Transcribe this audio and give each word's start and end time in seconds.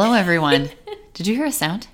Hello, 0.00 0.12
everyone. 0.12 0.70
Did 1.12 1.26
you 1.26 1.34
hear 1.34 1.46
a 1.46 1.50
sound? 1.50 1.88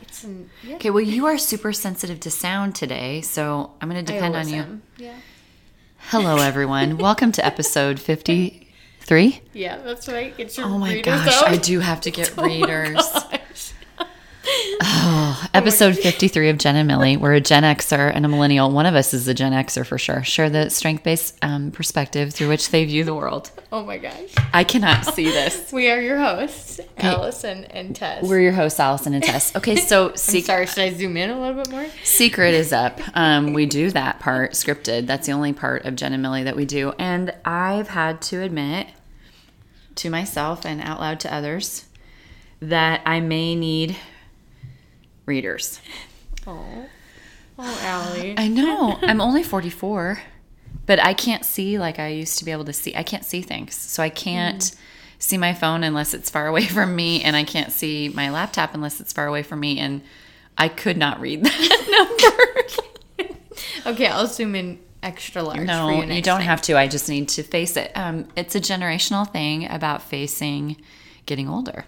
It's 0.00 0.24
an, 0.24 0.50
yeah. 0.64 0.74
Okay, 0.74 0.90
well, 0.90 1.04
you 1.04 1.26
are 1.26 1.38
super 1.38 1.72
sensitive 1.72 2.18
to 2.18 2.30
sound 2.32 2.74
today, 2.74 3.20
so 3.20 3.70
I'm 3.80 3.88
going 3.88 4.04
to 4.04 4.12
depend 4.12 4.34
on 4.34 4.48
you. 4.48 4.80
Yeah. 4.96 5.14
Hello, 6.10 6.38
everyone. 6.38 6.98
Welcome 6.98 7.30
to 7.30 7.46
episode 7.46 8.00
53. 8.00 9.40
Yeah, 9.52 9.76
that's 9.78 10.08
right. 10.08 10.36
Get 10.36 10.56
your 10.56 10.66
Oh 10.66 10.76
my 10.76 11.00
gosh, 11.02 11.28
out. 11.34 11.46
I 11.46 11.56
do 11.56 11.78
have 11.78 12.00
to 12.00 12.10
get 12.10 12.34
Oh 12.36 12.42
readers. 12.44 12.98
Gosh. 14.80 15.48
Episode 15.54 15.96
53 15.96 16.50
of 16.50 16.58
Jen 16.58 16.76
and 16.76 16.86
Millie. 16.86 17.16
We're 17.16 17.34
a 17.34 17.40
Gen 17.40 17.62
Xer 17.62 18.12
and 18.14 18.24
a 18.24 18.28
millennial. 18.28 18.70
One 18.70 18.86
of 18.86 18.94
us 18.94 19.14
is 19.14 19.26
a 19.28 19.34
Gen 19.34 19.52
Xer 19.52 19.86
for 19.86 19.98
sure. 19.98 20.22
Share 20.22 20.50
the 20.50 20.70
strength 20.70 21.02
based 21.02 21.36
um, 21.42 21.70
perspective 21.70 22.32
through 22.34 22.48
which 22.48 22.70
they 22.70 22.84
view 22.84 23.04
the 23.04 23.14
world. 23.14 23.50
Oh 23.72 23.84
my 23.84 23.98
gosh. 23.98 24.34
I 24.52 24.64
cannot 24.64 25.06
see 25.06 25.24
this. 25.30 25.72
We 25.72 25.90
are 25.90 26.00
your 26.00 26.18
hosts, 26.18 26.80
Allison 26.98 27.64
and 27.66 27.94
Tess. 27.96 28.24
We're 28.24 28.40
your 28.40 28.52
hosts, 28.52 28.80
Allison 28.80 29.14
and 29.14 29.24
Tess. 29.24 29.54
Okay, 29.56 29.76
so 29.76 30.10
I'm 30.10 30.16
sorry, 30.16 30.66
should 30.66 30.78
I 30.78 30.92
zoom 30.92 31.16
in 31.16 31.30
a 31.30 31.40
little 31.40 31.62
bit 31.62 31.70
more? 31.70 31.86
secret 32.04 32.54
is 32.54 32.72
up. 32.72 33.00
Um, 33.14 33.52
we 33.52 33.66
do 33.66 33.90
that 33.90 34.20
part 34.20 34.52
scripted. 34.52 35.06
That's 35.06 35.26
the 35.26 35.32
only 35.32 35.52
part 35.52 35.84
of 35.84 35.96
Jen 35.96 36.12
and 36.12 36.22
Millie 36.22 36.44
that 36.44 36.56
we 36.56 36.64
do. 36.64 36.92
And 36.98 37.34
I've 37.44 37.88
had 37.88 38.20
to 38.22 38.42
admit 38.42 38.88
to 39.96 40.10
myself 40.10 40.66
and 40.66 40.80
out 40.80 41.00
loud 41.00 41.20
to 41.20 41.32
others 41.32 41.86
that 42.60 43.02
I 43.06 43.20
may 43.20 43.54
need 43.54 43.96
readers. 45.26 45.80
Oh. 46.46 46.86
Oh, 47.58 47.78
Allie. 47.82 48.34
I 48.38 48.48
know. 48.48 48.98
I'm 49.02 49.20
only 49.20 49.42
44, 49.42 50.20
but 50.86 51.02
I 51.02 51.14
can't 51.14 51.44
see 51.44 51.78
like 51.78 51.98
I 51.98 52.08
used 52.08 52.38
to 52.38 52.44
be 52.44 52.52
able 52.52 52.64
to 52.64 52.72
see. 52.72 52.94
I 52.94 53.02
can't 53.02 53.24
see 53.24 53.42
things. 53.42 53.74
So 53.74 54.02
I 54.02 54.08
can't 54.08 54.74
see 55.18 55.38
my 55.38 55.54
phone 55.54 55.82
unless 55.82 56.14
it's 56.14 56.30
far 56.30 56.46
away 56.46 56.64
from 56.66 56.94
me, 56.94 57.22
and 57.22 57.36
I 57.36 57.44
can't 57.44 57.72
see 57.72 58.10
my 58.10 58.30
laptop 58.30 58.74
unless 58.74 59.00
it's 59.00 59.12
far 59.12 59.26
away 59.26 59.42
from 59.42 59.60
me. 59.60 59.78
And 59.78 60.02
I 60.56 60.68
could 60.68 60.96
not 60.96 61.20
read 61.20 61.44
that 61.44 61.86
number. 61.90 63.32
Okay, 63.86 64.06
I'll 64.06 64.26
zoom 64.26 64.54
in 64.54 64.80
extra 65.02 65.42
large. 65.42 65.60
no, 65.60 66.02
you, 66.02 66.12
you, 66.14 66.22
don't 66.22 66.38
time. 66.38 66.46
have 66.46 66.62
to. 66.62 66.76
I 66.76 66.88
just 66.88 67.08
need 67.08 67.28
to 67.30 67.42
face 67.42 67.76
it. 67.76 67.92
Um, 67.94 68.26
it's 68.36 68.54
a 68.56 68.60
generational 68.60 69.30
thing 69.30 69.70
about 69.70 70.02
facing 70.02 70.76
getting 71.26 71.48
older. 71.48 71.84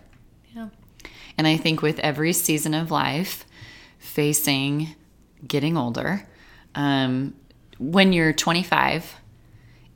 And 1.39 1.47
I 1.47 1.57
think 1.57 1.81
with 1.81 1.99
every 2.01 2.33
season 2.35 2.75
of 2.75 2.91
life, 2.91 3.47
facing 3.99 4.95
getting 5.47 5.77
older, 5.77 6.27
um, 6.75 7.35
when 7.79 8.13
you're 8.13 8.33
25, 8.33 9.15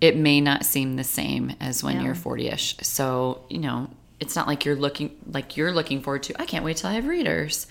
it 0.00 0.16
may 0.16 0.40
not 0.40 0.64
seem 0.64 0.96
the 0.96 1.04
same 1.04 1.54
as 1.60 1.82
when 1.82 1.96
Yeah. 1.96 2.04
you're 2.06 2.14
40ish. 2.14 2.82
So, 2.84 3.44
you 3.50 3.58
know, 3.58 3.90
it's 4.20 4.36
not 4.36 4.46
like 4.46 4.64
you're 4.64 4.76
looking 4.76 5.10
like 5.30 5.56
you're 5.56 5.72
looking 5.72 6.00
forward 6.00 6.22
to, 6.24 6.40
I 6.40 6.46
can't 6.46 6.64
wait 6.64 6.76
till 6.76 6.90
I 6.90 6.94
have 6.94 7.06
readers. 7.06 7.66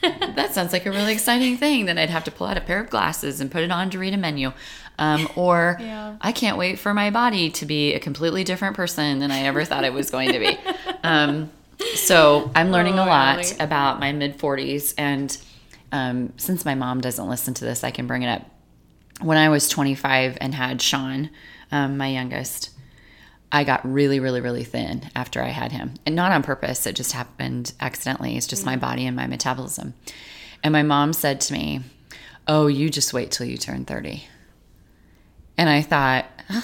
that 0.02 0.52
sounds 0.54 0.72
like 0.72 0.86
a 0.86 0.90
really 0.92 1.12
exciting 1.12 1.56
thing 1.56 1.86
Then 1.86 1.98
I'd 1.98 2.10
have 2.10 2.22
to 2.24 2.30
pull 2.30 2.46
out 2.46 2.56
a 2.56 2.60
pair 2.60 2.78
of 2.80 2.88
glasses 2.88 3.40
and 3.40 3.50
put 3.50 3.64
it 3.64 3.70
on 3.72 3.90
to 3.90 3.98
read 3.98 4.14
a 4.14 4.16
menu. 4.16 4.52
Um, 4.98 5.28
or 5.36 5.76
Yeah. 5.80 6.16
I 6.20 6.32
can't 6.32 6.56
wait 6.56 6.78
for 6.80 6.92
my 6.94 7.10
body 7.10 7.50
to 7.50 7.66
be 7.66 7.94
a 7.94 8.00
completely 8.00 8.42
different 8.44 8.74
person 8.76 9.18
than 9.20 9.30
I 9.30 9.40
ever 9.42 9.64
thought 9.64 9.84
it 9.84 9.92
was 9.92 10.10
going 10.10 10.32
to 10.32 10.38
be. 10.40 10.58
Um, 11.04 11.50
so 11.94 12.50
I'm 12.54 12.70
learning 12.70 12.98
Oh, 12.98 13.04
a 13.04 13.06
lot 13.06 13.60
about 13.60 14.00
my 14.00 14.12
mid 14.12 14.38
40s. 14.38 14.94
And 14.98 15.36
um, 15.92 16.32
since 16.36 16.64
my 16.64 16.74
mom 16.74 17.00
doesn't 17.00 17.28
listen 17.28 17.54
to 17.54 17.64
this, 17.64 17.84
I 17.84 17.90
can 17.90 18.06
bring 18.06 18.22
it 18.22 18.28
up. 18.28 18.42
When 19.20 19.38
I 19.38 19.48
was 19.48 19.68
25 19.68 20.38
and 20.40 20.54
had 20.54 20.80
Sean, 20.80 21.30
um, 21.72 21.96
my 21.96 22.08
youngest, 22.08 22.70
I 23.50 23.64
got 23.64 23.90
really, 23.90 24.20
really, 24.20 24.40
really 24.40 24.64
thin 24.64 25.10
after 25.16 25.42
I 25.42 25.48
had 25.48 25.72
him. 25.72 25.94
And 26.06 26.14
not 26.14 26.32
on 26.32 26.42
purpose, 26.42 26.86
it 26.86 26.94
just 26.94 27.12
happened 27.12 27.72
accidentally. 27.80 28.36
It's 28.36 28.46
just 28.46 28.66
my 28.66 28.76
body 28.76 29.06
and 29.06 29.16
my 29.16 29.26
metabolism. 29.26 29.94
And 30.62 30.72
my 30.72 30.82
mom 30.82 31.12
said 31.12 31.40
to 31.42 31.52
me, 31.52 31.80
Oh, 32.46 32.66
you 32.66 32.90
just 32.90 33.12
wait 33.12 33.30
till 33.30 33.46
you 33.46 33.58
turn 33.58 33.84
30. 33.84 34.24
And 35.58 35.68
I 35.68 35.82
thought, 35.82 36.24
"Huh, 36.48 36.60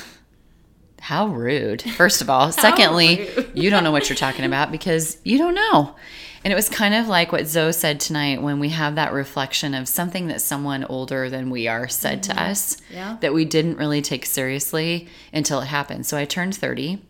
how 1.04 1.26
rude. 1.26 1.82
First 1.82 2.22
of 2.22 2.30
all. 2.30 2.50
Secondly, 2.66 3.28
you 3.52 3.68
don't 3.68 3.84
know 3.84 3.92
what 3.92 4.08
you're 4.08 4.16
talking 4.16 4.46
about 4.46 4.72
because 4.72 5.18
you 5.22 5.36
don't 5.36 5.54
know. 5.54 5.94
And 6.42 6.50
it 6.50 6.56
was 6.56 6.70
kind 6.70 6.94
of 6.94 7.08
like 7.08 7.30
what 7.30 7.46
Zoe 7.46 7.72
said 7.72 8.00
tonight 8.00 8.40
when 8.40 8.58
we 8.58 8.70
have 8.70 8.94
that 8.94 9.12
reflection 9.12 9.74
of 9.74 9.86
something 9.86 10.28
that 10.28 10.40
someone 10.40 10.82
older 10.84 11.28
than 11.28 11.50
we 11.50 11.68
are 11.68 11.88
said 11.88 12.22
to 12.22 12.32
mm-hmm. 12.32 12.50
us 12.50 12.78
Yeah. 12.90 13.18
that 13.20 13.34
we 13.34 13.44
didn't 13.44 13.76
really 13.76 14.00
take 14.00 14.24
seriously 14.24 15.06
until 15.30 15.60
it 15.60 15.66
happened. 15.66 16.06
So 16.06 16.16
I 16.16 16.24
turned 16.24 16.56
30 16.56 17.02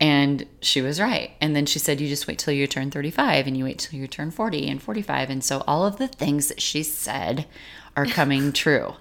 and 0.00 0.44
she 0.60 0.80
was 0.80 1.00
right. 1.00 1.30
And 1.40 1.54
then 1.54 1.64
she 1.64 1.78
said, 1.78 2.00
You 2.00 2.08
just 2.08 2.26
wait 2.26 2.40
till 2.40 2.54
you 2.54 2.66
turn 2.66 2.90
35 2.90 3.46
and 3.46 3.56
you 3.56 3.62
wait 3.62 3.78
till 3.78 4.00
you 4.00 4.08
turn 4.08 4.32
40 4.32 4.68
and 4.68 4.82
45. 4.82 5.30
And 5.30 5.44
so 5.44 5.62
all 5.68 5.86
of 5.86 5.98
the 5.98 6.08
things 6.08 6.48
that 6.48 6.60
she 6.60 6.82
said 6.82 7.46
are 7.96 8.06
coming 8.06 8.52
true, 8.64 8.94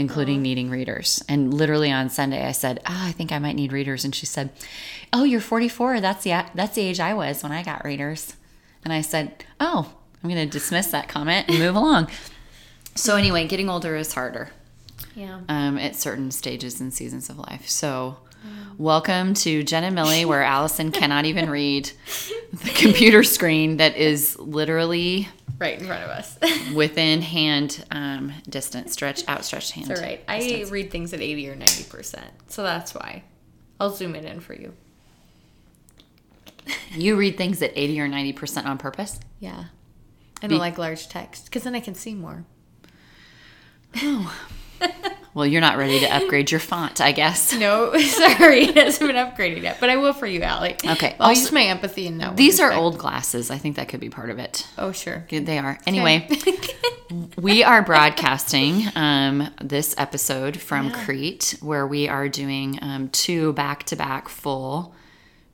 including 0.00 0.42
needing 0.42 0.70
readers. 0.70 1.22
And 1.28 1.52
literally 1.54 1.92
on 1.92 2.08
Sunday, 2.10 2.44
I 2.46 2.52
said, 2.52 2.80
Oh, 2.86 3.02
I 3.06 3.12
think 3.12 3.30
I 3.30 3.38
might 3.38 3.54
need 3.54 3.72
readers. 3.72 4.04
And 4.04 4.14
she 4.14 4.26
said, 4.26 4.50
Oh, 5.12 5.24
you're 5.24 5.40
44. 5.40 6.00
That's 6.00 6.24
the, 6.24 6.44
that's 6.54 6.74
the 6.74 6.82
age 6.82 6.98
I 7.00 7.14
was 7.14 7.42
when 7.42 7.52
I 7.52 7.62
got 7.62 7.84
readers. 7.84 8.34
And 8.84 8.92
I 8.92 9.00
said, 9.02 9.44
Oh, 9.60 9.92
I'm 10.22 10.30
going 10.30 10.44
to 10.48 10.52
dismiss 10.52 10.88
that 10.88 11.08
comment 11.08 11.48
and 11.48 11.58
move 11.58 11.76
along. 11.76 12.08
So, 12.94 13.16
anyway, 13.16 13.46
getting 13.46 13.68
older 13.70 13.94
is 13.96 14.14
harder 14.14 14.50
Yeah. 15.14 15.40
um, 15.48 15.78
at 15.78 15.94
certain 15.96 16.30
stages 16.32 16.80
and 16.80 16.92
seasons 16.92 17.30
of 17.30 17.38
life. 17.38 17.68
So, 17.68 18.18
welcome 18.78 19.34
to 19.34 19.62
Jen 19.62 19.84
and 19.84 19.94
Millie, 19.94 20.24
where 20.24 20.42
Allison 20.42 20.90
cannot 20.92 21.24
even 21.24 21.50
read 21.50 21.90
the 22.52 22.70
computer 22.70 23.22
screen 23.22 23.76
that 23.78 23.96
is 23.96 24.38
literally 24.38 25.28
Right 25.58 25.78
in 25.78 25.86
front 25.86 26.02
of 26.04 26.10
us. 26.10 26.38
within 26.74 27.20
hand 27.22 27.84
um, 27.90 28.32
distance, 28.48 28.92
stretch 28.92 29.26
outstretched 29.28 29.72
hand. 29.72 29.90
All 29.90 29.96
right. 30.00 30.22
I 30.26 30.38
distance. 30.38 30.70
read 30.70 30.90
things 30.90 31.12
at 31.12 31.20
80 31.20 31.48
or 31.50 31.56
90%. 31.56 32.22
So 32.48 32.62
that's 32.62 32.94
why. 32.94 33.24
I'll 33.78 33.90
zoom 33.90 34.14
it 34.14 34.24
in 34.24 34.40
for 34.40 34.54
you. 34.54 34.72
You 36.92 37.16
read 37.16 37.36
things 37.36 37.62
at 37.62 37.72
eighty 37.74 37.98
or 38.00 38.06
ninety 38.06 38.32
percent 38.32 38.66
on 38.66 38.78
purpose. 38.78 39.18
Yeah. 39.40 39.64
I 40.42 40.46
don't 40.46 40.58
like 40.58 40.78
large 40.78 41.08
text 41.08 41.46
because 41.46 41.62
then 41.64 41.74
I 41.74 41.80
can 41.80 41.94
see 41.94 42.14
more. 42.14 42.44
Well, 45.32 45.46
you're 45.46 45.60
not 45.60 45.76
ready 45.78 46.00
to 46.00 46.06
upgrade 46.06 46.50
your 46.50 46.58
font, 46.60 47.00
I 47.00 47.12
guess. 47.12 47.52
No, 47.58 47.96
sorry, 47.98 48.62
it 48.64 48.76
hasn't 48.76 49.06
been 49.12 49.16
upgraded 49.16 49.62
yet, 49.62 49.78
but 49.80 49.88
I 49.90 49.96
will 49.96 50.12
for 50.12 50.26
you, 50.26 50.42
Allie. 50.42 50.76
Okay, 50.84 51.14
I'll 51.20 51.28
also- 51.28 51.40
use 51.42 51.52
my 51.52 51.62
empathy 51.64 52.06
in 52.06 52.18
that. 52.18 52.36
These 52.36 52.58
are 52.58 52.72
old 52.72 52.98
glasses. 52.98 53.50
I 53.50 53.58
think 53.58 53.76
that 53.76 53.88
could 53.88 54.00
be 54.00 54.10
part 54.10 54.30
of 54.30 54.38
it. 54.38 54.66
Oh, 54.76 54.90
sure. 54.92 55.24
Good, 55.28 55.46
They 55.46 55.58
are. 55.58 55.78
Anyway, 55.86 56.28
we 57.38 57.62
are 57.62 57.82
broadcasting 57.82 58.84
um, 58.96 59.48
this 59.62 59.94
episode 59.98 60.56
from 60.58 60.88
Yeah. 60.88 61.04
Crete, 61.04 61.56
where 61.60 61.86
we 61.86 62.08
are 62.08 62.28
doing 62.28 62.78
um, 62.82 63.08
two 63.10 63.52
back 63.52 63.84
to 63.84 63.96
back 63.96 64.28
full, 64.28 64.94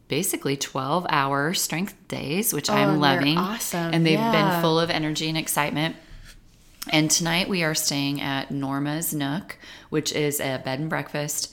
basically 0.08 0.56
12 0.56 1.06
hour 1.08 1.52
strength 1.54 1.94
days, 2.08 2.52
which 2.54 2.70
Oh, 2.70 2.74
I'm 2.74 3.00
loving. 3.00 3.36
awesome. 3.38 3.92
And 3.92 4.06
they've 4.06 4.18
Yeah. 4.18 4.52
been 4.52 4.62
full 4.62 4.78
of 4.80 4.90
energy 4.90 5.28
and 5.28 5.36
excitement. 5.38 5.96
And 6.90 7.10
tonight 7.10 7.48
we 7.48 7.62
are 7.62 7.74
staying 7.74 8.20
at 8.20 8.50
Norma's 8.50 9.12
Nook, 9.12 9.58
which 9.90 10.12
is 10.12 10.40
a 10.40 10.58
bed 10.64 10.78
and 10.78 10.88
breakfast 10.88 11.52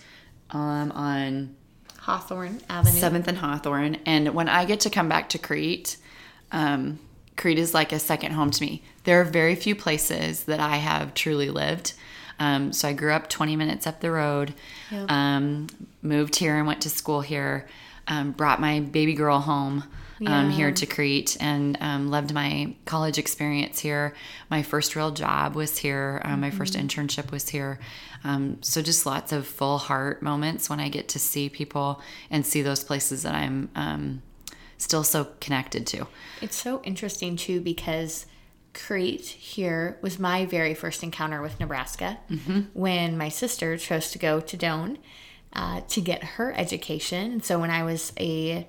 um, 0.52 0.92
on 0.92 1.56
Hawthorne 2.00 2.62
Avenue. 2.70 3.00
Seventh 3.00 3.28
and 3.28 3.38
Hawthorne. 3.38 3.98
And 4.06 4.34
when 4.36 4.48
I 4.48 4.66
get 4.66 4.82
to 4.82 4.90
come 4.90 5.10
back 5.10 5.30
to 5.30 5.38
Crete, 5.40 5.98
um, 6.52 7.00
Crete 7.36 7.58
is 7.58 7.74
like 7.74 7.92
a 7.92 8.00
second 8.00 8.34
home 8.34 8.52
to 8.52 8.62
me. 8.64 8.84
There 9.06 9.20
are 9.22 9.26
very 9.26 9.56
few 9.56 9.76
places 9.76 10.44
that 10.44 10.60
I 10.60 10.78
have 10.78 11.14
truly 11.14 11.50
lived. 11.50 11.94
Um, 12.40 12.74
so 12.74 12.88
I 12.88 12.94
grew 12.94 13.14
up 13.14 13.30
20 13.30 13.56
minutes 13.56 13.88
up 13.88 14.02
the 14.02 14.12
road, 14.12 14.54
Yep. 14.92 15.10
um, 15.12 15.68
moved 16.02 16.36
here 16.36 16.58
and 16.58 16.68
went 16.68 16.82
to 16.82 16.90
school 16.90 17.22
here, 17.22 17.68
um, 18.08 18.32
brought 18.32 18.60
my 18.60 18.80
baby 18.82 19.14
girl 19.14 19.40
home. 19.40 19.84
Um, 20.22 20.50
Yeah. 20.50 20.52
here 20.52 20.72
to 20.72 20.86
Crete 20.86 21.36
and 21.40 21.78
um, 21.82 22.10
loved 22.10 22.34
my 22.34 22.76
college 22.86 23.18
experience 23.18 23.80
here. 23.80 24.14
My 24.50 24.62
first 24.64 24.96
real 24.96 25.12
job 25.12 25.56
was 25.56 25.78
here. 25.80 26.22
Um, 26.24 26.42
my 26.42 26.52
first 26.52 26.76
internship 26.76 27.32
was 27.32 27.50
here. 27.50 27.80
Um, 28.24 28.58
so 28.62 28.82
just 28.82 29.06
lots 29.06 29.32
of 29.32 29.46
full 29.48 29.78
heart 29.80 30.22
moments 30.22 30.70
when 30.70 30.80
I 30.80 30.90
get 30.90 31.10
to 31.10 31.20
see 31.20 31.50
people 31.50 32.00
and 32.30 32.46
see 32.46 32.62
those 32.62 32.84
places 32.84 33.24
that 33.24 33.36
I'm 33.36 33.70
um, 33.76 34.22
still 34.78 35.04
so 35.04 35.28
connected 35.42 35.86
to. 35.88 36.08
It's 36.42 36.56
so 36.56 36.82
interesting 36.84 37.36
too 37.36 37.60
because 37.60 38.26
Crete 38.74 39.22
here 39.26 39.98
was 40.02 40.20
my 40.20 40.46
very 40.46 40.74
first 40.74 41.04
encounter 41.04 41.42
with 41.42 41.60
Nebraska 41.60 42.18
Mm-hmm. 42.30 42.62
when 42.74 43.18
my 43.18 43.30
sister 43.30 43.78
chose 43.78 44.12
to 44.12 44.20
go 44.20 44.40
to 44.40 44.58
Doane 44.58 44.98
uh, 45.54 45.82
to 45.90 46.02
get 46.02 46.24
her 46.24 46.54
education. 46.58 47.32
And 47.34 47.44
so 47.44 47.60
when 47.60 47.70
I 47.72 47.84
was 47.84 48.14
a 48.20 48.68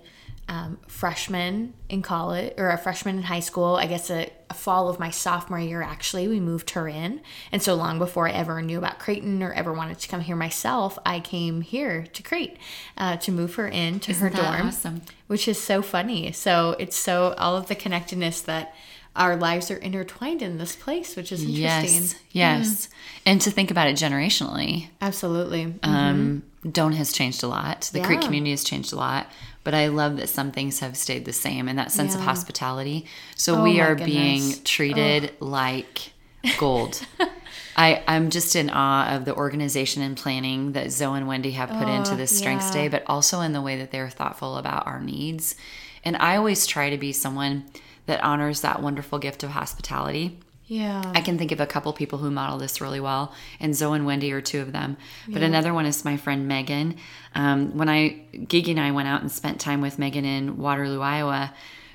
um, 0.49 0.79
freshman 0.89 1.73
in 1.89 2.03
college 2.03 2.53
or 2.59 2.71
a 2.71 2.77
freshman 2.79 3.17
in 3.17 3.23
high 3.23 3.41
school, 3.41 3.77
I 3.77 3.87
guess 3.87 4.11
a, 4.11 4.31
a 4.51 4.55
fall 4.55 4.89
of 4.89 4.99
my 4.99 5.11
sophomore 5.11 5.59
year, 5.59 5.81
actually, 5.83 6.29
we 6.29 6.39
moved 6.41 6.71
her 6.71 6.87
in. 6.87 7.23
And 7.51 7.63
so 7.63 7.75
long 7.75 7.99
before 7.99 8.29
I 8.29 8.33
ever 8.33 8.61
knew 8.61 8.77
about 8.79 8.99
Creighton 8.99 9.43
or 9.43 9.53
ever 9.55 9.73
wanted 9.73 9.99
to 10.01 10.09
come 10.09 10.21
here 10.21 10.37
myself, 10.37 10.99
I 11.07 11.21
came 11.21 11.63
here 11.63 12.07
to 12.13 12.23
Crete 12.23 12.59
uh, 12.99 13.17
to 13.19 13.33
move 13.33 13.55
her 13.55 13.67
in 13.69 14.01
to 14.01 14.13
her 14.15 14.29
Isn't 14.29 14.37
that 14.43 14.57
dorm, 14.59 14.69
awesome? 14.69 15.03
which 15.29 15.49
is 15.49 15.61
so 15.61 15.81
funny. 15.81 16.31
So 16.33 16.77
it's 16.79 16.97
so 16.97 17.35
all 17.39 17.57
of 17.57 17.69
the 17.69 17.75
connectedness 17.75 18.43
that 18.43 18.75
our 19.17 19.37
lives 19.37 19.71
are 19.71 19.77
intertwined 19.77 20.43
in 20.43 20.59
this 20.59 20.75
place, 20.77 21.15
which 21.17 21.31
is 21.31 21.41
interesting. 21.43 22.03
Yes, 22.03 22.15
yes. 22.33 22.89
And 23.25 23.41
to 23.43 23.51
think 23.51 23.71
about 23.71 23.87
it 23.89 23.97
generationally, 23.97 24.89
Absolutely. 25.01 25.73
um, 25.85 26.43
Doane 26.67 26.95
has 26.95 27.13
changed 27.13 27.43
a 27.45 27.47
lot. 27.47 27.91
The 27.93 28.01
Crete 28.01 28.21
Yeah. 28.21 28.27
community 28.27 28.51
has 28.51 28.65
changed 28.65 28.93
a 28.93 28.97
lot. 28.97 29.29
But 29.65 29.75
I 29.75 29.89
love 29.89 30.19
that 30.19 30.29
some 30.29 30.53
things 30.53 30.81
have 30.81 30.97
stayed 30.97 31.25
the 31.25 31.33
same 31.33 31.69
and 31.69 31.79
that 31.79 31.91
sense 31.91 32.15
of 32.15 32.21
hospitality. 32.21 33.07
So 33.35 33.57
Oh 33.57 33.63
we 33.63 33.81
are 33.81 33.95
goodness. 33.95 34.15
being 34.15 34.63
treated 34.65 35.33
like 35.41 36.13
gold. 36.59 37.01
I, 37.77 38.05
I'm 38.07 38.31
just 38.31 38.55
in 38.55 38.71
awe 38.71 39.17
of 39.17 39.25
the 39.25 39.35
organization 39.35 40.03
and 40.03 40.17
planning 40.17 40.73
that 40.73 40.93
Zoe 40.93 41.17
and 41.17 41.27
Wendy 41.27 41.53
have 41.53 41.71
put 41.71 41.89
into 41.89 42.13
Oh, 42.13 42.17
this 42.17 42.37
Strengths 42.37 42.69
yeah. 42.69 42.83
Day, 42.83 42.89
but 42.89 43.03
also 43.07 43.41
in 43.41 43.53
the 43.53 43.63
way 43.63 43.77
that 43.79 43.91
they're 43.91 44.11
thoughtful 44.11 44.59
about 44.59 44.87
our 44.87 45.01
needs. 45.01 45.57
And 46.05 46.17
I 46.19 46.37
always 46.37 46.67
try 46.67 46.91
to 46.91 46.99
be 46.99 47.13
someone 47.13 47.65
that 48.07 48.23
honors 48.23 48.61
that 48.61 48.83
wonderful 48.83 49.19
gift 49.19 49.43
of 49.43 49.51
hospitality. 49.51 50.39
Yeah. 50.67 51.13
I 51.15 51.21
can 51.21 51.39
think 51.39 51.53
of 51.53 51.61
a 51.61 51.67
couple 51.67 51.93
people 51.93 52.19
who 52.19 52.31
model 52.31 52.59
this 52.59 52.81
really 52.81 53.01
well, 53.01 53.35
and 53.61 53.75
Zoe 53.75 53.97
and 53.97 54.07
Wendy 54.07 54.33
are 54.33 54.41
two 54.41 54.61
of 54.61 54.73
them. 54.73 54.97
But 55.29 55.43
another 55.43 55.75
one 55.75 55.87
is 55.87 56.05
my 56.05 56.17
friend 56.17 56.49
Megan. 56.49 56.97
Um, 57.35 57.77
when 57.77 57.89
I, 57.89 58.23
Gigi 58.49 58.71
and 58.71 58.81
I 58.81 58.91
went 58.91 59.09
out 59.09 59.21
and 59.21 59.31
spent 59.31 59.61
time 59.61 59.81
with 59.81 59.99
Megan 59.99 60.25
in 60.25 60.57
Waterloo, 60.57 61.01
Iowa, 61.01 61.53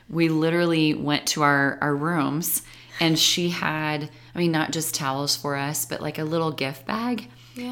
we 0.09 0.29
literally 0.29 0.93
went 0.93 1.27
to 1.27 1.43
our, 1.43 1.77
our 1.81 1.95
rooms, 1.95 2.61
and 2.99 3.17
she 3.17 3.49
had, 3.49 4.09
I 4.35 4.39
mean, 4.39 4.51
not 4.51 4.71
just 4.71 4.93
towels 4.93 5.35
for 5.35 5.55
us, 5.55 5.85
but 5.85 6.01
like 6.01 6.17
a 6.17 6.23
little 6.23 6.51
gift 6.51 6.85
bag. 6.85 7.27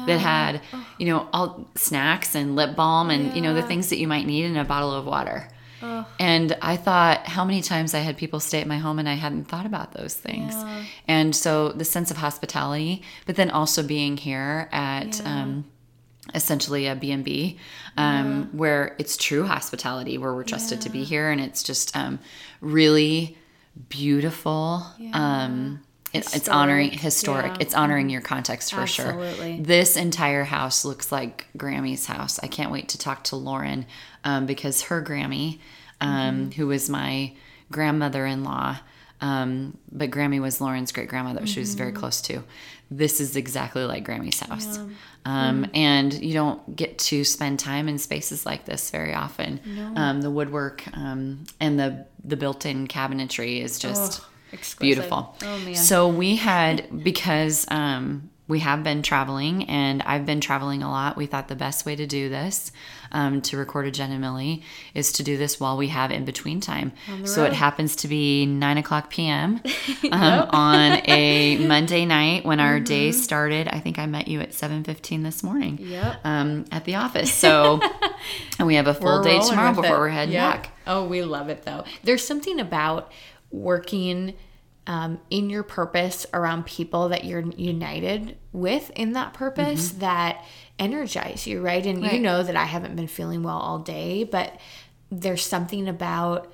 That 0.06 0.18
had, 0.18 0.60
you 0.98 1.06
know, 1.06 1.28
all 1.32 1.66
snacks 1.74 2.34
and 2.34 2.54
lip 2.56 2.76
balm 2.76 3.08
and, 3.08 3.34
you 3.34 3.40
know, 3.40 3.54
the 3.54 3.62
things 3.62 3.88
that 3.88 3.98
you 3.98 4.06
might 4.06 4.26
need 4.26 4.44
in 4.44 4.56
a 4.58 4.64
bottle 4.64 4.92
of 4.92 5.06
water. 5.06 5.48
And 6.18 6.56
I 6.62 6.76
thought 6.76 7.26
how 7.26 7.44
many 7.44 7.62
times 7.62 7.94
I 7.94 8.00
had 8.00 8.16
people 8.16 8.40
stay 8.40 8.60
at 8.60 8.66
my 8.66 8.78
home 8.78 8.98
and 8.98 9.08
I 9.08 9.14
hadn't 9.14 9.44
thought 9.44 9.66
about 9.66 9.92
those 9.92 10.14
things. 10.14 10.54
Yeah. 10.54 10.84
And 11.06 11.36
so 11.36 11.70
the 11.70 11.84
sense 11.84 12.10
of 12.10 12.16
hospitality, 12.16 13.02
but 13.26 13.36
then 13.36 13.50
also 13.50 13.82
being 13.82 14.16
here 14.16 14.68
at 14.72 15.24
um, 15.24 15.64
essentially 16.34 16.86
a 16.86 16.94
B&B 16.94 17.58
um, 17.96 18.50
where 18.52 18.96
it's 18.98 19.16
true 19.16 19.44
hospitality, 19.44 20.18
where 20.18 20.34
we're 20.34 20.44
trusted 20.44 20.80
to 20.82 20.90
be 20.90 21.04
here. 21.04 21.30
And 21.30 21.40
it's 21.40 21.62
just 21.62 21.96
um, 21.96 22.18
really 22.60 23.36
beautiful. 23.88 24.84
Um, 25.12 25.82
it, 26.12 26.34
it's 26.34 26.48
honoring 26.48 26.90
historic. 26.90 27.52
Yeah. 27.52 27.58
It's 27.60 27.74
honoring 27.74 28.08
your 28.08 28.22
context 28.22 28.72
for 28.72 28.80
Absolutely. 28.80 29.56
sure. 29.56 29.64
This 29.64 29.96
entire 29.96 30.44
house 30.44 30.84
looks 30.84 31.12
like 31.12 31.46
Grammy's 31.56 32.06
house. 32.06 32.40
I 32.42 32.46
can't 32.46 32.72
wait 32.72 32.88
to 32.90 32.98
talk 32.98 33.24
to 33.24 33.36
Lauren 33.36 33.86
um, 34.28 34.46
because 34.46 34.82
her 34.82 35.02
Grammy, 35.02 35.58
um, 36.00 36.50
who 36.52 36.66
was 36.66 36.88
my 36.90 37.32
grandmother-in-law, 37.72 38.78
um, 39.20 39.76
but 39.90 40.10
Grammy 40.10 40.40
was 40.40 40.60
Lauren's 40.60 40.92
great 40.92 41.08
grandmother. 41.08 41.46
She 41.46 41.60
was 41.60 41.74
very 41.74 41.92
close 41.92 42.20
to. 42.22 42.44
This 42.90 43.20
is 43.20 43.36
exactly 43.36 43.84
like 43.84 44.06
Grammy's 44.06 44.40
house, 44.40 44.78
um, 45.24 45.66
and 45.74 46.14
you 46.14 46.32
don't 46.32 46.76
get 46.76 46.98
to 47.10 47.24
spend 47.24 47.58
time 47.58 47.88
in 47.88 47.98
spaces 47.98 48.46
like 48.46 48.64
this 48.64 48.90
very 48.90 49.12
often. 49.12 49.60
Um, 49.96 50.22
the 50.22 50.30
woodwork 50.30 50.84
um, 50.96 51.44
and 51.60 51.78
the 51.78 52.06
the 52.24 52.36
built-in 52.36 52.86
cabinetry 52.86 53.60
is 53.60 53.78
just 53.78 54.22
exquisite. 54.52 54.80
beautiful. 54.80 55.36
Oh. 55.42 55.72
So 55.74 56.08
we 56.08 56.36
had 56.36 57.02
because 57.04 57.66
um, 57.70 58.30
we 58.46 58.60
have 58.60 58.82
been 58.82 59.02
traveling, 59.02 59.68
and 59.68 60.02
I've 60.02 60.24
been 60.24 60.40
traveling 60.40 60.82
a 60.82 60.90
lot. 60.90 61.16
We 61.16 61.26
thought 61.26 61.48
the 61.48 61.56
best 61.56 61.84
way 61.84 61.94
to 61.96 62.06
do 62.06 62.30
this, 62.30 62.72
um, 63.12 63.40
to 63.42 63.56
record 63.56 63.86
a 63.86 63.90
Jen 63.90 64.10
and 64.12 64.20
Millie, 64.20 64.62
is 64.94 65.12
to 65.12 65.22
do 65.22 65.36
this 65.36 65.58
while 65.60 65.76
we 65.76 65.88
have 65.88 66.10
in 66.10 66.24
between 66.24 66.60
time. 66.60 66.92
So 67.24 67.44
it 67.44 67.52
happens 67.52 67.96
to 67.96 68.08
be 68.08 68.46
nine 68.46 68.78
o'clock 68.78 69.10
p.m. 69.10 69.60
Um, 70.10 70.48
on 70.50 71.00
a 71.06 71.58
Monday 71.66 72.04
night 72.06 72.44
when 72.44 72.60
our 72.60 72.80
day 72.80 73.08
Mm-hmm. 73.10 73.18
started. 73.20 73.68
I 73.68 73.78
think 73.80 73.98
I 73.98 74.06
met 74.06 74.28
you 74.28 74.40
at 74.40 74.54
seven 74.54 74.84
fifteen 74.84 75.22
this 75.22 75.42
morning. 75.42 75.78
Yep. 75.80 76.20
Um, 76.24 76.64
at 76.72 76.84
the 76.84 76.96
office. 76.96 77.32
So, 77.48 77.80
and 78.58 78.66
we 78.66 78.74
have 78.74 78.86
a 78.86 78.94
full 78.94 79.18
We're 79.18 79.22
day 79.22 79.40
tomorrow 79.40 79.72
before 79.74 79.96
it. 79.96 79.98
we're 80.00 80.08
heading 80.08 80.34
Yep. 80.34 80.52
back. 80.52 80.70
Oh, 80.86 81.06
we 81.06 81.22
love 81.22 81.48
it 81.48 81.62
though. 81.62 81.84
There's 82.02 82.26
something 82.26 82.58
about 82.60 83.12
working 83.50 84.34
um, 84.86 85.20
in 85.30 85.50
your 85.50 85.62
purpose 85.62 86.26
around 86.32 86.64
people 86.66 87.10
that 87.10 87.24
you're 87.24 87.40
united 87.52 88.36
with 88.52 88.90
in 88.96 89.12
that 89.12 89.34
purpose 89.34 89.90
that 89.92 90.42
energize 90.78 91.46
you, 91.46 91.60
right? 91.60 91.84
And 91.84 92.02
you 92.02 92.10
Mm-hmm. 92.10 92.22
Know 92.22 92.42
that 92.42 92.56
I 92.56 92.64
haven't 92.64 92.96
been 92.96 93.08
feeling 93.08 93.42
well 93.42 93.58
all 93.58 93.78
day, 93.78 94.24
but 94.24 94.58
there's 95.10 95.44
something 95.44 95.88
about 95.88 96.52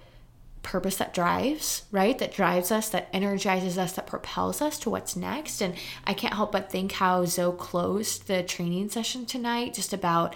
purpose 0.63 0.97
that 0.97 1.13
drives, 1.13 1.85
right? 1.93 2.19
That 2.19 2.33
drives 2.33 2.71
us, 2.71 2.89
that 2.89 3.09
energizes 3.13 3.77
us, 3.77 3.93
that 3.93 4.07
propels 4.07 4.63
us 4.63 4.79
to 4.81 4.91
what's 4.91 5.15
next. 5.15 5.61
And 5.61 5.75
I 6.07 6.15
can't 6.15 6.35
help 6.35 6.53
but 6.53 6.71
think 6.71 6.93
how 6.93 7.25
Zoe 7.27 7.55
closed 7.57 8.27
the 8.27 8.43
training 8.43 8.89
session 8.89 9.27
tonight, 9.27 9.75
just 9.75 9.93
about 9.93 10.35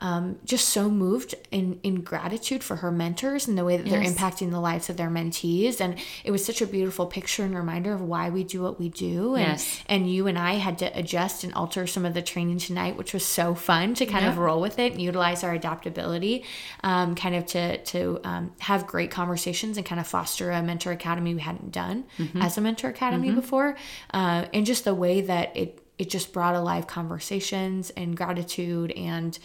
um, 0.00 0.38
just 0.44 0.68
so 0.68 0.88
moved 0.88 1.34
in, 1.50 1.80
in 1.82 2.02
gratitude 2.02 2.62
for 2.62 2.76
her 2.76 2.92
mentors 2.92 3.48
and 3.48 3.58
the 3.58 3.64
way 3.64 3.76
that 3.76 3.88
they're 3.88 4.02
impacting 4.02 4.50
the 4.52 4.60
lives 4.60 4.88
of 4.88 4.96
their 4.96 5.08
mentees. 5.10 5.80
And 5.80 5.96
it 6.24 6.30
was 6.30 6.44
such 6.44 6.62
a 6.62 6.66
beautiful 6.66 7.06
picture 7.06 7.42
and 7.44 7.54
reminder 7.56 7.92
of 7.92 8.00
why 8.00 8.30
we 8.30 8.44
do 8.44 8.62
what 8.62 8.78
we 8.78 8.88
do. 8.90 9.34
And, 9.34 9.48
Yes. 9.48 9.82
and 9.86 10.08
you 10.08 10.26
and 10.28 10.38
I 10.38 10.52
had 10.54 10.78
to 10.78 10.86
adjust 10.98 11.42
and 11.42 11.52
alter 11.54 11.86
some 11.86 12.04
of 12.04 12.14
the 12.14 12.22
training 12.22 12.58
tonight, 12.58 12.96
which 12.96 13.12
was 13.12 13.24
so 13.26 13.54
fun 13.56 13.94
to 13.94 14.06
kind 14.06 14.24
of 14.26 14.38
roll 14.38 14.60
with 14.60 14.78
it 14.78 14.92
and 14.92 15.02
utilize 15.02 15.42
our 15.42 15.52
adaptability, 15.52 16.44
um, 16.84 17.14
kind 17.14 17.34
of 17.34 17.46
to 17.46 17.78
to 17.84 18.20
um, 18.24 18.52
have 18.60 18.86
great 18.86 19.10
conversations 19.10 19.76
and 19.76 19.84
kind 19.84 20.00
of 20.00 20.06
foster 20.06 20.50
a 20.52 20.62
mentor 20.62 20.92
academy 20.92 21.34
we 21.34 21.40
hadn't 21.40 21.72
done 21.72 22.04
Mm-hmm. 22.18 22.40
as 22.42 22.56
a 22.56 22.60
mentor 22.60 22.88
academy 22.90 23.30
before, 23.32 23.76
uh, 24.14 24.44
and 24.54 24.64
just 24.66 24.84
the 24.84 24.94
way 24.94 25.20
that 25.22 25.56
it 25.56 25.82
it 25.98 26.08
just 26.10 26.32
brought 26.32 26.54
alive 26.54 26.86
conversations 26.86 27.90
and 27.90 28.16
gratitude 28.16 28.92
and 28.92 29.38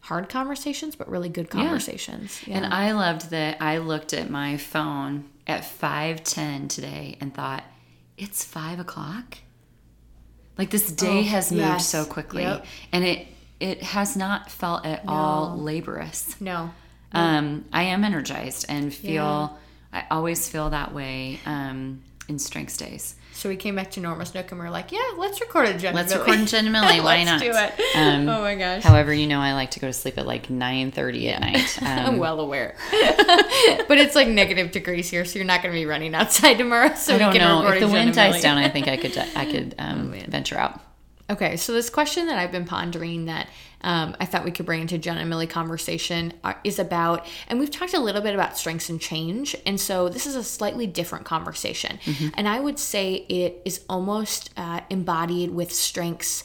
hard 0.00 0.28
conversations, 0.28 0.96
but 0.96 1.08
really 1.08 1.28
good 1.28 1.50
conversations. 1.50 2.40
Yeah. 2.46 2.56
And 2.58 2.72
I 2.74 2.92
loved 2.92 3.30
that 3.30 3.60
I 3.60 3.78
looked 3.78 4.12
at 4.12 4.30
my 4.30 4.56
phone 4.56 5.28
at 5.46 5.62
5:10 5.62 6.68
today 6.68 7.16
and 7.20 7.34
thought, 7.34 7.64
it's 8.16 8.44
five 8.44 8.78
o'clock. 8.78 9.38
Like 10.58 10.70
this 10.70 10.90
day 10.92 11.20
Oh, 11.20 11.22
has 11.24 11.50
moved 11.50 11.62
yes. 11.62 11.86
so 11.88 12.04
quickly, 12.04 12.42
Yep. 12.42 12.66
and 12.92 13.04
it 13.04 13.26
it 13.60 13.82
has 13.82 14.16
not 14.16 14.50
felt 14.50 14.86
at 14.86 15.02
all 15.06 15.62
laborious. 15.62 16.34
no, 16.40 16.70
Um, 17.12 17.64
I 17.72 17.82
am 17.84 18.04
energized 18.04 18.64
and 18.68 18.92
feel. 18.94 19.58
I 19.92 20.04
always 20.10 20.48
feel 20.48 20.70
that 20.70 20.94
way 20.94 21.40
um, 21.44 22.02
in 22.28 22.38
strengths 22.38 22.76
days. 22.78 23.16
So 23.40 23.48
we 23.48 23.56
came 23.56 23.74
back 23.74 23.90
to 23.92 24.00
Norma's 24.00 24.34
Nook 24.34 24.50
and 24.50 24.60
we 24.60 24.66
are 24.66 24.70
like, 24.70 24.92
yeah, 24.92 24.98
let's 25.16 25.40
record 25.40 25.66
a 25.68 25.78
Jen 25.78 25.94
Let's 25.94 26.12
Millie. 26.12 26.30
record 26.30 26.46
Jen 26.48 26.70
Millie. 26.70 27.00
Why 27.00 27.24
Let's 27.24 27.26
not? 27.26 27.40
do 27.40 27.50
it. 27.50 27.96
Um, 27.96 28.28
oh 28.28 28.42
my 28.42 28.54
gosh. 28.54 28.82
However, 28.82 29.14
you 29.14 29.26
know 29.26 29.40
I 29.40 29.54
like 29.54 29.70
to 29.70 29.80
go 29.80 29.86
to 29.86 29.94
sleep 29.94 30.18
at 30.18 30.26
like 30.26 30.48
9:30 30.48 31.32
at 31.32 31.40
night. 31.40 31.78
I'm 31.82 32.08
Um, 32.10 32.18
well 32.18 32.38
aware. 32.38 32.76
but 32.90 33.96
it's 33.96 34.14
like 34.14 34.28
negative 34.28 34.72
degrees 34.72 35.08
here, 35.08 35.24
so 35.24 35.38
you're 35.38 35.46
not 35.46 35.62
going 35.62 35.72
to 35.74 35.80
be 35.80 35.86
running 35.86 36.14
outside 36.14 36.58
tomorrow. 36.58 36.94
So 36.94 37.14
I 37.14 37.16
we 37.16 37.18
don't 37.20 37.32
can 37.32 37.40
know 37.40 37.62
record 37.62 37.74
if 37.76 37.80
the 37.80 37.86
Jen 37.86 37.92
wind 38.06 38.14
dies 38.14 38.42
down. 38.42 38.58
I 38.58 38.68
think 38.68 38.88
I 38.88 38.98
could 38.98 39.16
I 39.16 39.46
could 39.46 39.74
um, 39.78 40.12
venture 40.28 40.58
out. 40.58 40.78
Okay, 41.30 41.56
so 41.56 41.72
this 41.72 41.88
question 41.88 42.26
that 42.26 42.38
I've 42.38 42.50
been 42.50 42.64
pondering 42.64 43.26
that 43.26 43.48
um, 43.82 44.16
I 44.18 44.26
thought 44.26 44.44
we 44.44 44.50
could 44.50 44.66
bring 44.66 44.80
into 44.80 44.98
Jen 44.98 45.16
and 45.16 45.30
Millie 45.30 45.46
conversation 45.46 46.34
is 46.64 46.80
about, 46.80 47.24
and 47.48 47.60
we've 47.60 47.70
talked 47.70 47.94
a 47.94 48.00
little 48.00 48.20
bit 48.20 48.34
about 48.34 48.58
strengths 48.58 48.90
and 48.90 49.00
change, 49.00 49.54
and 49.64 49.80
so 49.80 50.08
this 50.08 50.26
is 50.26 50.34
a 50.34 50.42
slightly 50.42 50.88
different 50.88 51.24
conversation, 51.24 52.00
and 52.34 52.48
I 52.48 52.58
would 52.58 52.78
say 52.78 53.14
it 53.28 53.62
is 53.64 53.84
almost 53.88 54.50
uh, 54.56 54.80
embodied 54.90 55.50
with 55.50 55.72
strengths 55.72 56.44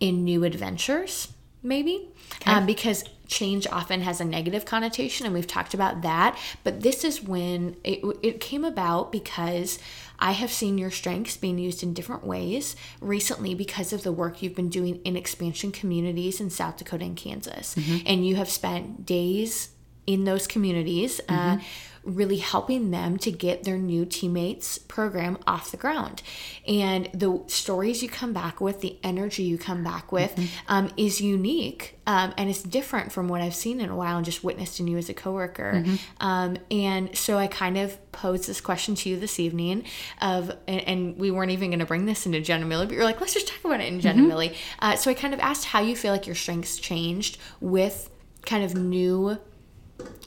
in 0.00 0.22
new 0.22 0.44
adventures, 0.44 1.32
maybe, 1.62 2.08
um, 2.46 2.66
because 2.66 3.04
change 3.26 3.66
often 3.68 4.02
has 4.02 4.20
a 4.20 4.24
negative 4.24 4.64
connotation, 4.64 5.24
and 5.24 5.34
we've 5.34 5.46
talked 5.46 5.72
about 5.74 6.02
that. 6.02 6.38
But 6.62 6.82
this 6.82 7.04
is 7.04 7.22
when 7.22 7.76
it, 7.84 8.00
it 8.22 8.40
came 8.40 8.64
about 8.64 9.12
because 9.12 9.78
I 10.20 10.32
have 10.32 10.50
seen 10.50 10.76
your 10.78 10.90
strengths 10.90 11.36
being 11.36 11.58
used 11.58 11.82
in 11.82 11.94
different 11.94 12.24
ways 12.24 12.76
recently 13.00 13.54
because 13.54 13.92
of 13.92 14.02
the 14.02 14.12
work 14.12 14.42
you've 14.42 14.54
been 14.54 14.68
doing 14.68 15.00
in 15.04 15.16
expansion 15.16 15.72
communities 15.72 16.40
in 16.40 16.50
South 16.50 16.76
Dakota 16.76 17.04
and 17.04 17.16
Kansas. 17.16 17.74
And 18.06 18.26
you 18.26 18.36
have 18.36 18.48
spent 18.50 19.06
days 19.06 19.70
in 20.06 20.24
those 20.24 20.46
communities 20.46 21.20
uh, 21.28 21.58
really 22.04 22.38
helping 22.38 22.90
them 22.90 23.18
to 23.18 23.30
get 23.30 23.64
their 23.64 23.76
new 23.76 24.04
teammates 24.06 24.78
program 24.78 25.38
off 25.46 25.70
the 25.70 25.76
ground. 25.76 26.22
And 26.66 27.10
the 27.12 27.42
stories 27.46 28.02
you 28.02 28.08
come 28.08 28.32
back 28.32 28.60
with, 28.60 28.80
the 28.80 28.98
energy 29.02 29.42
you 29.42 29.58
come 29.58 29.84
back 29.84 30.10
with, 30.10 30.34
mm-hmm. 30.34 30.46
um, 30.68 30.90
is 30.96 31.20
unique. 31.20 31.98
Um, 32.06 32.32
and 32.36 32.48
it's 32.48 32.62
different 32.62 33.12
from 33.12 33.28
what 33.28 33.40
I've 33.40 33.54
seen 33.54 33.80
in 33.80 33.90
a 33.90 33.96
while 33.96 34.16
and 34.16 34.24
just 34.24 34.42
witnessed 34.42 34.80
in 34.80 34.88
you 34.88 34.98
as 34.98 35.08
a 35.08 35.14
coworker. 35.14 35.74
Mm-hmm. 35.74 36.26
Um, 36.26 36.56
and 36.70 37.16
so 37.16 37.38
I 37.38 37.46
kind 37.46 37.78
of 37.78 38.12
posed 38.12 38.48
this 38.48 38.60
question 38.60 38.94
to 38.96 39.08
you 39.08 39.20
this 39.20 39.38
evening 39.38 39.84
of, 40.20 40.50
and, 40.66 40.80
and 40.80 41.18
we 41.18 41.30
weren't 41.30 41.52
even 41.52 41.70
going 41.70 41.80
to 41.80 41.86
bring 41.86 42.06
this 42.06 42.26
into 42.26 42.40
Jen 42.40 42.60
and 42.60 42.68
Millie, 42.68 42.86
but 42.86 42.94
you're 42.94 43.04
like, 43.04 43.20
let's 43.20 43.34
just 43.34 43.46
talk 43.46 43.64
about 43.64 43.80
it 43.80 43.92
in 43.92 44.00
Jen 44.00 44.16
mm-hmm. 44.16 44.28
Millie. 44.28 44.56
Uh, 44.78 44.96
so 44.96 45.10
I 45.10 45.14
kind 45.14 45.34
of 45.34 45.40
asked 45.40 45.66
how 45.66 45.80
you 45.80 45.94
feel 45.94 46.12
like 46.12 46.26
your 46.26 46.34
strengths 46.34 46.78
changed 46.78 47.38
with 47.60 48.10
kind 48.46 48.64
of 48.64 48.74
new 48.74 49.38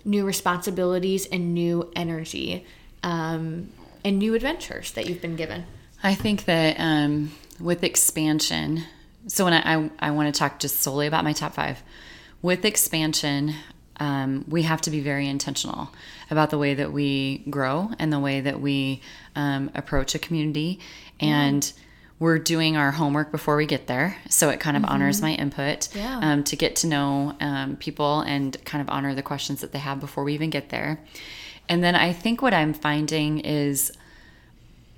new 0.05 0.25
responsibilities 0.25 1.25
and 1.27 1.53
new 1.53 1.91
energy 1.95 2.65
um, 3.03 3.69
and 4.03 4.19
new 4.19 4.33
adventures 4.33 4.91
that 4.91 5.07
you've 5.07 5.21
been 5.21 5.35
given? 5.35 5.65
I 6.03 6.15
think 6.15 6.45
that 6.45 6.75
um, 6.79 7.31
with 7.59 7.83
expansion, 7.83 8.83
so 9.27 9.45
when 9.45 9.53
I, 9.53 9.75
I, 9.75 9.89
I 9.99 10.11
want 10.11 10.33
to 10.33 10.37
talk 10.37 10.59
just 10.59 10.81
solely 10.81 11.07
about 11.07 11.23
my 11.23 11.33
top 11.33 11.53
five, 11.53 11.81
with 12.41 12.65
expansion, 12.65 13.53
um, 13.97 14.43
we 14.47 14.63
have 14.63 14.81
to 14.81 14.91
be 14.91 14.99
very 14.99 15.27
intentional 15.27 15.89
about 16.29 16.49
the 16.49 16.57
way 16.57 16.73
that 16.73 16.91
we 16.91 17.43
grow 17.49 17.91
and 17.99 18.11
the 18.11 18.19
way 18.19 18.41
that 18.41 18.59
we 18.59 19.01
um, 19.35 19.71
approach 19.75 20.13
a 20.15 20.19
community. 20.19 20.79
And 21.19 21.71
we're 22.23 22.39
doing 22.39 22.77
our 22.77 22.91
homework 22.91 23.31
before 23.31 23.57
we 23.57 23.65
get 23.65 23.87
there. 23.87 24.15
So 24.29 24.49
it 24.49 24.61
kind 24.61 24.77
of 24.77 24.83
mm-hmm. 24.83 24.93
honors 24.93 25.21
my 25.21 25.33
input 25.33 25.93
yeah. 25.93 26.19
um, 26.23 26.45
to 26.45 26.55
get 26.55 26.77
to 26.77 26.87
know 26.87 27.35
um, 27.41 27.75
people 27.75 28.21
and 28.21 28.57
kind 28.63 28.81
of 28.81 28.89
honor 28.89 29.13
the 29.13 29.21
questions 29.21 29.59
that 29.59 29.73
they 29.73 29.79
have 29.79 29.99
before 29.99 30.23
we 30.23 30.33
even 30.33 30.49
get 30.49 30.69
there. 30.69 31.01
And 31.67 31.83
then 31.83 31.95
I 31.95 32.13
think 32.13 32.41
what 32.41 32.53
I'm 32.53 32.73
finding 32.73 33.39
is 33.39 33.91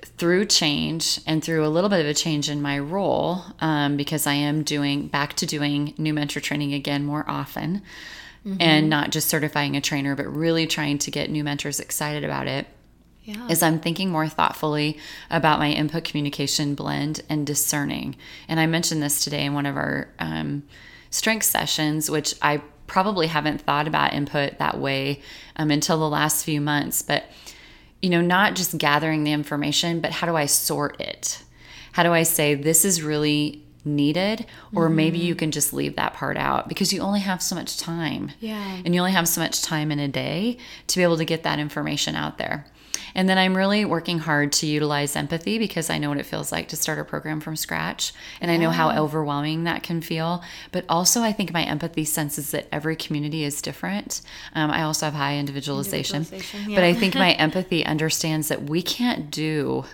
through 0.03 0.45
change 0.45 1.19
and 1.25 1.43
through 1.43 1.65
a 1.65 1.67
little 1.67 1.89
bit 1.89 1.99
of 1.99 2.05
a 2.05 2.13
change 2.13 2.47
in 2.47 2.61
my 2.61 2.77
role, 2.77 3.41
um, 3.59 3.97
because 3.97 4.27
I 4.27 4.35
am 4.35 4.61
doing 4.61 5.07
back 5.07 5.33
to 5.37 5.47
doing 5.47 5.95
new 5.97 6.13
mentor 6.13 6.41
training 6.41 6.75
again 6.75 7.03
more 7.03 7.25
often. 7.27 7.81
Mm-hmm. 8.45 8.57
And 8.59 8.89
not 8.91 9.09
just 9.09 9.27
certifying 9.27 9.75
a 9.75 9.81
trainer, 9.81 10.15
but 10.15 10.27
really 10.27 10.67
trying 10.67 10.99
to 10.99 11.09
get 11.09 11.31
new 11.31 11.43
mentors 11.43 11.79
excited 11.79 12.23
about 12.23 12.47
it 12.47 12.67
yeah. 13.25 13.47
is 13.47 13.61
I'm 13.61 13.79
thinking 13.79 14.09
more 14.09 14.27
thoughtfully 14.27 14.97
about 15.29 15.59
my 15.59 15.71
input 15.71 16.03
communication 16.03 16.75
blend 16.75 17.21
and 17.27 17.45
discerning. 17.45 18.15
And 18.47 18.59
I 18.59 18.67
mentioned 18.67 19.01
this 19.01 19.23
today 19.23 19.45
in 19.45 19.53
one 19.53 19.65
of 19.65 19.75
our 19.75 20.09
um, 20.19 20.63
strength 21.09 21.45
sessions, 21.45 22.09
which 22.09 22.35
I 22.41 22.61
probably 22.87 23.27
haven't 23.27 23.61
thought 23.61 23.87
about 23.87 24.13
input 24.13 24.59
that 24.59 24.79
way 24.79 25.21
um, 25.55 25.71
until 25.71 25.97
the 25.97 26.09
last 26.09 26.45
few 26.45 26.61
months. 26.61 27.01
But, 27.01 27.25
you 28.01 28.09
know, 28.09 28.21
not 28.21 28.55
just 28.55 28.77
gathering 28.77 29.23
the 29.23 29.31
information, 29.31 29.99
but 29.99 30.11
how 30.11 30.27
do 30.27 30.35
I 30.35 30.45
sort 30.45 31.01
it? 31.01 31.43
How 31.93 32.03
do 32.03 32.13
I 32.13 32.23
say 32.23 32.53
this 32.53 32.85
is 32.85 33.01
really 33.01 33.63
needed 33.85 34.45
or 34.73 34.87
mm-hmm. 34.87 34.95
maybe 34.95 35.19
you 35.19 35.35
can 35.35 35.51
just 35.51 35.71
leave 35.71 35.95
that 35.95 36.13
part 36.13 36.37
out 36.37 36.67
because 36.67 36.91
you 36.91 37.01
only 37.01 37.19
have 37.19 37.39
so 37.39 37.53
much 37.53 37.77
time 37.77 38.31
yeah 38.39 38.81
and 38.83 38.95
you 38.95 38.99
only 38.99 39.11
have 39.11 39.27
so 39.27 39.39
much 39.39 39.61
time 39.61 39.91
in 39.91 39.99
a 39.99 40.07
day 40.07 40.57
to 40.87 40.97
be 40.97 41.03
able 41.03 41.17
to 41.17 41.23
get 41.23 41.43
that 41.43 41.59
information 41.59 42.15
out 42.15 42.39
there 42.39 42.65
and 43.13 43.29
then 43.29 43.37
I'm 43.37 43.55
really 43.55 43.85
working 43.85 44.19
hard 44.19 44.51
to 44.53 44.65
utilize 44.65 45.15
empathy 45.15 45.57
because 45.57 45.89
I 45.89 45.97
know 45.97 46.09
what 46.09 46.17
it 46.17 46.25
feels 46.25 46.51
like 46.51 46.67
to 46.69 46.75
start 46.75 46.99
a 46.99 47.05
program 47.05 47.39
from 47.39 47.55
scratch. 47.55 48.13
And 48.41 48.51
I 48.51 48.57
know 48.57 48.69
how 48.69 48.91
overwhelming 48.91 49.63
that 49.65 49.83
can 49.83 50.01
feel. 50.01 50.43
But 50.71 50.85
also, 50.89 51.21
I 51.21 51.31
think 51.31 51.53
my 51.53 51.63
empathy 51.63 52.05
senses 52.05 52.51
that 52.51 52.67
every 52.71 52.95
community 52.95 53.43
is 53.43 53.61
different. 53.61 54.21
Um, 54.53 54.71
I 54.71 54.83
also 54.83 55.05
have 55.05 55.13
high 55.13 55.37
individualization. 55.37 56.17
individualization 56.17 56.69
yeah. 56.69 56.75
But 56.75 56.83
I 56.83 56.93
think 56.93 57.15
my 57.15 57.33
empathy 57.33 57.85
understands 57.85 58.47
that 58.49 58.63
we 58.63 58.81
can't 58.81 59.31
do 59.31 59.85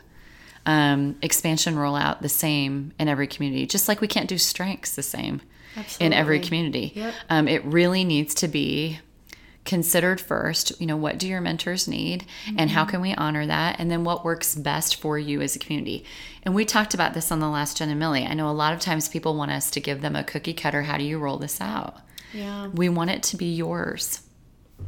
um, 0.66 1.16
expansion 1.22 1.76
rollout 1.76 2.22
the 2.22 2.30
same 2.30 2.94
in 3.00 3.08
every 3.08 3.28
community, 3.28 3.66
just 3.66 3.88
like 3.88 4.02
we 4.02 4.08
can't 4.08 4.30
do 4.30 4.38
strengths 4.38 4.96
the 4.96 5.04
same 5.04 5.42
Absolutely. 5.76 6.06
in 6.06 6.14
every 6.14 6.40
community. 6.40 6.92
Yep. 6.96 7.14
Um, 7.30 7.48
it 7.48 7.64
really 7.66 8.04
needs 8.04 8.34
to 8.36 8.48
be 8.48 9.00
considered 9.64 10.20
first 10.20 10.80
you 10.82 10.88
know 10.88 10.98
what 10.98 11.20
do 11.20 11.28
your 11.28 11.42
mentors 11.42 11.88
need 11.88 12.26
mm-hmm. 12.46 12.56
and 12.58 12.72
how 12.72 12.82
mm-hmm. 12.82 12.92
can 12.92 13.02
we 13.02 13.14
honor 13.14 13.46
that 13.46 13.80
and 13.80 13.92
then 13.92 14.04
what 14.04 14.26
works 14.26 14.56
best 14.56 14.96
for 14.96 15.20
you 15.20 15.40
as 15.42 15.56
a 15.56 15.60
community 15.60 16.04
and 16.44 16.56
we 16.56 16.66
talked 16.66 16.94
about 16.94 17.14
this 17.14 17.32
on 17.32 17.40
the 17.40 17.50
last 17.50 17.78
jen 17.78 17.90
and 17.90 18.00
millie 18.00 18.26
i 18.26 18.34
know 18.34 18.50
a 18.50 18.52
lot 18.52 18.74
of 18.74 18.80
times 18.80 19.08
people 19.08 19.36
want 19.36 19.52
us 19.52 19.70
to 19.70 19.80
give 19.80 20.02
them 20.02 20.16
a 20.16 20.24
cookie 20.24 20.54
cutter 20.54 20.84
how 20.84 20.98
do 20.98 21.04
you 21.04 21.20
roll 21.20 21.38
this 21.38 21.62
out 21.62 21.98
yeah 22.34 22.68
we 22.68 22.90
want 22.90 23.12
it 23.12 23.22
to 23.22 23.38
be 23.38 23.54
yours 23.54 24.22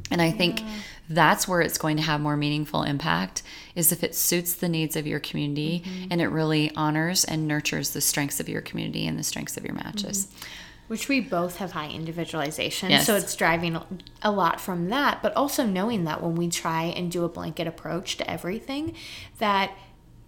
and 0.09 0.19
i 0.23 0.31
think 0.31 0.61
yeah. 0.61 0.67
that's 1.07 1.47
where 1.47 1.61
it's 1.61 1.77
going 1.77 1.97
to 1.97 2.03
have 2.03 2.19
more 2.19 2.35
meaningful 2.35 2.81
impact 2.81 3.43
is 3.75 3.91
if 3.91 4.03
it 4.03 4.15
suits 4.15 4.55
the 4.55 4.69
needs 4.69 4.95
of 4.95 5.05
your 5.05 5.19
community 5.19 5.83
mm-hmm. 5.85 6.07
and 6.09 6.19
it 6.19 6.27
really 6.29 6.71
honors 6.75 7.23
and 7.23 7.47
nurtures 7.47 7.91
the 7.91 8.01
strengths 8.01 8.39
of 8.39 8.49
your 8.49 8.61
community 8.61 9.05
and 9.05 9.19
the 9.19 9.23
strengths 9.23 9.55
of 9.55 9.63
your 9.63 9.75
matches 9.75 10.25
mm-hmm 10.25 10.47
which 10.87 11.07
we 11.07 11.19
both 11.19 11.57
have 11.57 11.71
high 11.71 11.89
individualization. 11.89 12.89
Yes. 12.89 13.05
So 13.05 13.15
it's 13.15 13.35
driving 13.35 13.79
a 14.21 14.31
lot 14.31 14.59
from 14.59 14.89
that, 14.89 15.21
but 15.21 15.35
also 15.35 15.65
knowing 15.65 16.03
that 16.03 16.21
when 16.21 16.35
we 16.35 16.49
try 16.49 16.83
and 16.83 17.11
do 17.11 17.23
a 17.23 17.29
blanket 17.29 17.67
approach 17.67 18.17
to 18.17 18.29
everything, 18.29 18.95
that 19.39 19.71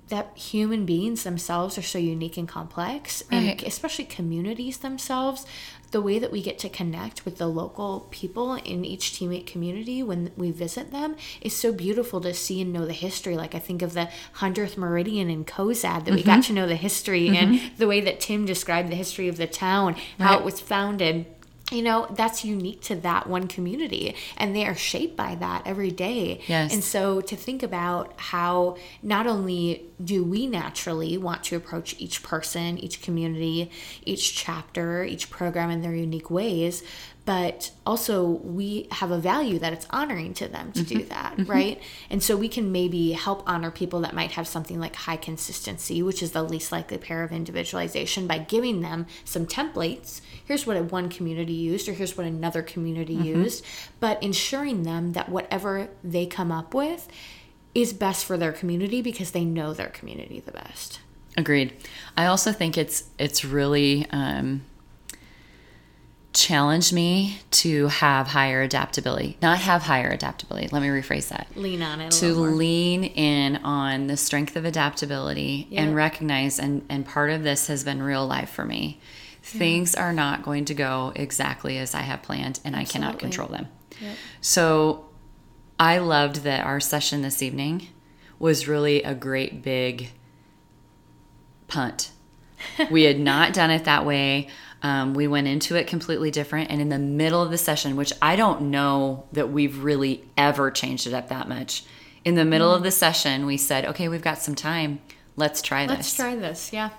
that 0.07 0.37
human 0.37 0.85
beings 0.85 1.23
themselves 1.23 1.77
are 1.77 1.81
so 1.81 1.97
unique 1.97 2.37
and 2.37 2.47
complex 2.47 3.23
right. 3.31 3.37
and 3.37 3.63
especially 3.63 4.05
communities 4.05 4.77
themselves 4.77 5.45
the 5.91 6.01
way 6.01 6.19
that 6.19 6.31
we 6.31 6.41
get 6.41 6.59
to 6.59 6.69
connect 6.69 7.25
with 7.25 7.37
the 7.37 7.47
local 7.47 8.07
people 8.11 8.55
in 8.55 8.83
each 8.83 9.11
teammate 9.11 9.47
community 9.47 10.03
when 10.03 10.31
we 10.35 10.51
visit 10.51 10.91
them 10.91 11.15
is 11.41 11.55
so 11.55 11.71
beautiful 11.71 12.21
to 12.21 12.33
see 12.33 12.61
and 12.61 12.73
know 12.73 12.85
the 12.85 12.93
history. 12.93 13.35
Like 13.35 13.55
I 13.55 13.59
think 13.59 13.81
of 13.81 13.93
the 13.93 14.09
100th 14.37 14.77
Meridian 14.77 15.29
in 15.29 15.45
Cozad 15.45 15.81
that 15.81 16.05
mm-hmm. 16.05 16.15
we 16.15 16.23
got 16.23 16.43
to 16.43 16.53
know 16.53 16.67
the 16.67 16.75
history 16.75 17.29
mm-hmm. 17.29 17.53
and 17.53 17.71
the 17.77 17.87
way 17.87 18.01
that 18.01 18.19
Tim 18.19 18.45
described 18.45 18.89
the 18.89 18.95
history 18.95 19.27
of 19.27 19.37
the 19.37 19.47
town, 19.47 19.95
how 20.19 20.37
it 20.37 20.43
was 20.43 20.59
founded 20.59 21.25
you 21.71 21.81
know 21.81 22.07
that's 22.11 22.45
unique 22.45 22.79
to 22.81 22.95
that 22.95 23.27
one 23.27 23.47
community 23.47 24.15
and 24.37 24.55
they 24.55 24.65
are 24.65 24.75
shaped 24.75 25.15
by 25.15 25.33
that 25.35 25.63
every 25.65 25.89
day 25.89 26.39
yes. 26.47 26.71
and 26.71 26.83
so 26.83 27.21
to 27.21 27.35
think 27.35 27.63
about 27.63 28.13
how 28.17 28.77
not 29.01 29.25
only 29.25 29.83
do 30.03 30.23
we 30.23 30.45
naturally 30.45 31.17
want 31.17 31.43
to 31.43 31.55
approach 31.55 31.95
each 31.97 32.21
person 32.21 32.77
each 32.77 33.01
community 33.01 33.71
each 34.05 34.35
chapter 34.35 35.03
each 35.03 35.31
program 35.31 35.71
in 35.71 35.81
their 35.81 35.95
unique 35.95 36.29
ways 36.29 36.83
but 37.25 37.71
also 37.85 38.23
we 38.23 38.87
have 38.91 39.09
a 39.09 39.17
value 39.17 39.57
that 39.57 39.73
it's 39.73 39.87
honoring 39.89 40.33
to 40.35 40.47
them 40.47 40.71
to 40.71 40.81
mm-hmm. 40.81 40.99
do 40.99 41.03
that, 41.05 41.35
mm-hmm. 41.35 41.51
right? 41.51 41.81
And 42.09 42.21
so 42.21 42.37
we 42.37 42.47
can 42.47 42.71
maybe 42.71 43.13
help 43.13 43.43
honor 43.47 43.71
people 43.71 44.01
that 44.01 44.13
might 44.13 44.33
have 44.33 44.47
something 44.47 44.79
like 44.79 44.95
high 44.95 45.17
consistency, 45.17 46.03
which 46.03 46.21
is 46.21 46.31
the 46.31 46.43
least 46.43 46.71
likely 46.71 46.99
pair 46.99 47.23
of 47.23 47.31
individualization, 47.31 48.27
by 48.27 48.37
giving 48.37 48.81
them 48.81 49.07
some 49.23 49.47
templates. 49.47 50.21
Here's 50.45 50.67
what 50.67 50.79
one 50.91 51.09
community 51.09 51.53
used, 51.53 51.89
or 51.89 51.93
here's 51.93 52.15
what 52.15 52.27
another 52.27 52.61
community 52.61 53.15
mm-hmm. 53.15 53.41
used, 53.41 53.65
but 53.99 54.21
ensuring 54.21 54.83
them 54.83 55.13
that 55.13 55.29
whatever 55.29 55.89
they 56.03 56.27
come 56.27 56.51
up 56.51 56.75
with 56.75 57.07
is 57.73 57.91
best 57.91 58.23
for 58.23 58.37
their 58.37 58.53
community 58.53 59.01
because 59.01 59.31
they 59.31 59.43
know 59.43 59.73
their 59.73 59.89
community 59.89 60.39
the 60.39 60.51
best. 60.51 60.99
Agreed. 61.37 61.73
I 62.15 62.27
also 62.27 62.51
think 62.51 62.77
it's 62.77 63.05
it's 63.19 63.43
really 63.43 64.05
um, 64.11 64.61
challenge 66.35 66.91
me 66.91 67.39
to 67.49 67.87
have 67.87 68.27
higher 68.27 68.61
adaptability. 68.61 69.37
Not 69.41 69.57
have 69.59 69.83
higher 69.83 70.09
adaptability. 70.09 70.67
Let 70.71 70.81
me 70.81 70.89
rephrase 70.89 71.29
that. 71.29 71.47
Lean 71.55 71.81
on 71.81 72.01
it. 72.01 72.11
to 72.11 72.33
lean 72.33 73.05
in 73.05 73.57
on 73.57 74.07
the 74.07 74.17
strength 74.17 74.55
of 74.55 74.65
adaptability 74.65 75.67
yep. 75.69 75.83
and 75.83 75.95
recognize 75.95 76.59
and 76.59 76.85
and 76.89 77.05
part 77.05 77.31
of 77.31 77.43
this 77.43 77.67
has 77.67 77.83
been 77.83 78.03
real 78.03 78.27
life 78.27 78.49
for 78.49 78.65
me. 78.65 78.99
Things 79.41 79.95
are 79.95 80.11
not 80.11 80.43
going 80.43 80.65
to 80.65 80.73
go 80.73 81.13
exactly 81.15 81.77
as 81.77 81.93
I 81.95 82.01
have 82.01 82.23
planned 82.23 82.59
and 82.65 82.75
Absolutely. 82.75 82.79
I 82.79 82.85
cannot 82.85 83.19
control 83.19 83.47
them. 83.47 83.67
Yep. 84.01 84.15
So 84.41 85.05
I 85.79 85.99
loved 85.99 86.37
that 86.37 86.65
our 86.65 86.79
session 86.79 87.21
this 87.21 87.41
evening 87.41 87.87
was 88.39 88.67
really 88.67 89.03
a 89.03 89.13
great 89.13 89.61
big 89.61 90.09
punt. 91.67 92.11
we 92.91 93.03
had 93.03 93.19
not 93.19 93.53
done 93.53 93.71
it 93.71 93.85
that 93.85 94.05
way. 94.05 94.49
Um, 94.85 95.15
we 95.15 95.27
went 95.27 95.47
into 95.47 95.75
it 95.75 95.87
completely 95.87 96.29
different. 96.29 96.69
And 96.69 96.79
in 96.79 96.89
the 96.89 96.99
middle 96.99 97.41
of 97.41 97.49
the 97.49 97.57
session, 97.57 97.95
which 97.95 98.13
I 98.21 98.35
don't 98.35 98.69
know 98.69 99.25
that 99.31 99.49
we've 99.49 99.83
really 99.83 100.23
ever 100.37 100.69
changed 100.69 101.07
it 101.07 101.13
up 101.13 101.29
that 101.29 101.49
much, 101.49 101.83
in 102.23 102.35
the 102.35 102.45
middle 102.45 102.71
mm. 102.71 102.75
of 102.75 102.83
the 102.83 102.91
session, 102.91 103.47
we 103.47 103.57
said, 103.57 103.85
okay, 103.85 104.07
we've 104.09 104.21
got 104.21 104.37
some 104.37 104.53
time. 104.53 105.01
Let's 105.37 105.63
try 105.63 105.87
this. 105.87 105.95
Let's 105.95 106.15
try 106.15 106.35
this. 106.35 106.71
Yeah. 106.71 106.91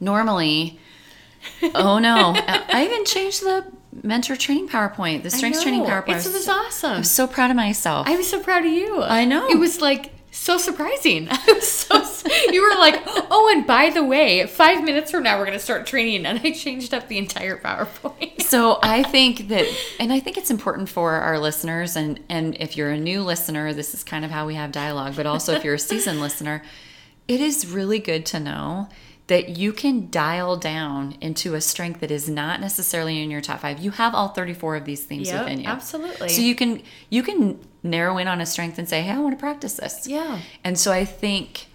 Normally, 0.00 0.80
oh 1.76 2.00
no, 2.00 2.34
I 2.36 2.84
even 2.84 3.04
changed 3.04 3.42
the 3.42 3.64
mentor 4.02 4.34
training 4.34 4.68
PowerPoint, 4.68 5.22
the 5.22 5.30
strengths 5.30 5.62
training 5.62 5.84
PowerPoint. 5.84 6.26
It 6.26 6.32
was 6.32 6.48
awesome. 6.48 6.96
I'm 6.96 7.04
so 7.04 7.28
proud 7.28 7.50
of 7.50 7.56
myself. 7.56 8.08
I 8.08 8.16
was 8.16 8.28
so 8.28 8.42
proud 8.42 8.66
of 8.66 8.72
you. 8.72 9.00
I 9.00 9.24
know. 9.24 9.48
It 9.48 9.60
was 9.60 9.80
like 9.80 10.10
so 10.48 10.56
surprising. 10.56 11.28
So 11.60 12.02
you 12.50 12.62
were 12.62 12.78
like, 12.78 13.00
oh, 13.30 13.50
and 13.54 13.66
by 13.66 13.90
the 13.90 14.04
way, 14.04 14.46
five 14.46 14.84
minutes 14.84 15.10
from 15.10 15.22
now 15.22 15.38
we're 15.38 15.46
gonna 15.46 15.58
start 15.58 15.86
training, 15.86 16.26
and 16.26 16.38
I 16.38 16.50
changed 16.50 16.92
up 16.92 17.08
the 17.08 17.16
entire 17.16 17.56
PowerPoint. 17.56 18.42
so 18.52 18.78
I 18.82 19.02
think 19.02 19.48
that, 19.48 19.66
and 19.98 20.12
I 20.12 20.20
think 20.20 20.36
it's 20.36 20.50
important 20.50 20.88
for 20.90 21.12
our 21.12 21.38
listeners, 21.38 21.96
and 21.96 22.20
and 22.28 22.56
if 22.60 22.76
you're 22.76 22.90
a 22.90 22.98
new 22.98 23.22
listener, 23.22 23.72
this 23.72 23.94
is 23.94 24.04
kind 24.04 24.24
of 24.24 24.30
how 24.30 24.46
we 24.46 24.54
have 24.56 24.72
dialogue. 24.72 25.16
But 25.16 25.26
also, 25.26 25.54
if 25.54 25.64
you're 25.64 25.74
a 25.74 25.78
seasoned 25.78 26.20
listener, 26.20 26.62
it 27.26 27.40
is 27.40 27.66
really 27.66 27.98
good 27.98 28.26
to 28.26 28.40
know 28.40 28.88
that 29.28 29.50
you 29.50 29.72
can 29.72 30.10
dial 30.10 30.56
down 30.56 31.14
into 31.20 31.54
a 31.54 31.60
strength 31.60 32.00
that 32.00 32.10
is 32.10 32.28
not 32.28 32.60
necessarily 32.60 33.22
in 33.22 33.30
your 33.30 33.40
top 33.40 33.60
five. 33.60 33.78
You 33.78 33.90
have 33.92 34.14
all 34.14 34.28
34 34.28 34.76
of 34.76 34.84
these 34.84 35.04
themes 35.04 35.28
Yep, 35.28 35.44
within 35.44 35.60
you. 35.60 35.66
absolutely. 35.68 36.28
So 36.30 36.40
you 36.42 36.54
can 36.54 36.82
you 37.10 37.22
can 37.22 37.58
narrow 37.82 38.18
in 38.18 38.26
on 38.26 38.40
a 38.40 38.46
strength 38.46 38.78
and 38.78 38.88
say, 38.88 39.02
hey, 39.02 39.12
I 39.12 39.18
want 39.18 39.34
to 39.34 39.40
practice 39.40 39.74
this. 39.74 40.06
Yeah. 40.08 40.40
And 40.64 40.78
so 40.78 40.92
I 40.92 41.04
think 41.04 41.66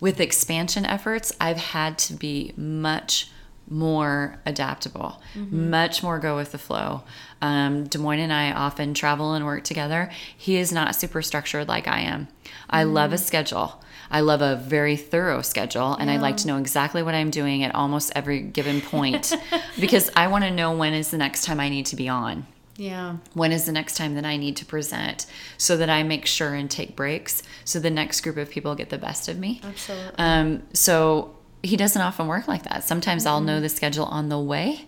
with 0.00 0.18
expansion 0.20 0.84
efforts, 0.86 1.32
I've 1.40 1.58
had 1.58 1.98
to 1.98 2.14
be 2.14 2.52
much 2.56 3.30
more 3.68 4.40
adaptable, 4.44 5.20
much 5.34 6.02
more 6.02 6.18
go 6.18 6.36
with 6.36 6.52
the 6.52 6.58
flow. 6.58 7.02
Um, 7.40 7.84
Des 7.84 7.98
Moines 7.98 8.18
and 8.20 8.32
I 8.32 8.52
often 8.52 8.92
travel 8.94 9.32
and 9.34 9.44
work 9.46 9.64
together. 9.64 10.10
He 10.36 10.56
is 10.56 10.72
not 10.72 10.94
super 10.96 11.22
structured 11.22 11.68
like 11.68 11.86
I 11.88 12.00
am. 12.00 12.28
I 12.68 12.82
love 12.82 13.12
a 13.12 13.18
schedule. 13.18 13.82
I 14.12 14.20
love 14.20 14.42
a 14.42 14.56
very 14.56 14.96
thorough 14.96 15.40
schedule, 15.42 15.94
and 15.94 16.10
I 16.10 16.18
like 16.18 16.36
to 16.38 16.46
know 16.46 16.58
exactly 16.58 17.02
what 17.02 17.14
I'm 17.14 17.30
doing 17.30 17.62
at 17.64 17.74
almost 17.74 18.12
every 18.14 18.40
given 18.42 18.80
point 18.82 19.32
because 19.80 20.10
I 20.14 20.26
want 20.28 20.44
to 20.44 20.50
know 20.50 20.76
when 20.76 20.92
is 20.92 21.10
the 21.10 21.18
next 21.18 21.44
time 21.44 21.58
I 21.58 21.68
need 21.70 21.86
to 21.86 21.96
be 21.96 22.08
on 22.10 22.46
Yeah. 22.76 23.16
when 23.32 23.52
is 23.52 23.64
the 23.64 23.72
next 23.72 23.96
time 23.96 24.14
that 24.16 24.26
I 24.26 24.36
need 24.36 24.56
to 24.58 24.66
present 24.66 25.24
so 25.56 25.76
that 25.78 25.88
I 25.88 26.02
make 26.02 26.26
sure 26.26 26.52
and 26.54 26.70
take 26.70 26.94
breaks 26.94 27.42
so 27.64 27.80
the 27.80 27.90
next 27.90 28.20
group 28.20 28.36
of 28.36 28.50
people 28.50 28.74
get 28.74 28.90
the 28.90 28.98
best 28.98 29.28
of 29.28 29.38
me. 29.38 29.60
Absolutely. 29.64 30.12
Um, 30.18 30.62
so 30.74 31.34
he 31.62 31.76
doesn't 31.78 32.02
often 32.02 32.26
work 32.26 32.46
like 32.48 32.64
that. 32.64 32.84
Sometimes 32.84 33.24
I'll 33.24 33.38
Mm-hmm. 33.38 33.46
know 33.46 33.60
the 33.60 33.68
schedule 33.70 34.04
on 34.04 34.28
the 34.28 34.38
way 34.38 34.86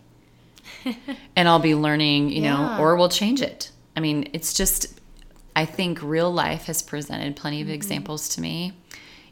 and 1.36 1.48
I'll 1.48 1.58
be 1.60 1.74
learning, 1.74 2.30
you 2.30 2.42
know, 2.42 2.76
or 2.78 2.96
we'll 2.96 3.08
change 3.08 3.40
it. 3.42 3.70
I 3.96 4.00
mean, 4.00 4.28
it's 4.32 4.52
just, 4.52 5.00
I 5.56 5.64
think 5.64 6.02
real 6.02 6.30
life 6.32 6.64
has 6.66 6.82
presented 6.82 7.36
plenty 7.36 7.60
Mm-hmm. 7.60 7.70
of 7.70 7.74
examples 7.74 8.28
to 8.30 8.40
me 8.40 8.72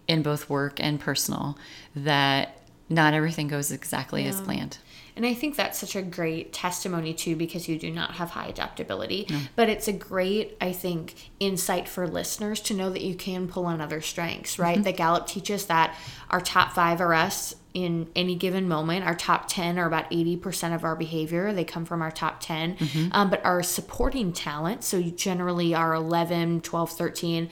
in 0.08 0.22
both 0.22 0.50
work 0.50 0.80
and 0.80 0.98
personal 1.00 1.56
that 1.94 2.58
not 2.88 3.14
everything 3.14 3.48
goes 3.48 3.70
exactly 3.72 4.26
as 4.26 4.40
planned. 4.40 4.78
And 5.14 5.26
I 5.26 5.34
think 5.34 5.56
that's 5.56 5.78
such 5.78 5.94
a 5.94 6.00
great 6.02 6.52
testimony 6.54 7.12
too, 7.12 7.36
because 7.36 7.68
you 7.68 7.78
do 7.78 7.90
not 7.90 8.12
have 8.12 8.30
high 8.30 8.46
adaptability. 8.46 9.26
But 9.56 9.68
it's 9.68 9.86
a 9.86 9.92
great, 9.92 10.56
I 10.60 10.72
think, 10.72 11.14
insight 11.38 11.86
for 11.88 12.06
listeners 12.08 12.60
to 12.62 12.74
know 12.74 12.88
that 12.90 13.02
you 13.02 13.14
can 13.14 13.46
pull 13.46 13.66
on 13.66 13.80
other 13.82 14.00
strengths, 14.00 14.58
right? 14.58 14.82
The 14.82 14.92
Gallup 14.92 15.26
teaches 15.26 15.66
that 15.66 15.96
our 16.30 16.40
top 16.40 16.72
five 16.72 17.00
are 17.02 17.12
us 17.12 17.54
in 17.74 18.08
any 18.16 18.34
given 18.36 18.68
moment. 18.68 19.04
Our 19.04 19.14
top 19.14 19.48
10 19.48 19.78
are 19.78 19.86
about 19.86 20.10
80% 20.10 20.74
of 20.74 20.82
our 20.84 20.96
behavior. 20.96 21.52
They 21.52 21.64
come 21.64 21.84
from 21.84 22.00
our 22.02 22.10
top 22.10 22.40
10. 22.40 22.76
Um, 23.12 23.30
but 23.30 23.44
our 23.44 23.62
supporting 23.62 24.32
talent, 24.32 24.82
so 24.82 24.96
you 24.96 25.10
generally 25.10 25.74
are 25.74 25.94
11, 25.94 26.62
12, 26.62 26.90
13, 26.90 27.50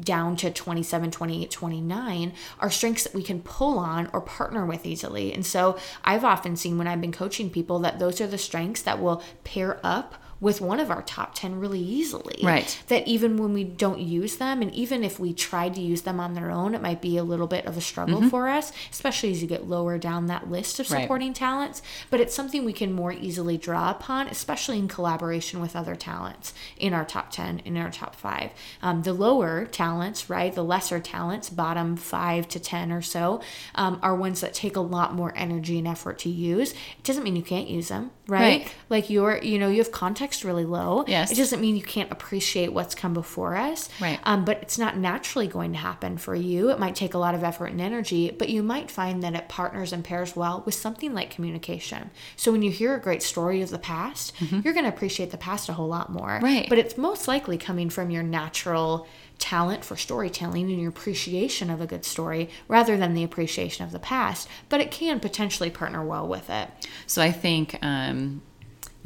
down 0.00 0.36
to 0.36 0.50
27, 0.50 1.10
28, 1.10 1.50
29 1.50 2.32
are 2.60 2.70
strengths 2.70 3.04
that 3.04 3.14
we 3.14 3.22
can 3.22 3.40
pull 3.40 3.78
on 3.78 4.08
or 4.12 4.20
partner 4.20 4.64
with 4.64 4.86
easily. 4.86 5.32
And 5.32 5.44
so 5.44 5.78
I've 6.04 6.24
often 6.24 6.56
seen 6.56 6.78
when 6.78 6.86
I've 6.86 7.00
been 7.00 7.12
coaching 7.12 7.50
people 7.50 7.78
that 7.80 7.98
those 7.98 8.20
are 8.20 8.26
the 8.26 8.38
strengths 8.38 8.82
that 8.82 9.00
will 9.00 9.22
pair 9.44 9.80
up 9.82 10.14
with 10.40 10.60
one 10.60 10.78
of 10.78 10.90
our 10.90 11.02
top 11.02 11.34
10 11.34 11.58
really 11.58 11.80
easily. 11.80 12.38
Right. 12.42 12.80
That 12.88 13.06
even 13.08 13.36
when 13.38 13.52
we 13.52 13.64
don't 13.64 13.98
use 14.00 14.36
them, 14.36 14.62
and 14.62 14.72
even 14.74 15.02
if 15.02 15.18
we 15.18 15.32
tried 15.32 15.74
to 15.74 15.80
use 15.80 16.02
them 16.02 16.20
on 16.20 16.34
their 16.34 16.50
own, 16.50 16.74
it 16.74 16.82
might 16.82 17.02
be 17.02 17.16
a 17.16 17.24
little 17.24 17.46
bit 17.48 17.66
of 17.66 17.76
a 17.76 17.80
struggle 17.80 18.28
for 18.28 18.48
us, 18.48 18.72
especially 18.90 19.32
as 19.32 19.42
you 19.42 19.48
get 19.48 19.68
lower 19.68 19.98
down 19.98 20.26
that 20.26 20.50
list 20.50 20.78
of 20.78 20.90
Right. 20.90 21.02
supporting 21.02 21.32
talents. 21.32 21.82
But 22.10 22.20
it's 22.20 22.34
something 22.34 22.64
we 22.64 22.72
can 22.72 22.92
more 22.92 23.12
easily 23.12 23.58
draw 23.58 23.90
upon, 23.90 24.28
especially 24.28 24.78
in 24.78 24.86
collaboration 24.88 25.60
with 25.60 25.74
other 25.74 25.96
talents 25.96 26.54
in 26.76 26.92
our 26.94 27.04
top 27.04 27.30
10, 27.30 27.60
in 27.64 27.76
our 27.76 27.90
top 27.90 28.14
five. 28.14 28.50
Um, 28.82 29.02
the 29.02 29.12
lower 29.12 29.64
talents, 29.66 30.30
right, 30.30 30.54
the 30.54 30.62
lesser 30.64 31.00
talents, 31.00 31.50
bottom 31.50 31.96
five 31.96 32.46
to 32.48 32.60
10 32.60 32.92
or 32.92 33.02
so, 33.02 33.40
um, 33.74 33.98
are 34.02 34.14
ones 34.14 34.40
that 34.40 34.54
take 34.54 34.76
a 34.76 34.80
lot 34.80 35.14
more 35.14 35.32
energy 35.36 35.78
and 35.78 35.88
effort 35.88 36.18
to 36.20 36.28
use. 36.28 36.72
It 36.72 37.02
doesn't 37.04 37.24
mean 37.24 37.34
you 37.34 37.42
can't 37.42 37.68
use 37.68 37.88
them, 37.88 38.12
right? 38.28 38.38
Right. 38.38 38.74
Like 38.88 39.10
you're, 39.10 39.38
you 39.42 39.58
know, 39.58 39.68
you 39.68 39.78
have 39.78 39.90
context 39.90 40.27
really 40.44 40.64
low. 40.64 41.04
Yes. 41.06 41.30
It 41.30 41.36
doesn't 41.36 41.60
mean 41.60 41.76
you 41.76 41.82
can't 41.82 42.10
appreciate 42.10 42.72
what's 42.72 42.94
come 42.94 43.14
before 43.14 43.56
us. 43.56 43.88
Right. 44.00 44.18
Um, 44.24 44.44
but 44.44 44.62
it's 44.62 44.78
not 44.78 44.96
naturally 44.96 45.46
going 45.46 45.72
to 45.72 45.78
happen 45.78 46.18
for 46.18 46.34
you. 46.34 46.70
It 46.70 46.78
might 46.78 46.94
take 46.94 47.14
a 47.14 47.18
lot 47.18 47.34
of 47.34 47.44
effort 47.44 47.66
and 47.66 47.80
energy, 47.80 48.30
but 48.30 48.48
you 48.48 48.62
might 48.62 48.90
find 48.90 49.22
that 49.22 49.34
it 49.34 49.48
partners 49.48 49.92
and 49.92 50.04
pairs 50.04 50.36
well 50.36 50.62
with 50.64 50.74
something 50.74 51.14
like 51.14 51.30
communication. 51.30 52.10
So 52.36 52.52
when 52.52 52.62
you 52.62 52.70
hear 52.70 52.94
a 52.94 53.00
great 53.00 53.22
story 53.22 53.62
of 53.62 53.70
the 53.70 53.78
past, 53.78 54.34
you're 54.40 54.74
going 54.74 54.84
to 54.84 54.92
appreciate 54.92 55.30
the 55.30 55.38
past 55.38 55.68
a 55.68 55.72
whole 55.72 55.88
lot 55.88 56.10
more. 56.10 56.28
Mm-hmm. 56.28 56.44
Right. 56.44 56.68
But 56.68 56.78
it's 56.78 56.96
most 56.96 57.28
likely 57.28 57.58
coming 57.58 57.90
from 57.90 58.10
your 58.10 58.22
natural 58.22 59.06
talent 59.38 59.84
for 59.84 59.96
storytelling 59.96 60.70
and 60.70 60.80
your 60.80 60.90
appreciation 60.90 61.70
of 61.70 61.80
a 61.80 61.86
good 61.86 62.04
story 62.04 62.50
rather 62.66 62.96
than 62.96 63.14
the 63.14 63.22
appreciation 63.22 63.84
of 63.84 63.92
the 63.92 63.98
past. 63.98 64.48
But 64.68 64.80
it 64.80 64.90
can 64.90 65.20
potentially 65.20 65.70
partner 65.70 66.04
well 66.04 66.26
with 66.26 66.50
it. 66.50 66.68
So 67.06 67.22
I 67.22 67.30
think 67.32 67.78
um, 67.82 68.42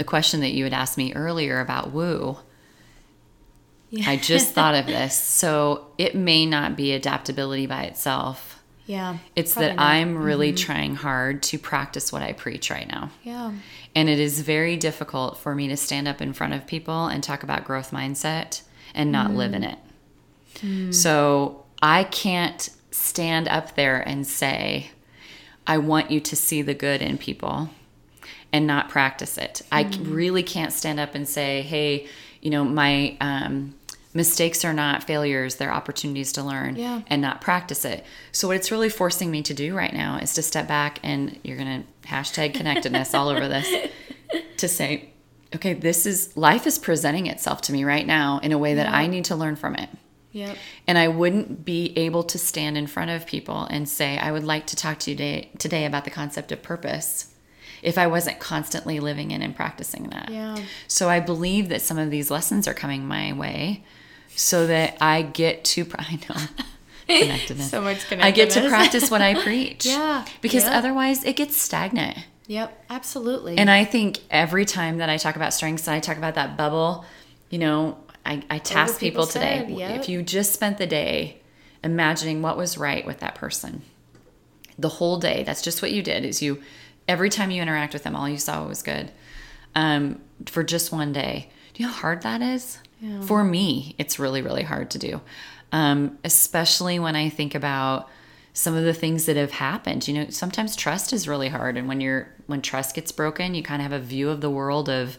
the 0.03 0.09
question 0.09 0.41
that 0.41 0.51
you 0.51 0.65
had 0.65 0.73
asked 0.73 0.99
me 0.99 1.15
earlier 1.15 1.61
about 1.61 1.93
woo, 1.93 2.37
I 4.05 4.17
just 4.17 4.53
thought 4.53 4.75
of 4.75 4.87
this. 4.87 5.17
So 5.17 5.87
it 5.97 6.17
may 6.17 6.45
not 6.45 6.77
be 6.77 6.91
adaptability 6.91 7.69
by 7.69 7.85
itself. 7.85 8.61
Yeah. 8.85 9.19
It's 9.37 9.55
that 9.55 9.77
not. 9.77 9.87
I'm 9.87 10.19
really 10.19 10.49
mm-hmm. 10.49 10.65
trying 10.65 10.95
hard 10.97 11.45
to 11.45 11.59
practice 11.59 12.13
what 12.13 12.21
I 12.21 12.33
preach 12.33 12.69
right 12.69 12.89
now. 12.89 13.13
Yeah. 13.23 13.53
And 13.95 14.09
it 14.09 14.19
is 14.19 14.41
very 14.41 14.77
difficult 14.77 15.39
for 15.39 15.55
me 15.55 15.69
to 15.69 15.77
stand 15.77 16.09
up 16.09 16.21
in 16.21 16.33
front 16.33 16.55
of 16.55 16.67
people 16.67 17.07
and 17.07 17.23
talk 17.23 17.45
about 17.45 17.65
growth 17.65 17.93
mindset 17.93 18.63
and 18.97 19.13
not 19.13 19.31
live 19.31 19.53
mm-hmm. 19.53 19.63
in 19.63 19.71
it. 19.71 19.79
Mm. 20.57 20.93
So 20.93 21.65
I 21.81 22.03
can't 22.03 22.71
stand 22.91 23.47
up 23.47 23.77
there 23.77 24.01
and 24.01 24.27
say, 24.27 24.91
I 25.65 25.79
want 25.79 26.11
you 26.11 26.19
to 26.19 26.35
see 26.35 26.61
the 26.61 26.75
good 26.75 27.03
in 27.03 27.19
people 27.19 27.71
and 28.53 28.67
not 28.67 28.89
practice 28.89 29.39
it. 29.39 29.63
I 29.73 29.85
really 30.01 30.43
can't 30.43 30.73
stand 30.73 31.01
up 31.01 31.15
and 31.15 31.27
say, 31.29 31.63
hey, 31.63 32.07
you 32.41 32.51
know, 32.51 32.65
my 32.65 33.17
um, 33.21 33.75
mistakes 34.15 34.65
are 34.65 34.73
not 34.73 35.05
failures, 35.05 35.57
they're 35.57 35.73
opportunities 35.73 36.33
to 36.35 36.43
learn 36.43 36.77
Yeah. 36.77 37.03
and 37.07 37.23
not 37.23 37.41
practice 37.41 37.85
it. 37.85 38.05
So, 38.31 38.49
what 38.49 38.57
it's 38.57 38.71
really 38.71 38.89
forcing 38.91 39.31
me 39.31 39.43
to 39.43 39.55
do 39.55 39.75
right 39.75 39.93
now 39.93 40.19
is 40.19 40.35
to 40.35 40.43
step 40.43 40.69
back 40.69 40.99
and 41.03 41.39
you're 41.43 41.57
going 41.57 41.83
to 41.83 42.09
hashtag 42.09 42.55
connectedness 42.55 43.15
all 43.15 43.29
over 43.29 43.49
this 43.49 43.91
to 44.59 44.69
say, 44.69 45.11
okay, 45.55 45.75
this 45.75 46.05
is 46.07 46.37
life 46.37 46.67
is 46.67 46.79
presenting 46.79 47.27
itself 47.27 47.63
to 47.63 47.73
me 47.73 47.85
right 47.85 48.07
now 48.07 48.41
in 48.43 48.53
a 48.53 48.59
way 48.59 48.75
that 48.75 48.89
I 48.93 49.07
need 49.07 49.25
to 49.27 49.37
learn 49.37 49.57
from 49.57 49.75
it. 49.77 49.89
Yep. 50.33 50.57
And 50.87 50.97
I 50.97 51.09
wouldn't 51.09 51.65
be 51.65 51.93
able 51.97 52.23
to 52.25 52.39
stand 52.39 52.79
in 52.79 52.87
front 52.87 53.11
of 53.11 53.27
people 53.27 53.65
and 53.65 53.87
say, 53.87 54.17
I 54.19 54.33
would 54.33 54.45
like 54.45 54.67
to 54.69 54.77
talk 54.77 54.99
to 55.01 55.11
you 55.11 55.17
today, 55.17 55.51
today 55.59 55.85
about 55.85 56.05
the 56.05 56.11
concept 56.11 56.53
of 56.53 56.63
purpose 56.63 57.32
if 57.83 57.99
I 57.99 58.07
wasn't 58.07 58.39
constantly 58.39 59.01
living 59.01 59.33
in 59.33 59.43
and 59.43 59.55
practicing 59.55 60.05
that. 60.11 60.31
Yeah. 60.31 60.57
So 60.87 61.09
I 61.09 61.21
believe 61.21 61.69
that 61.69 61.83
some 61.83 61.99
of 61.99 62.11
these 62.11 62.31
lessons 62.31 62.69
are 62.69 62.75
coming 62.75 63.07
my 63.07 63.33
way 63.33 63.85
so 64.37 64.67
that 64.69 64.97
I 65.01 65.23
get 65.23 65.65
to, 65.65 65.87
I 65.99 66.21
know, 66.29 66.41
connectedness. 67.07 67.71
So 67.71 67.81
much 67.81 68.11
I 68.13 68.31
get 68.31 68.51
to 68.51 68.69
practice 68.69 69.11
what 69.11 69.21
I 69.21 69.35
preach. 69.43 69.85
Yeah, 69.85 70.25
Because 70.41 70.65
yeah. 70.65 70.79
otherwise 70.79 71.25
it 71.25 71.37
gets 71.37 71.61
stagnant. 71.61 72.19
Yep. 72.47 72.85
Absolutely. 72.91 73.59
And 73.59 73.71
I 73.71 73.85
think 73.85 74.21
every 74.31 74.65
time 74.65 74.99
that 74.99 75.09
I 75.09 75.17
talk 75.17 75.37
about 75.37 75.55
strengths 75.55 75.87
and 75.87 75.95
I 75.95 76.01
talk 76.01 76.17
about 76.17 76.35
that 76.35 76.57
bubble, 76.57 77.05
you 77.51 77.59
know, 77.59 77.99
I, 78.25 78.43
I 78.51 78.59
task 78.59 79.01
people 79.01 79.25
people's 79.25 79.33
today 79.33 79.67
yep. 79.69 80.01
if 80.01 80.09
you 80.09 80.23
just 80.23 80.53
spent 80.53 80.79
the 80.79 80.87
day 80.87 81.41
imagining 81.83 82.43
what 82.43 82.57
was 82.57 82.79
right 82.79 83.05
with 83.05 83.19
that 83.21 83.35
person, 83.35 83.83
the 84.79 84.89
whole 84.89 85.19
day, 85.19 85.43
that's 85.45 85.63
just 85.63 85.83
what 85.83 85.93
you 85.93 86.03
did, 86.03 86.25
is 86.25 86.43
you, 86.43 86.63
every 87.13 87.29
time 87.29 87.51
you 87.51 87.61
interact 87.61 87.93
with 87.93 88.05
them, 88.05 88.17
all 88.17 88.27
you 88.27 88.39
saw 88.39 88.67
was 88.67 88.83
good 88.83 89.13
um, 89.75 90.19
for 90.47 90.65
just 90.65 90.91
one 90.91 91.13
day. 91.13 91.51
Do 91.75 91.83
you 91.83 91.87
know 91.87 91.93
how 91.93 92.01
hard 92.01 92.23
that 92.23 92.41
is? 92.41 92.79
For 93.27 93.45
me, 93.45 93.95
it's 93.99 94.19
really, 94.19 94.41
really 94.41 94.63
hard 94.63 94.91
to 94.93 94.99
do, 94.99 95.21
um, 95.73 96.19
especially 96.25 96.99
when 96.99 97.15
I 97.15 97.29
think 97.29 97.55
about 97.55 98.09
some 98.55 98.75
of 98.75 98.85
the 98.85 98.95
things 98.95 99.27
that 99.27 99.37
have 99.37 99.51
happened. 99.51 100.09
You 100.09 100.15
know, 100.15 100.31
sometimes 100.31 100.75
trust 100.75 101.13
is 101.13 101.29
really 101.29 101.49
hard, 101.49 101.77
and 101.77 101.87
when 101.87 102.01
you're 102.01 102.29
when 102.47 102.63
trust 102.63 102.95
gets 102.95 103.13
broken, 103.13 103.55
you 103.55 103.63
kind 103.63 103.83
of 103.83 103.91
have 103.91 104.01
a 104.01 104.05
view 104.05 104.31
of 104.31 104.41
the 104.41 104.51
world 104.51 104.89
of 104.89 105.19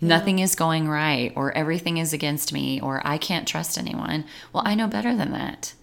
nothing 0.00 0.38
is 0.40 0.54
going 0.54 0.88
right, 0.88 1.32
or 1.36 1.52
everything 1.52 1.98
is 1.98 2.12
against 2.12 2.52
me, 2.52 2.80
or 2.80 3.00
I 3.06 3.18
can't 3.18 3.46
trust 3.46 3.78
anyone. 3.78 4.24
Well, 4.52 4.62
I 4.66 4.74
know 4.74 4.88
better 4.88 5.14
than 5.14 5.30
that. 5.32 5.74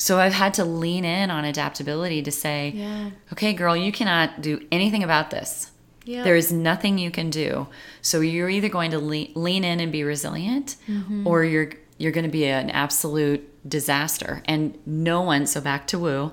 So 0.00 0.18
I've 0.18 0.32
had 0.32 0.54
to 0.54 0.64
lean 0.64 1.04
in 1.04 1.30
on 1.30 1.44
adaptability 1.44 2.22
to 2.22 2.32
say, 2.32 2.72
Yeah. 2.74 3.10
okay, 3.34 3.52
girl, 3.52 3.76
you 3.76 3.92
cannot 3.92 4.40
do 4.40 4.66
anything 4.72 5.04
about 5.04 5.30
this. 5.30 5.72
Yeah. 6.06 6.24
There 6.24 6.36
is 6.36 6.50
nothing 6.50 6.96
you 6.96 7.10
can 7.10 7.28
do. 7.28 7.68
So 8.00 8.20
you're 8.20 8.48
either 8.48 8.70
going 8.70 8.92
to 8.92 8.98
le- 8.98 9.28
lean 9.34 9.62
in 9.62 9.78
and 9.78 9.92
be 9.92 10.02
resilient, 10.02 10.76
mm-hmm. 10.88 11.26
or 11.26 11.44
you're 11.44 11.72
you're 11.98 12.12
going 12.12 12.24
to 12.24 12.30
be 12.30 12.46
an 12.46 12.70
absolute 12.70 13.46
disaster. 13.68 14.42
And 14.46 14.78
no 14.86 15.20
one, 15.20 15.44
so 15.44 15.60
back 15.60 15.86
to 15.88 15.98
woo, 15.98 16.32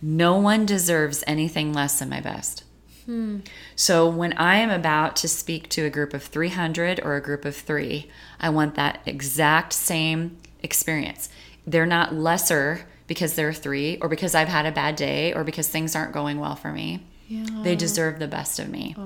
no 0.00 0.36
one 0.38 0.64
deserves 0.64 1.24
anything 1.26 1.72
less 1.72 1.98
than 1.98 2.08
my 2.08 2.20
best. 2.20 2.62
Hmm. 3.06 3.40
So 3.74 4.08
when 4.08 4.32
I 4.34 4.58
am 4.58 4.70
about 4.70 5.16
to 5.16 5.28
speak 5.28 5.68
to 5.70 5.84
a 5.84 5.90
group 5.90 6.14
of 6.14 6.22
300 6.22 7.00
or 7.00 7.16
a 7.16 7.20
group 7.20 7.44
of 7.44 7.56
three, 7.56 8.08
I 8.38 8.48
want 8.50 8.76
that 8.76 9.00
exact 9.04 9.72
same 9.72 10.38
experience. 10.62 11.28
They're 11.66 11.84
not 11.84 12.14
lesser 12.14 12.86
because 13.12 13.34
they're 13.34 13.52
three 13.52 13.98
or 14.00 14.08
because 14.08 14.34
I've 14.34 14.48
had 14.48 14.64
a 14.64 14.72
bad 14.72 14.96
day 14.96 15.34
or 15.34 15.44
because 15.44 15.68
things 15.68 15.94
aren't 15.94 16.12
going 16.12 16.40
well 16.40 16.56
for 16.56 16.72
me. 16.72 17.04
Yeah. 17.28 17.44
They 17.62 17.76
deserve 17.76 18.18
the 18.18 18.26
best 18.26 18.58
of 18.58 18.70
me. 18.70 18.96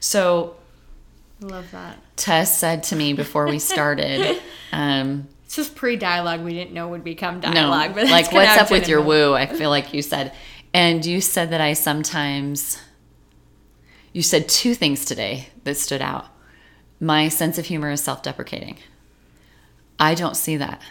So 0.00 0.56
Love 1.40 1.70
that. 1.72 1.98
Tess 2.16 2.58
said 2.58 2.82
to 2.84 2.96
me 2.96 3.12
before 3.12 3.46
we 3.46 3.58
started, 3.58 4.40
um, 4.72 5.28
This 5.44 5.58
is 5.58 5.68
pre-dialogue. 5.68 6.40
We 6.40 6.54
didn't 6.54 6.72
know 6.72 6.88
would 6.88 7.04
become 7.04 7.40
no, 7.40 7.52
dialogue, 7.52 7.94
but 7.94 8.08
like 8.08 8.32
what's 8.32 8.58
up 8.58 8.70
with 8.70 8.88
your 8.88 9.02
woo? 9.02 9.34
I 9.34 9.46
feel 9.46 9.70
like 9.70 9.92
you 9.92 10.02
said, 10.02 10.32
and 10.72 11.04
you 11.04 11.20
said 11.20 11.50
that 11.50 11.60
I 11.60 11.74
sometimes. 11.74 12.78
You 14.12 14.22
said 14.22 14.48
two 14.48 14.74
things 14.74 15.04
today 15.04 15.48
that 15.62 15.76
stood 15.76 16.02
out. 16.02 16.26
My 16.98 17.28
sense 17.28 17.58
of 17.58 17.66
humor 17.66 17.90
is 17.90 18.02
self-deprecating. 18.02 18.76
I 20.00 20.14
don't 20.14 20.36
see 20.36 20.56
that. 20.56 20.82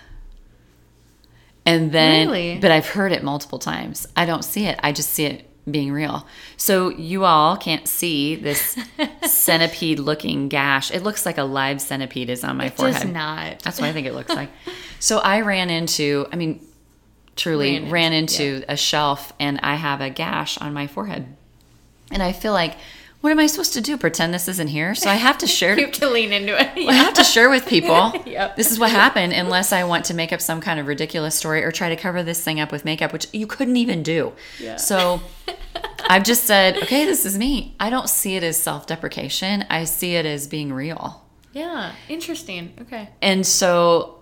And 1.70 1.92
then, 1.92 2.28
Really? 2.28 2.58
but 2.60 2.72
I've 2.72 2.88
heard 2.88 3.12
it 3.12 3.24
multiple 3.24 3.60
times. 3.60 4.08
I 4.16 4.26
don't 4.26 4.44
see 4.44 4.66
it. 4.66 4.80
I 4.82 4.92
just 4.92 5.10
see 5.12 5.26
it 5.26 5.46
being 5.70 5.92
real. 5.92 6.26
So 6.58 6.90
you 6.90 7.26
all 7.26 7.56
can't 7.58 7.88
see 7.88 8.36
this 8.36 8.76
centipede 9.26 10.00
looking 10.00 10.50
gash. 10.50 10.90
It 10.92 11.04
looks 11.04 11.26
like 11.26 11.38
a 11.38 11.44
live 11.44 11.80
centipede 11.82 12.30
is 12.30 12.44
on 12.44 12.58
my 12.58 12.66
It 12.68 12.74
forehead. 12.74 13.04
does 13.04 13.12
not. 13.12 13.60
That's 13.60 13.80
what 13.80 13.88
I 13.90 13.94
think 13.94 14.08
it 14.08 14.14
looks 14.14 14.34
like. 14.34 14.50
So 15.00 15.20
I 15.20 15.42
ran 15.42 15.70
into, 15.70 16.26
I 16.32 16.36
mean, 16.38 16.66
truly 17.36 17.80
Ran 17.80 17.92
ran 17.92 18.14
into- 18.14 18.44
into, 18.56 18.66
a 18.72 18.76
shelf 18.78 19.32
and 19.40 19.60
I 19.62 19.76
have 19.76 20.02
a 20.02 20.10
gash 20.10 20.58
on 20.58 20.74
my 20.74 20.88
forehead. 20.88 21.28
And 22.12 22.24
I 22.24 22.32
feel 22.32 22.54
like, 22.54 22.76
what 23.22 23.32
am 23.32 23.40
I 23.40 23.48
supposed 23.48 23.74
to 23.74 23.82
do? 23.82 23.98
Pretend 23.98 24.34
this 24.34 24.48
isn't 24.48 24.70
here? 24.70 24.96
So 24.96 25.10
I 25.10 25.16
have 25.16 25.38
to 25.40 25.48
share 25.58 25.78
You 25.78 25.86
have 25.88 25.96
to 25.96 26.10
lean 26.10 26.32
into 26.32 26.54
it. 26.60 26.88
I 26.88 26.94
have 26.94 27.14
to 27.16 27.24
share 27.24 27.50
with 27.50 27.68
people. 27.68 28.14
Yep. 28.30 28.58
This 28.58 28.72
is 28.72 28.78
what 28.78 28.92
happened, 28.92 29.34
unless 29.34 29.74
I 29.74 29.84
want 29.84 30.06
to 30.06 30.14
make 30.14 30.32
up 30.32 30.40
some 30.40 30.62
kind 30.62 30.80
of 30.80 30.86
ridiculous 30.86 31.36
story 31.36 31.64
or 31.64 31.72
try 31.72 31.90
to 31.90 31.96
cover 31.96 32.22
this 32.22 32.44
thing 32.44 32.60
up 32.60 32.72
with 32.72 32.86
makeup, 32.86 33.12
which 33.12 33.28
you 33.34 33.48
couldn't 33.48 33.78
even 33.78 34.04
do. 34.04 34.34
Yeah. 34.60 34.76
So 34.76 35.22
I've 36.10 36.24
just 36.24 36.44
said, 36.44 36.78
okay, 36.78 37.06
this 37.06 37.26
is 37.26 37.38
me. 37.38 37.76
I 37.80 37.90
don't 37.90 38.08
see 38.08 38.36
it 38.36 38.44
as 38.44 38.62
self 38.62 38.86
deprecation, 38.86 39.66
I 39.70 39.86
see 39.86 40.16
it 40.16 40.26
as 40.26 40.48
being 40.48 40.72
real. 40.72 41.26
Yeah. 41.54 41.94
Interesting. 42.08 42.74
Okay. 42.82 43.10
And 43.22 43.46
so 43.46 44.20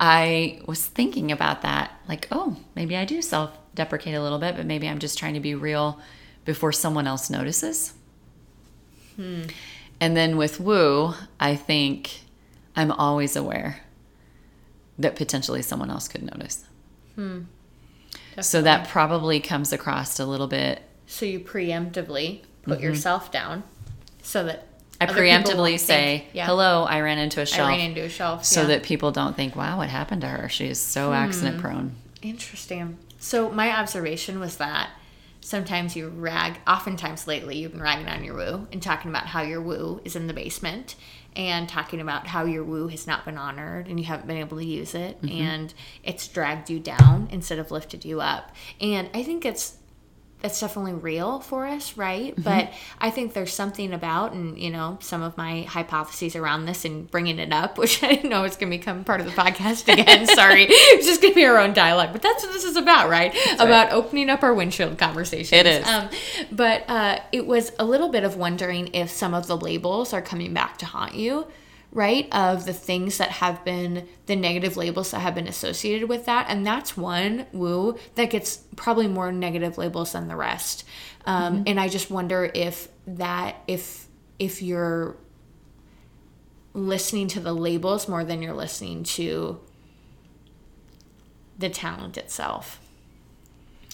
I 0.00 0.60
was 0.66 0.84
thinking 0.84 1.30
about 1.30 1.62
that 1.62 1.92
like, 2.08 2.26
oh, 2.32 2.56
maybe 2.74 2.96
I 2.96 3.04
do 3.04 3.22
self 3.22 3.56
deprecate 3.74 4.14
a 4.14 4.22
little 4.22 4.38
bit, 4.38 4.56
but 4.56 4.66
maybe 4.66 4.88
I'm 4.88 4.98
just 4.98 5.18
trying 5.18 5.34
to 5.34 5.40
be 5.40 5.54
real 5.54 6.00
before 6.44 6.72
someone 6.72 7.06
else 7.06 7.30
notices. 7.30 7.94
Hmm. 9.16 9.42
And 10.00 10.16
then 10.16 10.36
with 10.36 10.60
woo, 10.60 11.14
I 11.40 11.56
think 11.56 12.20
I'm 12.74 12.92
always 12.92 13.34
aware 13.34 13.80
that 14.98 15.16
potentially 15.16 15.62
someone 15.62 15.90
else 15.90 16.08
could 16.08 16.22
notice. 16.22 16.64
Hmm. 17.14 17.42
So 18.40 18.60
that 18.62 18.88
probably 18.88 19.40
comes 19.40 19.72
across 19.72 20.20
a 20.20 20.26
little 20.26 20.46
bit. 20.46 20.82
So 21.06 21.24
you 21.24 21.40
preemptively 21.40 22.42
put 22.62 22.78
mm-hmm. 22.78 22.82
yourself 22.82 23.32
down, 23.32 23.62
so 24.22 24.44
that 24.44 24.68
Mm-hmm. 25.00 25.14
I 25.14 25.20
preemptively 25.20 25.78
say, 25.78 26.18
think, 26.20 26.34
yeah, 26.34 26.46
hello, 26.46 26.84
I 26.84 27.00
ran 27.00 27.18
into 27.18 27.42
a 27.42 27.46
shelf. 27.46 27.68
I 27.68 27.72
ran 27.72 27.80
into 27.90 28.02
a 28.02 28.08
shelf. 28.08 28.44
so 28.44 28.62
yeah. 28.62 28.68
that 28.68 28.82
people 28.82 29.12
don't 29.12 29.36
think, 29.36 29.54
wow, 29.54 29.76
what 29.76 29.90
happened 29.90 30.22
to 30.22 30.28
her? 30.28 30.48
She 30.48 30.68
is 30.68 30.80
so 30.80 31.12
accident 31.12 31.56
hmm. 31.56 31.62
prone. 31.62 31.94
Interesting. 32.22 32.96
So 33.18 33.50
my 33.50 33.78
observation 33.78 34.40
was 34.40 34.56
that 34.56 34.90
sometimes 35.46 35.94
you 35.94 36.08
rag, 36.08 36.58
oftentimes 36.66 37.28
lately 37.28 37.56
you've 37.56 37.70
been 37.70 37.80
ragging 37.80 38.08
on 38.08 38.24
your 38.24 38.34
woo 38.34 38.66
and 38.72 38.82
talking 38.82 39.08
about 39.08 39.26
how 39.26 39.42
your 39.42 39.62
woo 39.62 40.00
is 40.04 40.16
in 40.16 40.26
the 40.26 40.34
basement 40.34 40.96
and 41.36 41.68
talking 41.68 42.00
about 42.00 42.26
how 42.26 42.44
your 42.44 42.64
woo 42.64 42.88
has 42.88 43.06
not 43.06 43.24
been 43.24 43.38
honored 43.38 43.86
and 43.86 44.00
you 44.00 44.06
haven't 44.06 44.26
been 44.26 44.38
able 44.38 44.56
to 44.56 44.64
use 44.64 44.92
it 44.92 45.22
mm-hmm. 45.22 45.40
and 45.40 45.72
it's 46.02 46.26
dragged 46.26 46.68
you 46.68 46.80
down 46.80 47.28
instead 47.30 47.60
of 47.60 47.70
lifted 47.70 48.04
you 48.04 48.20
up. 48.20 48.56
And 48.80 49.08
I 49.14 49.22
think 49.22 49.44
it's 49.44 49.76
that's 50.46 50.60
definitely 50.60 50.92
real 50.92 51.40
for 51.40 51.66
us, 51.66 51.96
right? 51.96 52.32
But 52.36 52.72
I 53.00 53.10
think 53.10 53.32
there's 53.32 53.52
something 53.52 53.92
about, 53.92 54.32
and 54.32 54.56
you 54.56 54.70
know, 54.70 54.96
some 55.00 55.20
of 55.20 55.36
my 55.36 55.62
hypotheses 55.62 56.36
around 56.36 56.66
this 56.66 56.84
and 56.84 57.10
bringing 57.10 57.40
it 57.40 57.52
up, 57.52 57.78
which 57.78 58.00
I 58.00 58.14
didn't 58.14 58.30
know 58.30 58.42
was 58.42 58.56
going 58.56 58.70
to 58.70 58.78
become 58.78 59.02
part 59.02 59.20
of 59.20 59.26
the 59.26 59.32
podcast 59.32 59.92
again. 59.92 60.24
Sorry, 60.28 60.66
it's 60.68 61.04
just 61.04 61.20
going 61.20 61.32
to 61.32 61.34
be 61.34 61.44
our 61.44 61.58
own 61.58 61.72
dialogue, 61.72 62.10
but 62.12 62.22
that's 62.22 62.44
what 62.44 62.52
this 62.52 62.62
is 62.62 62.76
about, 62.76 63.10
right? 63.10 63.36
about 63.58 63.90
opening 63.90 64.30
up 64.30 64.44
our 64.44 64.54
windshield 64.54 64.98
conversations. 64.98 65.52
It 65.52 65.66
is. 65.66 65.86
Um, 65.86 66.10
but 66.52 66.88
uh, 66.88 67.18
it 67.32 67.44
was 67.44 67.72
a 67.80 67.84
little 67.84 68.08
bit 68.08 68.22
of 68.22 68.36
wondering 68.36 68.94
if 68.94 69.10
some 69.10 69.34
of 69.34 69.48
the 69.48 69.56
labels 69.56 70.12
are 70.12 70.22
coming 70.22 70.54
back 70.54 70.78
to 70.78 70.86
haunt 70.86 71.16
you. 71.16 71.48
Right, 71.96 72.28
of 72.30 72.66
the 72.66 72.74
things 72.74 73.16
that 73.16 73.30
have 73.30 73.64
been 73.64 74.06
the 74.26 74.36
negative 74.36 74.76
labels 74.76 75.12
that 75.12 75.20
have 75.20 75.34
been 75.34 75.48
associated 75.48 76.10
with 76.10 76.26
that. 76.26 76.44
And 76.50 76.66
that's 76.66 76.94
one 76.94 77.46
woo 77.52 77.98
that 78.16 78.28
gets 78.28 78.58
probably 78.76 79.08
more 79.08 79.32
negative 79.32 79.78
labels 79.78 80.12
than 80.12 80.28
the 80.28 80.36
rest. 80.36 80.84
Um, 81.24 81.64
And 81.66 81.80
I 81.80 81.88
just 81.88 82.10
wonder 82.10 82.50
if 82.54 82.88
that, 83.06 83.56
if, 83.66 84.08
if 84.38 84.60
you're 84.60 85.16
listening 86.74 87.28
to 87.28 87.40
the 87.40 87.54
labels 87.54 88.08
more 88.08 88.24
than 88.24 88.42
you're 88.42 88.52
listening 88.52 89.02
to 89.02 89.58
the 91.58 91.70
talent 91.70 92.18
itself. 92.18 92.78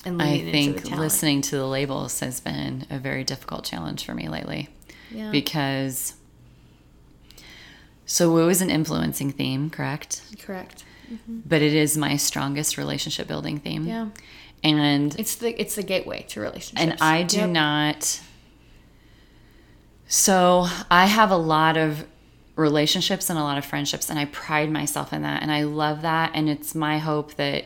And 0.04 0.20
I 0.20 0.40
think 0.40 0.90
listening 0.90 1.42
to 1.42 1.56
the 1.56 1.66
labels 1.66 2.18
has 2.18 2.40
been 2.40 2.84
a 2.90 2.98
very 2.98 3.22
difficult 3.22 3.64
challenge 3.64 4.04
for 4.04 4.14
me 4.14 4.28
lately 4.28 4.70
Yeah. 5.12 5.30
because 5.30 6.14
so 8.06 8.30
woo 8.32 8.48
is 8.48 8.60
an 8.62 8.70
influencing 8.70 9.30
theme, 9.32 9.70
correct? 9.70 10.22
Correct. 10.40 10.84
Mm-hmm. 11.12 11.40
But 11.46 11.62
it 11.62 11.74
is 11.74 11.96
my 11.96 12.16
strongest 12.16 12.76
relationship 12.78 13.26
building 13.28 13.58
theme. 13.58 13.86
Yeah. 13.86 14.08
And 14.64 15.18
It's 15.18 15.34
the 15.36 15.60
it's 15.60 15.74
the 15.74 15.82
gateway 15.82 16.22
to 16.30 16.40
relationships. 16.40 16.80
and 16.80 16.96
I 17.00 17.22
do 17.24 17.38
Yep. 17.38 17.50
not. 17.50 18.20
So 20.06 20.66
I 20.90 21.06
have 21.06 21.30
a 21.30 21.36
lot 21.36 21.76
of 21.76 22.04
relationships 22.54 23.30
and 23.30 23.38
a 23.38 23.42
lot 23.42 23.56
of 23.58 23.64
friendships, 23.64 24.10
and 24.10 24.18
I 24.18 24.26
pride 24.26 24.70
myself 24.70 25.12
in 25.12 25.22
that, 25.22 25.42
and 25.42 25.50
I 25.50 25.62
love 25.62 26.02
that, 26.02 26.32
and 26.34 26.48
it's 26.50 26.74
my 26.74 26.98
hope 26.98 27.34
that 27.36 27.64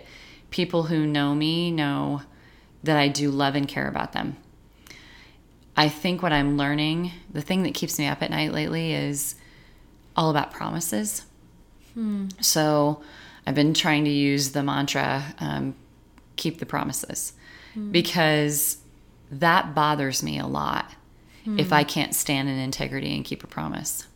people 0.51 0.85
who 0.85 1.05
know 1.07 1.35
me 1.35 1.71
know 1.73 2.23
that 2.85 2.97
I 2.97 3.09
do 3.09 3.31
love 3.31 3.57
and 3.57 3.67
care 3.67 3.89
about 3.89 4.13
them. 4.13 4.37
I 5.77 5.89
think 5.89 6.23
what 6.23 6.33
I'm 6.33 6.57
learning, 6.57 7.11
the 7.31 7.43
thing 7.43 7.65
that 7.65 7.75
keeps 7.75 7.99
me 7.99 8.07
up 8.07 8.23
at 8.23 8.31
night 8.31 8.53
lately, 8.53 8.93
is 8.93 9.35
all 10.17 10.31
about 10.31 10.53
promises. 10.53 11.25
Hmm. 11.95 12.29
So 12.41 13.03
I've 13.47 13.55
been 13.55 13.75
trying 13.75 14.05
to 14.05 14.11
use 14.11 14.53
the 14.53 14.63
mantra 14.63 15.23
um, 15.39 15.75
keep 16.37 16.59
the 16.59 16.67
promises 16.67 17.33
hmm. 17.75 17.93
because 17.93 18.79
that 19.31 19.75
bothers 19.75 20.23
me 20.23 20.39
a 20.39 20.47
lot 20.47 20.93
if 21.47 21.69
hmm. 21.69 21.75
I 21.75 21.85
can't 21.85 22.15
stand 22.15 22.49
in 22.49 22.57
integrity 22.59 23.15
and 23.15 23.25
keep 23.25 23.45
a 23.45 23.47
promise. 23.47 24.07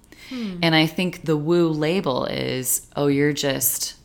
And 0.62 0.74
I 0.76 0.86
think 0.86 1.24
the 1.24 1.36
woo 1.36 1.68
label 1.68 2.24
is 2.24 2.86
oh, 2.94 3.08
you're 3.08 3.32
just 3.32 3.96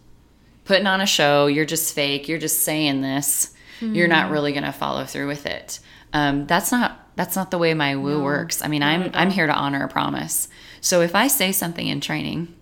putting 0.63 0.87
on 0.87 0.99
a 0.99 1.05
show, 1.05 1.45
you're 1.45 1.65
just 1.65 1.93
fake, 1.93 2.27
you're 2.27 2.39
just 2.39 2.63
saying 2.63 3.01
this, 3.01 3.53
you're 3.79 4.07
not 4.07 4.31
really 4.31 4.51
going 4.51 4.63
to 4.63 4.71
follow 4.71 5.05
through 5.05 5.27
with 5.27 5.45
it. 5.45 5.79
Um, 6.13 6.47
that's 6.47 6.71
not 6.71 6.99
that's 7.15 7.35
not 7.35 7.51
the 7.51 7.57
way 7.57 7.73
my 7.73 7.95
woo 7.95 8.21
works. 8.23 8.63
I 8.63 8.67
mean, 8.67 8.83
I'm 8.83 9.11
I'm 9.13 9.29
here 9.29 9.47
to 9.47 9.53
honor 9.53 9.83
a 9.83 9.87
promise. 9.87 10.47
So 10.85 11.01
if 11.01 11.15
I 11.15 11.25
say 11.25 11.51
something 11.51 11.87
in 11.87 11.99
training, 11.99 12.53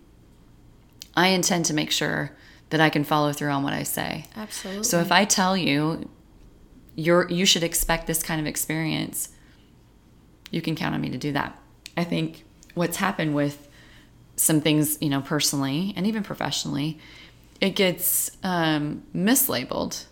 I 1.13 1.27
intend 1.27 1.65
to 1.65 1.73
make 1.73 1.91
sure 1.91 2.31
that 2.69 2.79
I 2.79 2.89
can 2.89 3.03
follow 3.03 3.33
through 3.33 3.49
on 3.49 3.63
what 3.63 3.73
I 3.73 3.83
say. 3.83 4.27
Absolutely. 4.37 4.85
So 4.85 5.01
if 5.01 5.11
I 5.11 5.25
tell 5.25 5.57
you 5.57 6.09
you're 6.95 7.29
you 7.29 7.45
should 7.45 7.63
expect 7.63 8.07
this 8.07 8.23
kind 8.23 8.39
of 8.39 8.47
experience, 8.47 9.27
you 10.51 10.61
can 10.61 10.73
count 10.73 10.95
on 10.95 11.01
me 11.01 11.09
to 11.09 11.17
do 11.17 11.33
that. 11.33 11.59
I 11.97 12.05
think 12.05 12.45
what's 12.75 12.95
happened 12.95 13.35
with 13.35 13.67
some 14.37 14.61
things, 14.61 14.97
you 15.01 15.09
know, 15.09 15.19
personally 15.19 15.91
and 15.97 16.07
even 16.07 16.23
professionally, 16.23 16.99
it 17.59 17.71
gets 17.71 18.31
um, 18.41 19.03
mislabeled 19.13 20.05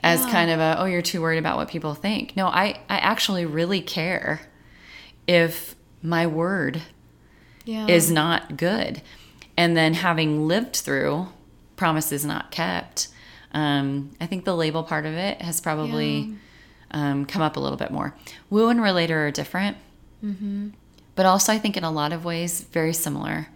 as 0.00 0.20
kind 0.26 0.50
of 0.50 0.60
a 0.60 0.76
oh 0.80 0.84
you're 0.84 1.00
too 1.00 1.22
worried 1.22 1.38
about 1.38 1.56
what 1.56 1.68
people 1.68 1.94
think. 1.94 2.36
No, 2.36 2.48
I 2.48 2.82
I 2.90 2.98
actually 2.98 3.46
really 3.46 3.80
care 3.80 4.42
if 5.26 5.74
my 6.02 6.26
word 6.26 6.82
yeah. 7.64 7.86
is 7.86 8.10
not 8.10 8.56
good. 8.56 9.02
And 9.56 9.76
then 9.76 9.94
having 9.94 10.48
lived 10.48 10.76
through 10.76 11.28
promises 11.76 12.24
not 12.24 12.50
kept, 12.50 13.08
um, 13.52 14.10
I 14.20 14.26
think 14.26 14.44
the 14.44 14.56
label 14.56 14.82
part 14.82 15.04
of 15.06 15.12
it 15.14 15.42
has 15.42 15.60
probably 15.60 16.34
um, 16.90 17.26
come 17.26 17.42
up 17.42 17.56
a 17.56 17.60
little 17.60 17.76
bit 17.76 17.90
more. 17.90 18.14
Woo 18.50 18.68
and 18.68 18.80
relator 18.82 19.26
are 19.26 19.30
different, 19.30 19.76
but 21.14 21.26
also 21.26 21.52
I 21.52 21.58
think 21.58 21.76
in 21.76 21.84
a 21.84 21.90
lot 21.90 22.12
of 22.12 22.24
ways 22.24 22.62
very 22.62 22.92
similar. 22.92 23.48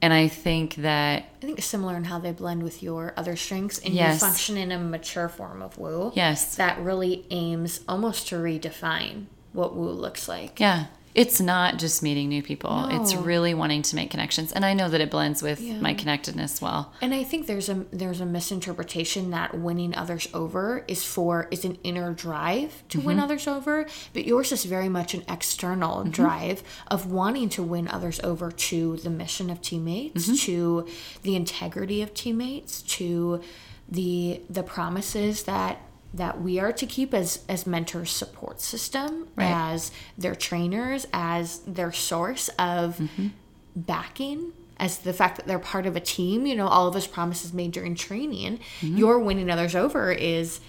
And 0.00 0.12
I 0.12 0.26
think 0.26 0.74
that 0.76 1.26
I 1.42 1.46
think 1.46 1.62
similar 1.62 1.96
in 1.96 2.04
how 2.04 2.18
they 2.18 2.32
blend 2.32 2.64
with 2.64 2.82
your 2.82 3.12
other 3.16 3.36
strengths 3.36 3.78
and 3.78 3.94
Yes. 3.94 4.14
you 4.20 4.26
function 4.26 4.56
in 4.56 4.72
a 4.72 4.78
mature 4.78 5.28
form 5.28 5.62
of 5.62 5.78
woo. 5.78 6.10
Yes. 6.14 6.56
That 6.56 6.80
really 6.80 7.24
aims 7.30 7.80
almost 7.88 8.26
to 8.28 8.36
redefine 8.36 9.26
what 9.52 9.76
woo 9.76 9.90
looks 9.90 10.26
like. 10.28 10.58
Yeah. 10.58 10.86
It's 11.14 11.40
not 11.40 11.78
just 11.78 12.02
meeting 12.02 12.28
new 12.28 12.42
people. 12.42 12.88
It's 12.90 13.14
really 13.14 13.52
wanting 13.54 13.82
to 13.82 13.96
make 13.96 14.10
connections. 14.10 14.52
And 14.52 14.64
I 14.64 14.72
know 14.72 14.88
that 14.88 15.00
it 15.00 15.10
blends 15.10 15.42
with 15.42 15.60
Yeah. 15.60 15.78
my 15.78 15.94
connectedness 15.94 16.62
well. 16.62 16.92
And 17.02 17.12
I 17.12 17.22
think 17.22 17.46
there's 17.46 17.68
a 17.68 17.84
there's 17.92 18.20
a 18.20 18.26
misinterpretation 18.26 19.30
that 19.30 19.58
winning 19.58 19.94
others 19.94 20.28
over 20.32 20.84
is 20.88 21.04
for 21.04 21.48
is 21.50 21.64
an 21.64 21.76
inner 21.84 22.12
drive 22.14 22.82
to 22.88 23.00
win 23.00 23.16
mm-hmm. 23.16 23.24
others 23.24 23.46
over, 23.46 23.86
but 24.14 24.24
yours 24.24 24.52
is 24.52 24.64
very 24.64 24.88
much 24.88 25.12
an 25.14 25.24
external 25.28 25.98
mm-hmm. 25.98 26.10
drive 26.10 26.62
of 26.88 27.10
wanting 27.10 27.48
to 27.50 27.62
win 27.62 27.88
others 27.88 28.18
over 28.20 28.50
to 28.50 28.96
the 28.98 29.10
mission 29.10 29.50
of 29.50 29.60
teammates, 29.60 30.26
mm-hmm. 30.26 30.36
to 30.36 30.88
the 31.22 31.36
integrity 31.36 32.00
of 32.00 32.14
teammates, 32.14 32.82
to 32.82 33.40
the 33.88 34.40
the 34.48 34.62
promises 34.62 35.42
that 35.44 35.78
that 36.14 36.40
we 36.40 36.58
are 36.58 36.72
to 36.72 36.86
keep 36.86 37.14
as 37.14 37.40
as 37.48 37.66
mentor 37.66 38.04
support 38.04 38.60
system 38.60 39.28
Right. 39.36 39.50
as 39.50 39.90
their 40.18 40.34
trainers 40.34 41.06
as 41.12 41.58
their 41.60 41.92
source 41.92 42.48
of 42.58 42.96
mm-hmm. 42.98 43.28
backing 43.74 44.52
as 44.78 44.98
the 44.98 45.12
fact 45.12 45.36
that 45.36 45.46
they're 45.46 45.58
part 45.58 45.86
of 45.86 45.96
a 45.96 46.00
team 46.00 46.46
you 46.46 46.54
know 46.54 46.66
all 46.66 46.86
of 46.88 46.94
those 46.94 47.06
promises 47.06 47.52
made 47.52 47.72
during 47.72 47.94
training 47.94 48.58
mm-hmm. 48.80 48.96
your 48.96 49.18
winning 49.18 49.50
others 49.50 49.74
over 49.74 50.12
is 50.12 50.60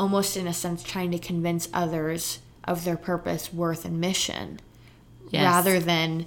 almost 0.00 0.36
in 0.36 0.46
a 0.46 0.52
sense 0.54 0.82
trying 0.82 1.10
to 1.10 1.18
convince 1.18 1.68
others 1.72 2.38
of 2.64 2.84
their 2.84 2.96
purpose 2.96 3.52
worth 3.52 3.84
and 3.84 4.00
mission 4.00 4.60
Yes. 5.30 5.42
rather 5.44 5.78
than 5.78 6.26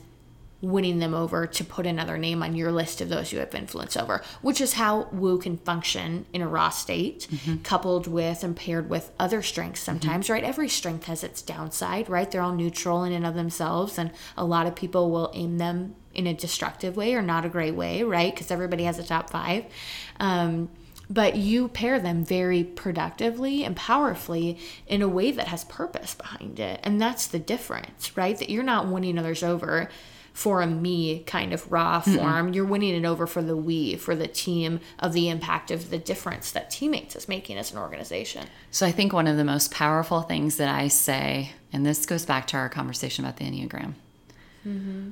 winning 0.62 1.00
them 1.00 1.14
over 1.14 1.48
to 1.48 1.64
put 1.64 1.86
another 1.88 2.18
name 2.18 2.44
on 2.44 2.56
your 2.56 2.72
list 2.72 3.02
of 3.02 3.10
those 3.10 3.32
you 3.32 3.40
have 3.40 3.54
influence 3.56 3.98
over, 3.98 4.22
which 4.42 4.62
is 4.62 4.74
how 4.74 5.08
Woo 5.12 5.38
can 5.40 5.58
function 5.58 6.26
in 6.34 6.42
a 6.42 6.48
raw 6.48 6.70
state, 6.70 7.28
coupled 7.64 8.08
with 8.08 8.44
and 8.44 8.56
paired 8.56 8.90
with 8.90 9.12
other 9.20 9.42
strengths 9.42 9.82
sometimes, 9.82 10.30
right? 10.30 10.44
Every 10.44 10.70
strength 10.70 11.06
has 11.06 11.24
its 11.24 11.42
downside, 11.42 12.10
right? 12.10 12.30
They're 12.30 12.42
all 12.42 12.54
neutral 12.54 13.04
in 13.04 13.12
and 13.12 13.26
of 13.26 13.36
themselves, 13.36 13.98
and 13.98 14.12
a 14.38 14.46
lot 14.46 14.68
of 14.68 14.76
people 14.76 15.10
will 15.10 15.32
aim 15.34 15.58
them 15.58 15.96
in 16.14 16.28
a 16.28 16.34
destructive 16.34 16.96
way 16.96 17.14
or 17.14 17.22
not 17.22 17.46
a 17.46 17.50
great 17.50 17.74
way, 17.74 18.04
right? 18.04 18.34
Because 18.34 18.52
everybody 18.52 18.84
has 18.84 19.00
a 19.00 19.04
top 19.04 19.30
five. 19.30 19.66
Um, 20.20 20.70
but 21.10 21.36
you 21.36 21.68
pair 21.68 22.00
them 22.00 22.24
very 22.24 22.64
productively 22.64 23.66
and 23.66 23.76
powerfully 23.76 24.58
in 24.88 25.02
a 25.02 25.10
way 25.10 25.32
that 25.32 25.50
has 25.50 25.66
purpose 25.66 26.16
behind 26.16 26.58
it. 26.58 26.80
And 26.84 27.02
that's 27.02 27.28
the 27.28 27.40
difference, 27.40 28.16
right? 28.16 28.38
That 28.38 28.50
you're 28.50 28.64
not 28.64 28.88
winning 28.88 29.18
others 29.18 29.44
over 29.44 29.90
for 30.34 30.62
a 30.62 30.68
me 30.68 31.20
kind 31.24 31.54
of 31.54 31.70
raw 31.72 32.00
form. 32.00 32.54
You're 32.54 32.66
winning 32.66 32.96
it 32.96 33.06
over 33.06 33.28
for 33.28 33.42
the 33.42 33.56
we, 33.58 33.96
for 33.96 34.16
the 34.16 34.28
team 34.28 34.80
of 35.00 35.14
the 35.14 35.30
impact 35.30 35.72
of 35.72 35.90
the 35.90 35.98
difference 35.98 36.52
that 36.52 36.70
teammates 36.70 37.16
is 37.16 37.28
making 37.28 37.58
as 37.58 37.72
an 37.72 37.78
organization. 37.78 38.48
So 38.72 38.86
I 38.86 38.92
think 38.92 39.12
one 39.14 39.28
of 39.28 39.38
the 39.38 39.44
most 39.44 39.72
powerful 39.72 40.22
things 40.22 40.58
that 40.58 40.70
I 40.70 40.88
say, 40.88 41.52
and 41.74 41.86
this 41.86 42.06
goes 42.06 42.26
back 42.26 42.48
to 42.48 42.58
our 42.58 42.70
conversation 42.70 43.26
about 43.26 43.38
the 43.38 43.46
Enneagram. 43.46 43.94
Mm-hmm. 44.66 45.10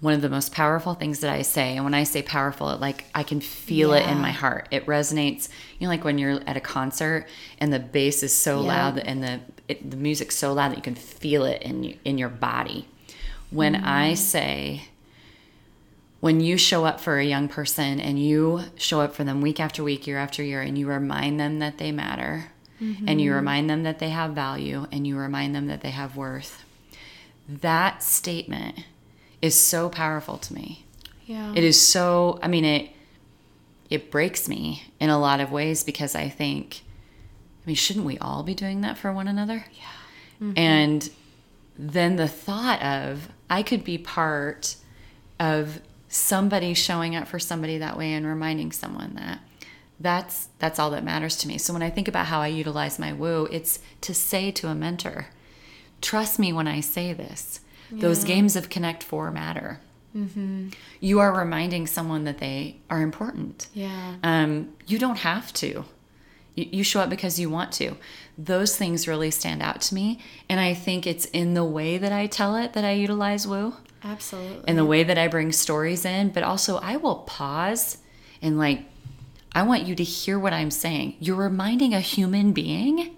One 0.00 0.14
of 0.14 0.22
the 0.22 0.28
most 0.28 0.52
powerful 0.52 0.94
things 0.94 1.20
that 1.20 1.30
I 1.30 1.42
say, 1.42 1.76
and 1.76 1.84
when 1.84 1.94
I 1.94 2.02
say 2.02 2.22
powerful, 2.22 2.70
it 2.70 2.80
like 2.80 3.04
I 3.14 3.22
can 3.22 3.40
feel 3.40 3.92
it 3.92 4.04
in 4.08 4.18
my 4.18 4.32
heart. 4.32 4.66
It 4.72 4.84
resonates. 4.86 5.48
You 5.78 5.86
know, 5.86 5.92
like 5.92 6.02
when 6.02 6.18
you're 6.18 6.40
at 6.44 6.56
a 6.56 6.60
concert 6.60 7.28
and 7.58 7.72
the 7.72 7.78
bass 7.78 8.24
is 8.24 8.34
so 8.34 8.60
Yeah. 8.60 8.66
loud 8.66 8.98
and 8.98 9.22
the 9.22 9.40
it, 9.68 9.88
the 9.88 9.96
music's 9.96 10.36
so 10.36 10.52
loud 10.52 10.72
that 10.72 10.76
you 10.76 10.82
can 10.82 10.96
feel 10.96 11.44
it 11.44 11.62
in 11.62 11.96
in 12.04 12.18
your 12.18 12.28
body. 12.28 12.88
When 13.52 13.74
mm. 13.74 13.84
I 13.84 14.14
say, 14.14 14.84
when 16.20 16.40
you 16.40 16.56
show 16.56 16.84
up 16.84 17.00
for 17.00 17.18
a 17.18 17.24
young 17.24 17.48
person 17.48 18.00
and 18.00 18.18
you 18.18 18.62
show 18.76 19.00
up 19.00 19.14
for 19.14 19.24
them 19.24 19.40
week 19.40 19.60
after 19.60 19.84
week, 19.84 20.06
year 20.06 20.18
after 20.18 20.42
year, 20.42 20.62
and 20.62 20.78
you 20.78 20.86
remind 20.88 21.38
them 21.38 21.58
that 21.58 21.78
they 21.78 21.92
matter, 21.92 22.52
and 22.78 23.20
you 23.20 23.30
mm-hmm. 23.30 23.36
remind 23.36 23.70
them 23.70 23.84
that 23.84 24.00
they 24.00 24.08
have 24.08 24.32
value, 24.32 24.86
and 24.90 25.06
you 25.06 25.16
remind 25.16 25.54
them 25.54 25.68
that 25.68 25.82
they 25.82 25.90
have 25.90 26.16
worth, 26.16 26.64
that 27.48 28.02
statement 28.02 28.84
is 29.40 29.60
so 29.60 29.88
powerful 29.88 30.36
to 30.38 30.54
me. 30.54 30.84
Yeah. 31.26 31.52
It 31.54 31.62
is 31.62 31.80
so, 31.80 32.40
I 32.42 32.48
mean, 32.48 32.64
it, 32.64 32.90
it 33.90 34.10
breaks 34.10 34.48
me 34.48 34.82
in 34.98 35.10
a 35.10 35.18
lot 35.18 35.40
of 35.40 35.52
ways 35.52 35.84
because 35.84 36.14
I 36.14 36.28
think, 36.28 36.82
I 37.64 37.66
mean, 37.66 37.76
shouldn't 37.76 38.04
we 38.04 38.18
all 38.18 38.42
be 38.42 38.54
doing 38.54 38.80
that 38.80 38.98
for 38.98 39.12
one 39.12 39.28
another? 39.28 39.64
Yeah. 39.72 40.46
Mm-hmm. 40.46 40.58
And 40.58 41.10
then 41.78 42.16
the 42.16 42.28
thought 42.28 42.82
of 42.82 43.28
I 43.52 43.62
could 43.62 43.84
be 43.84 43.98
part 43.98 44.76
of 45.38 45.80
somebody 46.08 46.72
showing 46.72 47.14
up 47.14 47.28
for 47.28 47.38
somebody 47.38 47.76
that 47.78 47.98
way 47.98 48.14
and 48.14 48.26
reminding 48.26 48.72
someone 48.72 49.14
that 49.16 49.40
that's 50.00 50.48
that's 50.58 50.78
all 50.78 50.90
that 50.90 51.04
matters 51.04 51.36
to 51.36 51.48
me. 51.48 51.58
So 51.58 51.72
when 51.74 51.82
I 51.82 51.90
think 51.90 52.08
about 52.08 52.26
how 52.26 52.40
I 52.40 52.46
utilize 52.46 52.98
my 52.98 53.12
woo, 53.12 53.46
it's 53.52 53.78
to 54.00 54.14
say 54.14 54.50
to 54.52 54.68
a 54.68 54.74
mentor, 54.74 55.26
trust 56.00 56.38
me 56.38 56.52
when 56.52 56.66
I 56.66 56.80
say 56.80 57.12
this. 57.12 57.60
Those 57.90 58.24
games 58.24 58.56
of 58.56 58.70
Connect 58.70 59.02
Four 59.02 59.30
matter. 59.30 59.80
You 61.00 61.20
are 61.20 61.32
reminding 61.32 61.86
someone 61.86 62.24
that 62.24 62.38
they 62.38 62.80
are 62.88 63.02
important. 63.02 63.68
Yeah. 63.74 64.14
Um, 64.22 64.72
you 64.86 64.98
don't 64.98 65.18
have 65.18 65.52
to. 65.54 65.84
You, 66.54 66.68
you 66.70 66.84
show 66.84 67.00
up 67.00 67.10
because 67.10 67.38
you 67.38 67.50
want 67.50 67.72
to. 67.72 67.96
Those 68.36 68.76
things 68.76 69.08
really 69.08 69.30
stand 69.30 69.62
out 69.62 69.80
to 69.82 69.94
me. 69.94 70.20
And 70.48 70.60
I 70.60 70.74
think 70.74 71.06
it's 71.06 71.26
in 71.26 71.54
the 71.54 71.64
way 71.64 71.98
that 71.98 72.12
I 72.12 72.26
tell 72.26 72.56
it 72.56 72.72
that 72.72 72.84
I 72.84 72.92
utilize 72.92 73.46
woo 73.46 73.74
Absolutely. 74.04 74.64
and 74.66 74.78
the 74.78 74.84
way 74.84 75.02
that 75.04 75.18
I 75.18 75.28
bring 75.28 75.52
stories 75.52 76.04
in. 76.04 76.30
But 76.30 76.42
also, 76.42 76.78
I 76.78 76.96
will 76.96 77.16
pause 77.16 77.98
and 78.40 78.58
like, 78.58 78.82
I 79.54 79.62
want 79.62 79.86
you 79.86 79.94
to 79.94 80.04
hear 80.04 80.38
what 80.38 80.52
I'm 80.52 80.70
saying. 80.70 81.16
You're 81.20 81.36
reminding 81.36 81.92
a 81.94 82.00
human 82.00 82.52
being 82.52 83.14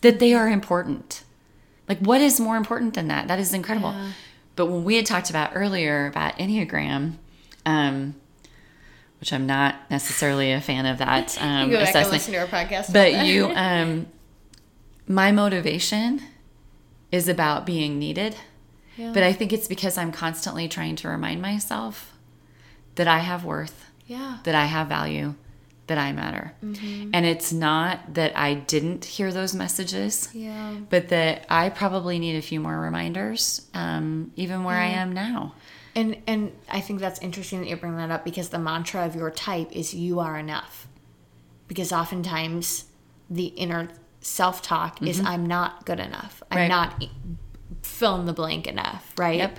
that 0.00 0.18
they 0.18 0.32
are 0.32 0.48
important. 0.48 1.22
Like, 1.88 1.98
what 1.98 2.20
is 2.20 2.40
more 2.40 2.56
important 2.56 2.94
than 2.94 3.08
that? 3.08 3.28
That 3.28 3.38
is 3.38 3.52
incredible. 3.52 3.92
Yeah. 3.92 4.12
But 4.56 4.66
when 4.66 4.84
we 4.84 4.96
had 4.96 5.06
talked 5.06 5.30
about 5.30 5.52
earlier 5.54 6.06
about 6.06 6.38
Enneagram, 6.38 7.14
um, 7.66 8.14
which 9.20 9.32
I'm 9.32 9.46
not 9.46 9.76
necessarily 9.90 10.52
a 10.52 10.60
fan 10.60 10.86
of 10.86 10.98
that 10.98 11.36
um, 11.40 11.70
you 11.70 11.76
go 11.76 11.84
back 11.84 11.94
and 11.94 11.98
assessment, 12.04 12.12
listen 12.12 12.32
to 12.32 12.38
our 12.40 12.46
podcast. 12.46 12.92
but 12.92 13.26
you, 13.26 13.46
um, 13.54 14.06
my 15.06 15.30
motivation 15.30 16.22
is 17.12 17.28
about 17.28 17.66
being 17.66 17.98
needed. 17.98 18.34
Yeah. 18.96 19.12
But 19.12 19.22
I 19.22 19.32
think 19.32 19.52
it's 19.52 19.68
because 19.68 19.96
I'm 19.96 20.12
constantly 20.12 20.68
trying 20.68 20.96
to 20.96 21.08
remind 21.08 21.40
myself 21.40 22.12
that 22.96 23.08
I 23.08 23.18
have 23.20 23.44
worth, 23.44 23.86
yeah. 24.06 24.38
that 24.44 24.54
I 24.54 24.66
have 24.66 24.88
value, 24.88 25.34
that 25.86 25.98
I 25.98 26.12
matter. 26.12 26.52
Mm-hmm. 26.62 27.10
And 27.14 27.26
it's 27.26 27.52
not 27.52 28.14
that 28.14 28.36
I 28.36 28.54
didn't 28.54 29.04
hear 29.04 29.32
those 29.32 29.54
messages, 29.54 30.28
Yeah. 30.32 30.74
but 30.88 31.08
that 31.08 31.46
I 31.48 31.70
probably 31.70 32.18
need 32.18 32.36
a 32.36 32.42
few 32.42 32.60
more 32.60 32.78
reminders, 32.78 33.66
um, 33.74 34.32
even 34.36 34.64
where 34.64 34.76
I 34.76 34.86
am 34.86 35.12
now. 35.12 35.54
And 35.94 36.16
and 36.26 36.52
I 36.68 36.80
think 36.80 37.00
that's 37.00 37.20
interesting 37.20 37.60
that 37.60 37.68
you 37.68 37.76
bring 37.76 37.96
that 37.96 38.10
up 38.10 38.24
because 38.24 38.50
the 38.50 38.58
mantra 38.58 39.04
of 39.04 39.14
your 39.16 39.30
type 39.30 39.72
is 39.72 39.92
you 39.94 40.20
are 40.20 40.38
enough. 40.38 40.86
Because 41.68 41.92
oftentimes 41.92 42.84
the 43.28 43.46
inner 43.46 43.88
self 44.20 44.62
talk 44.62 45.02
is 45.02 45.20
I'm 45.20 45.46
not 45.46 45.86
good 45.86 46.00
enough. 46.00 46.42
I'm 46.50 46.58
Mm-hmm. 46.58 46.62
Right. 46.62 46.68
not 46.68 47.04
fill 47.82 48.16
in 48.20 48.26
the 48.26 48.32
blank 48.32 48.66
enough, 48.66 49.12
right? 49.16 49.38
Yep. 49.38 49.58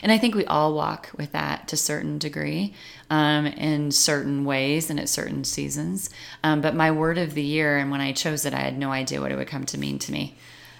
And 0.00 0.12
I 0.12 0.18
think 0.18 0.36
we 0.36 0.44
all 0.46 0.74
walk 0.74 1.10
with 1.16 1.32
that 1.32 1.66
to 1.68 1.74
a 1.74 1.76
certain 1.76 2.18
degree, 2.18 2.72
um, 3.10 3.46
in 3.46 3.90
certain 3.90 4.44
ways 4.44 4.90
and 4.90 5.00
at 5.00 5.08
certain 5.08 5.42
seasons. 5.42 6.08
Um, 6.44 6.60
but 6.60 6.76
my 6.76 6.92
word 6.92 7.18
of 7.18 7.34
the 7.34 7.42
year, 7.42 7.78
and 7.78 7.90
when 7.90 8.00
I 8.00 8.12
chose 8.12 8.44
it, 8.46 8.54
I 8.54 8.60
had 8.60 8.78
no 8.78 8.92
idea 8.92 9.20
what 9.20 9.32
it 9.32 9.36
would 9.36 9.48
come 9.48 9.66
to 9.66 9.78
mean 9.78 9.98
to 10.00 10.12
me. 10.12 10.36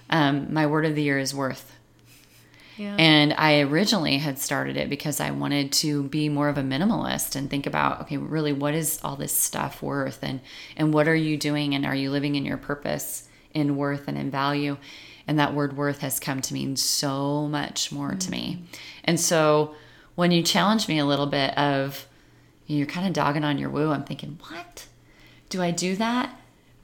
Um, 0.09 0.53
my 0.55 0.67
word 0.69 0.87
of 0.87 0.95
the 0.95 1.03
year 1.03 1.19
is 1.19 1.35
worth. 1.35 1.77
Yeah. 2.77 2.97
And 2.99 3.35
I 3.35 3.61
originally 3.61 4.19
had 4.19 4.39
started 4.39 4.77
it 4.77 4.89
because 4.89 5.21
I 5.21 5.31
wanted 5.31 5.73
to 5.73 6.05
be 6.05 6.29
more 6.29 6.49
of 6.49 6.59
a 6.59 6.63
minimalist 6.63 7.37
and 7.37 7.51
think 7.51 7.67
about, 7.67 8.03
okay, 8.03 8.17
really, 8.17 8.53
what 8.53 8.75
is 8.75 8.99
all 9.03 9.17
this 9.17 9.33
stuff 9.33 9.83
worth, 9.83 10.21
and 10.23 10.41
and 10.77 10.93
what 10.93 11.09
are 11.09 11.15
you 11.15 11.37
doing, 11.37 11.75
and 11.75 11.85
are 11.85 11.95
you 11.95 12.11
living 12.11 12.35
in 12.35 12.45
your 12.45 12.57
purpose 12.57 13.29
in 13.53 13.77
worth 13.77 14.09
and 14.09 14.17
in 14.17 14.31
value? 14.31 14.77
And 15.29 15.39
that 15.39 15.55
word 15.55 15.77
worth 15.77 15.99
has 15.99 16.19
come 16.19 16.41
to 16.43 16.55
mean 16.55 16.77
so 16.77 17.47
much 17.47 17.93
more 17.93 18.11
to 18.11 18.29
mm. 18.29 18.31
me. 18.31 18.65
And 19.05 19.21
so 19.21 19.75
when 20.15 20.31
you 20.33 20.43
challenge 20.43 20.89
me 20.89 20.99
a 20.99 21.07
little 21.07 21.27
bit 21.27 21.57
of 21.57 22.07
you're 22.67 22.87
kind 22.87 23.07
of 23.07 23.13
dogging 23.13 23.45
on 23.45 23.59
your 23.59 23.71
woo, 23.71 23.91
I'm 23.91 24.05
thinking, 24.05 24.39
what? 24.49 24.87
Do 25.49 25.63
I 25.63 25.71
do 25.71 25.97
that? 25.97 26.39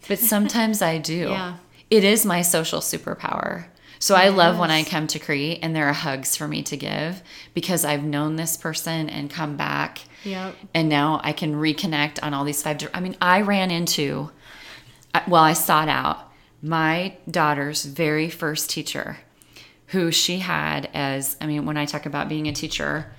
But 0.06 0.18
sometimes 0.18 0.82
I 0.82 0.98
do. 0.98 1.28
Yeah. 1.30 1.56
It 1.90 2.04
is 2.04 2.26
my 2.26 2.42
social 2.42 2.80
superpower. 2.80 3.64
So 3.98 4.14
I 4.14 4.28
love 4.28 4.58
when 4.58 4.70
I 4.70 4.84
come 4.84 5.06
to 5.08 5.18
Crete 5.18 5.58
and 5.62 5.74
there 5.74 5.88
are 5.88 5.92
hugs 5.92 6.36
for 6.36 6.46
me 6.46 6.62
to 6.64 6.76
give 6.76 7.22
because 7.54 7.84
I've 7.84 8.04
known 8.04 8.36
this 8.36 8.56
person 8.56 9.10
and 9.10 9.30
come 9.30 9.56
back. 9.56 10.00
Yep. 10.24 10.56
And 10.74 10.88
now 10.88 11.20
I 11.24 11.32
can 11.32 11.54
reconnect 11.54 12.18
on 12.22 12.34
all 12.34 12.44
these 12.44 12.62
five. 12.62 12.78
I 12.94 13.00
mean, 13.00 13.16
I 13.20 13.40
ran 13.40 13.70
into, 13.70 14.30
well, 15.26 15.42
I 15.42 15.52
sought 15.52 15.88
out 15.88 16.32
my 16.62 17.16
daughter's 17.30 17.84
very 17.84 18.30
first 18.30 18.70
teacher 18.70 19.18
who 19.88 20.10
she 20.10 20.40
had 20.40 20.90
as, 20.92 21.36
I 21.40 21.46
mean, 21.46 21.64
when 21.64 21.76
I 21.76 21.86
talk 21.86 22.04
about 22.04 22.28
being 22.28 22.46
a 22.46 22.52
teacher, 22.52 23.12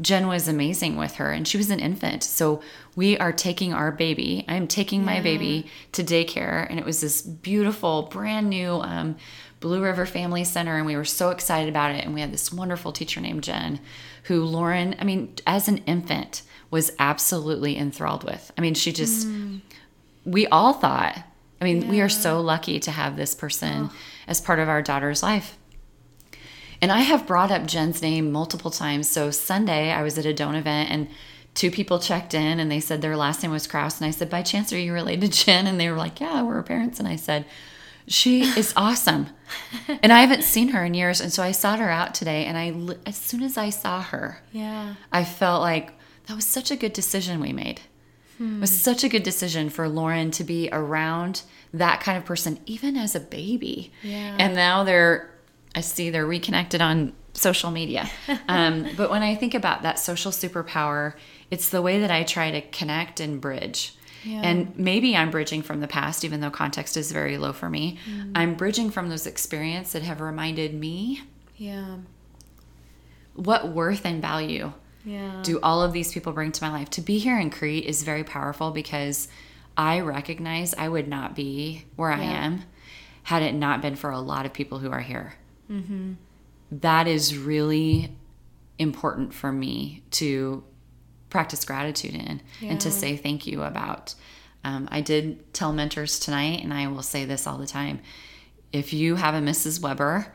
Jen 0.00 0.28
was 0.28 0.46
amazing 0.46 0.96
with 0.96 1.16
her, 1.16 1.32
and 1.32 1.46
she 1.46 1.56
was 1.56 1.70
an 1.70 1.80
infant. 1.80 2.22
So 2.22 2.62
we 2.94 3.18
are 3.18 3.32
taking 3.32 3.72
our 3.72 3.90
baby. 3.90 4.44
I'm 4.46 4.68
taking 4.68 5.04
my 5.04 5.20
baby 5.20 5.66
to 5.92 6.04
daycare, 6.04 6.68
and 6.70 6.78
it 6.78 6.84
was 6.84 7.00
this 7.00 7.20
beautiful, 7.20 8.02
brand 8.02 8.48
new 8.48 8.74
um, 8.74 9.16
Blue 9.60 9.82
River 9.82 10.06
Family 10.06 10.44
Center, 10.44 10.76
and 10.76 10.86
we 10.86 10.96
were 10.96 11.04
so 11.04 11.30
excited 11.30 11.68
about 11.68 11.94
it. 11.94 12.04
And 12.04 12.14
we 12.14 12.20
had 12.20 12.32
this 12.32 12.52
wonderful 12.52 12.92
teacher 12.92 13.20
named 13.20 13.42
Jen, 13.42 13.80
who 14.24 14.44
Lauren, 14.44 14.94
I 14.98 15.04
mean, 15.04 15.34
as 15.46 15.68
an 15.68 15.78
infant, 15.78 16.42
was 16.70 16.92
absolutely 16.98 17.76
enthralled 17.76 18.24
with. 18.24 18.52
I 18.56 18.60
mean, 18.60 18.74
she 18.74 18.92
just, 18.92 19.26
mm. 19.26 19.60
we 20.24 20.46
all 20.48 20.74
thought, 20.74 21.18
I 21.60 21.64
mean, 21.64 21.88
we 21.88 22.00
are 22.00 22.08
so 22.08 22.40
lucky 22.40 22.78
to 22.80 22.90
have 22.90 23.16
this 23.16 23.34
person 23.34 23.88
oh. 23.90 23.92
as 24.26 24.40
part 24.40 24.60
of 24.60 24.68
our 24.68 24.82
daughter's 24.82 25.22
life. 25.22 25.56
And 26.80 26.92
I 26.92 27.00
have 27.00 27.26
brought 27.26 27.50
up 27.50 27.66
Jen's 27.66 28.02
name 28.02 28.30
multiple 28.30 28.70
times. 28.70 29.08
So 29.08 29.30
Sunday, 29.30 29.90
I 29.90 30.02
was 30.02 30.16
at 30.18 30.26
a 30.26 30.32
Doane 30.32 30.56
event 30.56 30.90
and 30.90 31.08
two 31.54 31.72
people 31.72 31.98
checked 31.98 32.34
in 32.34 32.60
and 32.60 32.70
they 32.70 32.78
said 32.78 33.02
their 33.02 33.16
last 33.16 33.42
name 33.42 33.50
was 33.50 33.66
Kraus. 33.66 33.98
And 34.00 34.06
I 34.06 34.12
said, 34.12 34.30
By 34.30 34.42
chance, 34.42 34.72
are 34.72 34.78
you 34.78 34.92
related 34.92 35.32
to 35.32 35.44
Jen? 35.44 35.66
And 35.66 35.80
they 35.80 35.90
were 35.90 35.96
like, 35.96 36.20
Yeah, 36.20 36.42
we're 36.42 36.54
her 36.54 36.62
parents. 36.62 37.00
And 37.00 37.08
I 37.08 37.16
said, 37.16 37.46
She 38.08 38.42
is 38.42 38.72
awesome. 38.76 39.28
and 40.02 40.12
I 40.12 40.20
haven't 40.20 40.42
seen 40.44 40.68
her 40.68 40.84
in 40.84 40.94
years. 40.94 41.20
And 41.20 41.32
so 41.32 41.42
I 41.42 41.52
sought 41.52 41.78
her 41.78 41.90
out 41.90 42.14
today. 42.14 42.44
And 42.46 42.56
I, 42.58 42.94
as 43.06 43.16
soon 43.16 43.42
as 43.42 43.56
I 43.56 43.70
saw 43.70 44.02
her, 44.02 44.40
Yeah. 44.52 44.94
I 45.12 45.24
felt 45.24 45.62
like 45.62 45.92
that 46.26 46.34
was 46.34 46.46
such 46.46 46.70
a 46.70 46.76
good 46.76 46.92
decision 46.92 47.40
we 47.40 47.52
made. 47.52 47.80
It 48.40 48.60
was 48.60 48.70
such 48.70 49.02
a 49.02 49.08
good 49.08 49.24
decision 49.24 49.68
for 49.68 49.88
Lauren 49.88 50.30
to 50.32 50.44
be 50.44 50.68
around 50.70 51.42
that 51.74 52.00
kind 52.00 52.16
of 52.16 52.24
person, 52.24 52.60
even 52.66 52.96
as 52.96 53.16
a 53.16 53.20
baby. 53.20 53.90
Yeah. 54.02 54.36
And 54.38 54.54
now 54.54 54.84
they're, 54.84 55.28
I 55.74 55.80
see 55.80 56.10
they're 56.10 56.24
reconnected 56.24 56.80
on 56.80 57.14
social 57.32 57.72
media. 57.72 58.08
Um, 58.48 58.86
but 58.96 59.10
when 59.10 59.22
I 59.22 59.34
think 59.34 59.54
about 59.54 59.82
that 59.82 59.98
social 59.98 60.30
superpower, 60.30 61.14
it's 61.50 61.68
the 61.70 61.82
way 61.82 62.00
that 62.00 62.10
I 62.12 62.22
try 62.22 62.50
to 62.52 62.60
connect 62.60 63.18
and 63.20 63.40
bridge. 63.40 63.94
Yeah. 64.24 64.40
And 64.42 64.76
maybe 64.78 65.16
I'm 65.16 65.30
bridging 65.30 65.62
from 65.62 65.80
the 65.80 65.88
past, 65.88 66.24
even 66.24 66.40
though 66.40 66.50
context 66.50 66.96
is 66.96 67.12
very 67.12 67.38
low 67.38 67.52
for 67.52 67.68
me. 67.70 67.98
Mm. 68.10 68.32
I'm 68.34 68.54
bridging 68.54 68.90
from 68.90 69.08
those 69.08 69.26
experiences 69.26 69.92
that 69.92 70.02
have 70.02 70.20
reminded 70.20 70.74
me 70.74 71.22
Yeah. 71.56 71.98
what 73.34 73.68
worth 73.68 74.04
and 74.04 74.20
value 74.20 74.72
Yeah. 75.04 75.40
do 75.42 75.60
all 75.62 75.82
of 75.82 75.92
these 75.92 76.12
people 76.12 76.32
bring 76.32 76.52
to 76.52 76.64
my 76.64 76.70
life? 76.70 76.90
To 76.90 77.00
be 77.00 77.18
here 77.18 77.38
in 77.38 77.50
Crete 77.50 77.84
is 77.84 78.02
very 78.02 78.24
powerful 78.24 78.70
because 78.72 79.28
I 79.76 80.00
recognize 80.00 80.74
I 80.74 80.88
would 80.88 81.06
not 81.08 81.36
be 81.36 81.84
where 81.96 82.10
I 82.10 82.22
am 82.22 82.62
had 83.24 83.42
it 83.42 83.54
not 83.54 83.80
been 83.80 83.94
for 83.94 84.10
a 84.10 84.18
lot 84.20 84.44
of 84.46 84.52
people 84.52 84.78
who 84.78 84.90
are 84.90 85.00
here. 85.00 85.34
Mm-hmm. 85.70 86.14
That 86.72 87.06
is 87.06 87.36
really 87.38 88.12
important 88.78 89.32
for 89.32 89.52
me 89.52 90.02
to 90.12 90.64
practice 91.30 91.64
gratitude 91.64 92.14
in 92.14 92.40
and 92.62 92.80
to 92.80 92.90
say 92.90 93.16
thank 93.16 93.46
you 93.46 93.62
about. 93.62 94.14
Um, 94.64 94.88
I 94.90 95.00
did 95.00 95.52
tell 95.54 95.72
mentors 95.72 96.18
tonight, 96.18 96.62
and 96.64 96.72
I 96.74 96.86
will 96.88 97.02
say 97.02 97.24
this 97.24 97.46
all 97.46 97.58
the 97.58 97.66
time. 97.66 98.00
If 98.72 98.92
you 98.92 99.16
have 99.16 99.34
a 99.34 99.38
Mrs. 99.40 99.80
Weber 99.80 100.26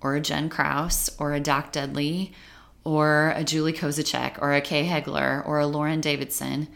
or 0.00 0.16
a 0.16 0.20
Jen 0.20 0.48
Kraus 0.48 1.08
or 1.18 1.32
a 1.34 1.40
Doc 1.40 1.72
Dudley 1.72 2.32
or 2.84 3.32
a 3.36 3.44
Julie 3.44 3.72
Kozacek 3.72 4.40
or 4.42 4.52
a 4.52 4.60
Kay 4.60 4.86
Hegler 4.86 5.46
or 5.46 5.58
a 5.58 5.66
Lauren 5.66 6.00
Davidson, 6.00 6.68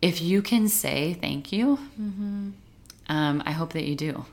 if 0.00 0.20
you 0.22 0.42
can 0.42 0.68
say 0.68 1.14
thank 1.14 1.52
you, 1.52 1.78
um, 3.08 3.42
I 3.46 3.52
hope 3.52 3.72
that 3.72 3.84
you 3.84 3.94
do 3.96 4.24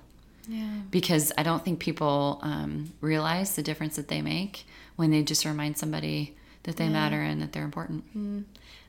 Yeah. 0.47 0.67
because 0.91 1.31
I 1.37 1.43
don't 1.43 1.63
think 1.65 1.79
people 1.79 2.39
um, 2.43 2.93
realize 3.01 3.55
the 3.55 3.63
difference 3.63 3.95
that 3.95 4.07
they 4.07 4.21
make 4.21 4.65
when 4.95 5.11
they 5.11 5.23
just 5.23 5.45
remind 5.45 5.77
somebody 5.77 6.35
that 6.63 6.77
they 6.77 6.89
matter 6.89 7.21
and 7.21 7.41
that 7.41 7.51
they're 7.53 7.63
important. 7.63 8.45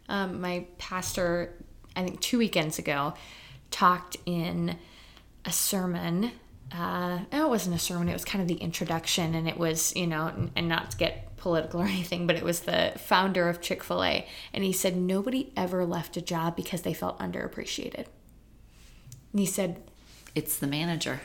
Um, 0.08 0.40
my 0.40 0.66
pastor, 0.78 1.52
I 1.94 2.04
think 2.04 2.20
two 2.20 2.38
weekends 2.38 2.78
ago, 2.78 3.14
talked 3.70 4.16
in 4.26 4.76
a 5.44 5.52
sermon. 5.52 6.32
Uh, 6.72 7.20
no, 7.32 7.46
it 7.46 7.48
wasn't 7.48 7.76
a 7.76 7.78
sermon. 7.78 8.08
It 8.08 8.12
was 8.12 8.24
kind 8.24 8.42
of 8.42 8.48
the 8.48 8.54
introduction, 8.54 9.34
and 9.34 9.48
it 9.48 9.56
was, 9.56 9.94
you 9.94 10.06
know, 10.06 10.26
and, 10.26 10.50
and 10.56 10.68
not 10.68 10.92
to 10.92 10.96
get 10.96 11.36
political 11.36 11.80
or 11.82 11.84
anything, 11.84 12.26
but 12.26 12.36
it 12.36 12.42
was 12.42 12.60
the 12.60 12.92
founder 12.96 13.48
of 13.48 13.60
Chick 13.60 13.82
fil 13.84 14.02
A. 14.02 14.26
And 14.52 14.64
he 14.64 14.72
said, 14.72 14.96
Nobody 14.96 15.52
ever 15.56 15.84
left 15.84 16.16
a 16.16 16.22
job 16.22 16.56
because 16.56 16.82
they 16.82 16.94
felt 16.94 17.18
underappreciated. 17.18 18.06
And 19.32 19.40
he 19.40 19.46
said, 19.46 19.82
It's 20.34 20.58
the 20.58 20.66
manager. 20.66 21.20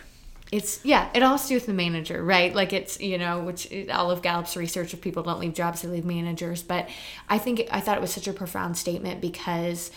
It's 0.51 0.83
yeah 0.83 1.09
it 1.13 1.23
all 1.23 1.37
do 1.37 1.55
with 1.55 1.65
the 1.65 1.73
manager 1.73 2.23
right? 2.23 2.53
Like 2.53 2.73
it's 2.73 2.99
you 2.99 3.17
know 3.17 3.41
which 3.41 3.71
all 3.91 4.11
of 4.11 4.21
gallup's 4.21 4.55
research 4.57 4.93
if 4.93 5.01
people 5.01 5.23
don't 5.23 5.39
leave 5.39 5.53
jobs 5.53 5.81
they 5.81 5.87
leave 5.87 6.05
managers. 6.05 6.61
But 6.63 6.89
i 7.29 7.37
think 7.37 7.67
i 7.71 7.79
thought 7.79 7.97
it 7.97 8.01
was 8.01 8.13
such 8.13 8.27
a 8.27 8.33
profound 8.33 8.77
statement 8.77 9.21
because 9.21 9.91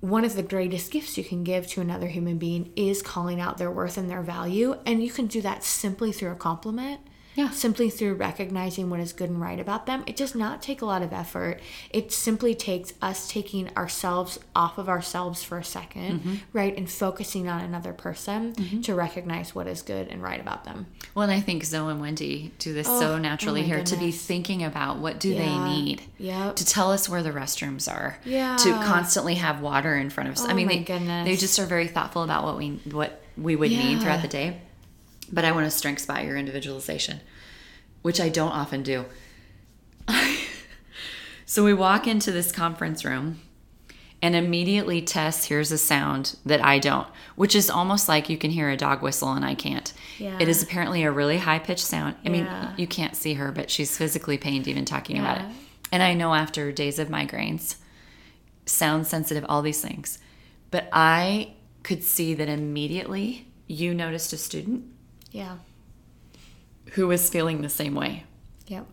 one 0.00 0.24
of 0.24 0.34
the 0.34 0.42
greatest 0.42 0.90
gifts 0.90 1.18
you 1.18 1.24
can 1.24 1.44
give 1.44 1.66
to 1.66 1.80
another 1.80 2.06
human 2.06 2.38
being 2.38 2.72
is 2.74 3.02
calling 3.02 3.38
out 3.40 3.58
their 3.58 3.70
worth 3.70 3.98
and 3.98 4.08
their 4.10 4.22
value. 4.22 4.78
And 4.86 5.02
you 5.02 5.10
can 5.10 5.26
do 5.26 5.42
that 5.42 5.62
simply 5.62 6.10
through 6.10 6.32
a 6.32 6.36
compliment 6.36 7.00
Yeah. 7.36 7.50
simply 7.50 7.90
through 7.90 8.14
recognizing 8.14 8.90
what 8.90 9.00
is 9.00 9.12
good 9.12 9.30
and 9.30 9.40
right 9.40 9.58
about 9.60 9.86
them 9.86 10.02
it 10.06 10.16
does 10.16 10.34
not 10.34 10.60
take 10.62 10.82
a 10.82 10.84
lot 10.84 11.02
of 11.02 11.12
effort 11.12 11.60
it 11.90 12.12
simply 12.12 12.54
takes 12.54 12.92
us 13.00 13.28
taking 13.28 13.74
ourselves 13.76 14.38
off 14.54 14.78
of 14.78 14.88
ourselves 14.88 15.42
for 15.42 15.58
a 15.58 15.62
2nd 15.62 15.94
mm-hmm. 15.94 16.34
right 16.52 16.76
and 16.76 16.90
focusing 16.90 17.48
on 17.48 17.60
another 17.60 17.92
person 17.92 18.52
mm-hmm. 18.54 18.80
to 18.80 18.94
recognize 18.94 19.54
what 19.54 19.66
is 19.66 19.82
good 19.82 20.08
and 20.08 20.22
right 20.22 20.40
about 20.40 20.64
them 20.64 20.86
Well, 21.14 21.22
and 21.22 21.32
I 21.32 21.40
think 21.40 21.64
Zoe 21.64 21.90
and 21.90 22.00
Wendy 22.00 22.52
do 22.58 22.74
this 22.74 22.86
Oh, 22.88 23.00
so 23.00 23.12
oh 23.12 23.18
naturally 23.18 23.60
my 23.62 23.66
here 23.68 23.84
to 23.84 23.96
be 23.96 24.10
thinking 24.10 24.62
about 24.64 24.98
what 24.98 25.20
do 25.20 25.34
they 25.34 25.58
need 25.58 26.02
Yep. 26.18 26.56
to 26.56 26.64
tell 26.64 26.90
us 26.92 27.08
where 27.08 27.22
the 27.22 27.30
restrooms 27.30 27.90
are 27.90 28.18
Yeah. 28.24 28.56
to 28.56 28.70
constantly 28.84 29.36
have 29.36 29.60
water 29.60 29.96
in 29.96 30.10
front 30.10 30.28
of 30.28 30.34
us. 30.34 30.44
I 30.44 30.52
Oh 30.52 30.54
mean, 30.54 30.66
my 30.66 30.74
they, 30.76 30.82
goodness. 30.84 31.24
they 31.26 31.36
just 31.36 31.58
are 31.58 31.66
very 31.66 31.86
thoughtful 31.88 32.22
about 32.22 32.44
what 32.44 32.58
we 32.58 32.80
what 32.90 33.22
we 33.38 33.56
would 33.56 33.70
need 33.70 34.00
throughout 34.00 34.22
the 34.22 34.28
day. 34.28 34.60
But 35.32 35.44
I 35.44 35.52
want 35.52 35.66
to 35.66 35.70
strength 35.70 36.02
spot 36.02 36.24
your 36.24 36.36
individualization, 36.36 37.20
which 38.02 38.20
I 38.20 38.28
don't 38.28 38.52
often 38.52 38.82
do. 38.82 39.06
so 41.46 41.64
we 41.64 41.72
walk 41.74 42.06
into 42.06 42.32
this 42.32 42.52
conference 42.52 43.04
room 43.04 43.40
and 44.22 44.34
immediately 44.34 45.00
Tess 45.00 45.44
hears 45.44 45.72
a 45.72 45.78
sound 45.78 46.36
that 46.44 46.62
I 46.64 46.78
don't, 46.78 47.06
which 47.36 47.54
is 47.54 47.70
almost 47.70 48.08
like 48.08 48.28
you 48.28 48.36
can 48.36 48.50
hear 48.50 48.68
a 48.68 48.76
dog 48.76 49.02
whistle 49.02 49.32
and 49.32 49.44
I 49.44 49.54
can't. 49.54 49.92
Yeah. 50.18 50.36
It 50.38 50.48
is 50.48 50.62
apparently 50.62 51.04
a 51.04 51.10
really 51.10 51.38
high 51.38 51.58
pitched 51.58 51.86
sound. 51.86 52.16
I 52.24 52.28
mean, 52.28 52.44
Yeah. 52.44 52.74
you 52.76 52.86
can't 52.86 53.16
see 53.16 53.34
her, 53.34 53.50
but 53.50 53.70
she's 53.70 53.96
physically 53.96 54.36
pained 54.36 54.68
even 54.68 54.84
talking 54.84 55.18
about 55.18 55.38
it. 55.38 55.44
Yeah. 55.44 55.52
And 55.92 56.02
I 56.02 56.14
know 56.14 56.34
after 56.34 56.70
days 56.70 56.98
of 56.98 57.08
migraines, 57.08 57.76
sound 58.66 59.06
sensitive, 59.06 59.44
all 59.48 59.62
these 59.62 59.80
things. 59.80 60.18
But 60.70 60.88
I 60.92 61.54
could 61.82 62.04
see 62.04 62.34
that 62.34 62.48
immediately 62.48 63.46
you 63.66 63.94
noticed 63.94 64.32
a 64.32 64.36
student 64.36 64.84
yeah 65.30 65.56
who 66.92 67.06
was 67.06 67.28
feeling 67.30 67.62
the 67.62 67.68
same 67.68 67.94
way. 67.94 68.24
yep 68.66 68.84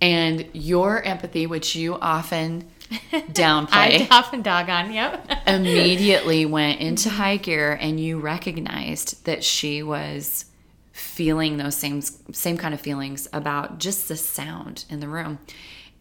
And 0.00 0.46
your 0.52 1.02
empathy, 1.02 1.46
which 1.46 1.76
you 1.76 1.94
often 1.96 2.68
downplay, 3.12 3.68
i 3.70 4.08
often 4.10 4.42
dog 4.42 4.68
on 4.68 4.92
yep 4.92 5.30
immediately 5.46 6.46
went 6.46 6.80
into 6.80 7.10
high 7.10 7.36
gear 7.36 7.76
and 7.80 7.98
you 8.00 8.18
recognized 8.18 9.24
that 9.24 9.42
she 9.44 9.82
was 9.82 10.46
feeling 10.92 11.56
those 11.56 11.76
same 11.76 12.00
same 12.00 12.56
kind 12.56 12.72
of 12.74 12.80
feelings 12.80 13.26
about 13.32 13.78
just 13.78 14.08
the 14.08 14.16
sound 14.16 14.84
in 14.88 15.00
the 15.00 15.08
room. 15.08 15.38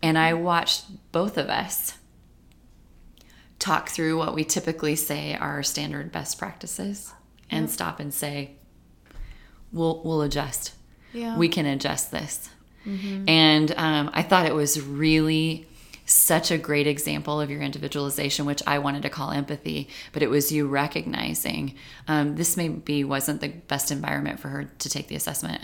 And 0.02 0.18
I 0.18 0.34
watched 0.34 1.12
both 1.12 1.38
of 1.38 1.48
us 1.50 1.98
talk 3.58 3.90
through 3.90 4.18
what 4.18 4.36
we 4.36 4.44
typically 4.44 4.96
say 4.96 5.34
are 5.36 5.64
standard 5.64 6.12
best 6.12 6.38
practices 6.38 7.14
and 7.50 7.70
stop 7.72 8.00
and 8.02 8.14
say 8.14 8.52
we'll 9.74 10.02
we'll 10.04 10.22
adjust 10.22 10.74
yeah 11.12 11.38
we 11.38 11.50
can 11.50 11.66
adjust 11.66 12.12
this. 12.12 12.50
And 13.30 13.72
um, 13.78 14.10
I 14.14 14.24
thought 14.24 14.46
it 14.46 14.54
was 14.54 14.82
really 14.82 15.68
such 16.06 16.52
a 16.52 16.58
great 16.58 16.86
example 16.86 17.40
of 17.40 17.50
your 17.50 17.62
individualization, 17.62 18.46
which 18.46 18.62
I 18.68 18.80
wanted 18.80 19.04
to 19.04 19.10
call 19.10 19.32
empathy, 19.32 19.88
but 20.12 20.22
it 20.22 20.30
was 20.30 20.52
you 20.52 20.68
recognizing 20.68 21.76
um, 22.08 22.36
this 22.36 22.58
maybe 22.58 23.04
wasn't 23.04 23.40
the 23.42 23.48
best 23.50 23.90
environment 23.92 24.40
for 24.40 24.50
her 24.50 24.66
to 24.80 24.90
take 24.90 25.08
the 25.08 25.16
assessment. 25.16 25.62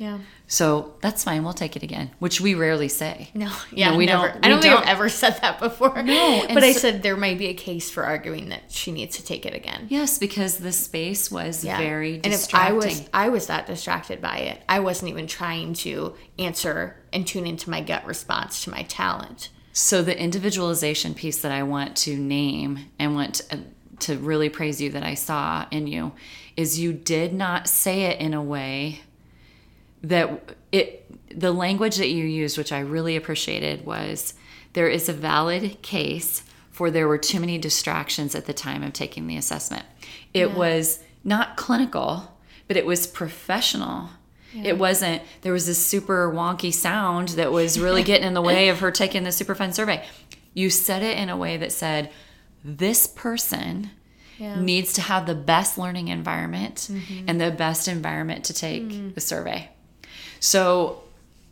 Yeah 0.00 0.18
So 0.48 0.94
that's 1.02 1.22
fine. 1.22 1.44
We'll 1.44 1.52
take 1.52 1.76
it 1.76 1.82
again, 1.84 2.10
which 2.18 2.40
we 2.40 2.54
rarely 2.54 2.88
say. 2.88 3.28
no 3.34 3.52
yeah 3.70 3.90
No, 3.90 3.98
we 3.98 4.06
never. 4.06 4.28
don't- 4.28 4.44
i 4.44 4.48
don't 4.48 4.60
think 4.62 4.74
don't. 4.74 4.82
i've 4.82 4.88
ever 4.96 5.08
said 5.08 5.38
that 5.42 5.60
before 5.60 6.02
No, 6.02 6.44
but 6.52 6.64
i 6.64 6.72
said 6.72 7.02
there 7.02 7.16
might 7.16 7.38
be 7.38 7.48
a 7.48 7.54
case 7.54 7.90
for 7.90 8.02
arguing 8.04 8.48
that 8.48 8.72
she 8.72 8.90
needs 8.90 9.16
to 9.18 9.24
take 9.24 9.44
it 9.46 9.54
again 9.54 9.86
Yes, 9.88 10.18
because 10.18 10.56
the 10.56 10.72
space 10.72 11.30
was 11.30 11.64
Yeah. 11.64 11.78
very 11.78 12.14
and 12.24 12.32
if 12.32 12.52
I 12.54 12.72
was 12.72 13.08
I 13.12 13.28
was 13.28 13.46
that 13.48 13.66
distracted 13.66 14.20
by 14.20 14.38
it, 14.38 14.62
I 14.68 14.80
wasn't 14.80 15.10
even 15.10 15.26
trying 15.26 15.74
to 15.84 16.14
answer 16.38 16.96
and 17.12 17.26
tune 17.26 17.46
into 17.46 17.68
my 17.70 17.80
gut 17.82 18.04
response 18.06 18.64
to 18.64 18.70
my 18.70 18.82
talent. 18.84 19.50
So 19.72 20.02
the 20.02 20.18
individualization 20.18 21.14
piece 21.14 21.42
that 21.42 21.52
I 21.52 21.62
want 21.62 21.96
to 21.98 22.16
name 22.16 22.72
and 22.98 23.14
want 23.14 23.34
to, 23.36 23.60
to 24.06 24.16
really 24.18 24.48
praise 24.48 24.80
you 24.80 24.90
that 24.92 25.02
I 25.04 25.14
saw 25.14 25.66
in 25.70 25.86
you 25.86 26.12
is 26.56 26.80
you 26.80 26.92
did 26.92 27.32
not 27.32 27.68
say 27.68 28.02
it 28.02 28.20
in 28.20 28.34
a 28.34 28.42
way 28.42 29.00
that 30.02 30.54
it 30.72 31.06
the 31.38 31.52
language 31.52 31.96
that 31.96 32.08
you 32.08 32.24
used 32.24 32.58
which 32.58 32.72
I 32.72 32.80
really 32.80 33.16
appreciated 33.16 33.84
was 33.86 34.34
there 34.72 34.88
is 34.88 35.08
a 35.08 35.12
valid 35.12 35.82
case 35.82 36.42
for 36.70 36.90
there 36.90 37.08
were 37.08 37.18
too 37.18 37.40
many 37.40 37.58
distractions 37.58 38.34
at 38.34 38.46
the 38.46 38.54
time 38.54 38.82
of 38.82 38.92
taking 38.92 39.26
the 39.26 39.36
assessment. 39.36 39.84
It 40.32 40.54
was 40.54 41.00
not 41.24 41.56
clinical, 41.56 42.38
but 42.68 42.76
it 42.76 42.86
was 42.86 43.06
professional. 43.06 44.08
It 44.54 44.78
wasn't, 44.78 45.22
there 45.42 45.52
was 45.52 45.66
this 45.66 45.84
super 45.84 46.32
wonky 46.32 46.72
sound 46.72 47.30
that 47.30 47.52
was 47.52 47.78
really 47.78 48.02
getting 48.02 48.26
in 48.26 48.34
the 48.34 48.42
way 48.42 48.68
of 48.68 48.80
her 48.80 48.90
taking 48.90 49.24
the 49.24 49.30
super 49.30 49.54
fun 49.54 49.72
survey. 49.72 50.04
You 50.54 50.70
said 50.70 51.02
it 51.02 51.18
in 51.18 51.28
a 51.28 51.36
way 51.36 51.56
that 51.58 51.70
said, 51.70 52.10
this 52.64 53.06
person 53.06 53.90
Yeah. 54.38 54.60
needs 54.60 54.92
to 54.94 55.02
have 55.02 55.26
the 55.26 55.34
best 55.34 55.78
learning 55.78 56.08
environment 56.08 56.88
mm-hmm. 56.90 57.28
and 57.28 57.40
the 57.40 57.50
best 57.50 57.88
environment 57.88 58.44
to 58.46 58.54
take 58.54 58.84
mm-hmm. 58.84 59.10
the 59.10 59.20
survey. 59.20 59.68
So 60.40 61.02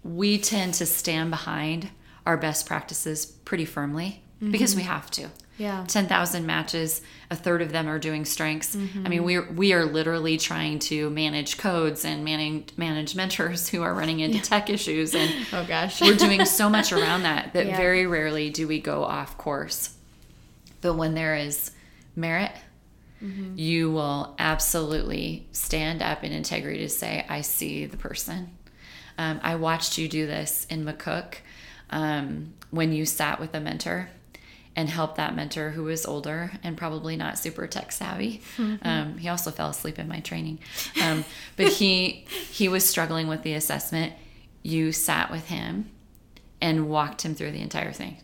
we 0.03 0.39
tend 0.39 0.75
to 0.75 0.87
stand 0.87 1.31
behind 1.31 1.91
our 2.27 2.37
best 2.37 2.67
practices 2.67 3.27
pretty 3.27 3.65
firmly 3.65 4.23
because 4.41 4.75
we 4.75 4.83
mm-hmm. 4.83 4.91
have 4.91 5.11
to. 5.13 5.29
Yeah. 5.59 5.85
10,000 5.89 6.47
matches, 6.47 7.03
a 7.31 7.37
third 7.37 7.63
of 7.63 7.73
them 7.73 7.89
are 7.89 7.99
doing 7.99 8.25
strengths. 8.25 8.77
I 8.77 8.79
mean, 8.79 9.03
mm-hmm. 9.03 9.25
we're, 9.25 9.51
we 9.51 9.73
are 9.73 9.85
literally 9.85 10.39
trying 10.39 10.79
to 10.81 11.11
manage 11.11 11.59
codes 11.59 12.05
and 12.05 12.25
manage, 12.25 12.71
manage 12.77 13.17
mentors 13.17 13.69
who 13.69 13.83
are 13.83 13.93
running 13.93 14.21
into 14.21 14.41
tech 14.41 14.71
issues. 14.71 15.15
And 15.15 15.47
Oh 15.53 15.65
gosh. 15.67 16.01
we're 16.01 16.15
doing 16.15 16.45
so 16.45 16.71
much 16.71 16.93
around 16.93 17.25
that 17.25 17.55
that 17.55 17.67
Yeah. 17.67 17.77
very 17.77 18.07
rarely 18.07 18.51
do 18.51 18.69
we 18.69 18.81
go 18.81 19.03
off 19.03 19.37
course. 19.37 19.97
But 20.81 20.95
when 20.95 21.15
there 21.15 21.35
is 21.35 21.73
merit, 22.15 22.53
mm-hmm. 23.21 23.59
you 23.59 23.91
will 23.91 24.37
absolutely 24.39 25.49
stand 25.51 26.03
up 26.03 26.23
in 26.23 26.31
integrity 26.31 26.79
to 26.81 26.89
say, 26.89 27.27
I 27.29 27.41
see 27.41 27.85
the 27.87 27.97
person. 27.97 28.51
Um, 29.19 29.41
I 29.43 29.57
watched 29.57 29.99
you 29.99 30.09
do 30.09 30.27
this 30.27 30.67
in 30.71 30.85
McCook 30.85 31.35
um, 31.91 32.55
when 32.71 32.93
you 32.93 33.05
sat 33.05 33.41
with 33.41 33.53
a 33.55 33.61
mentor 33.61 34.09
and 34.77 34.89
helped 34.89 35.17
that 35.17 35.35
mentor 35.35 35.71
who 35.71 35.83
was 35.83 36.07
older 36.07 36.53
and 36.63 36.77
probably 36.77 37.17
not 37.17 37.37
super 37.37 37.67
tech 37.67 37.91
savvy. 37.91 38.41
Um, 38.83 39.19
he 39.19 39.29
also 39.29 39.51
fell 39.51 39.71
asleep 39.71 39.99
in 39.99 40.07
my 40.07 40.21
training, 40.21 40.61
um, 41.03 41.25
but 41.57 41.67
he 41.73 42.27
he 42.51 42.69
was 42.69 42.89
struggling 42.89 43.27
with 43.27 43.43
the 43.43 43.55
assessment. 43.55 44.13
You 44.63 44.93
sat 44.93 45.33
with 45.33 45.49
him 45.49 45.91
and 46.61 46.89
walked 46.89 47.23
him 47.23 47.35
through 47.35 47.51
the 47.51 47.61
entire 47.61 47.93
thing, 47.93 48.19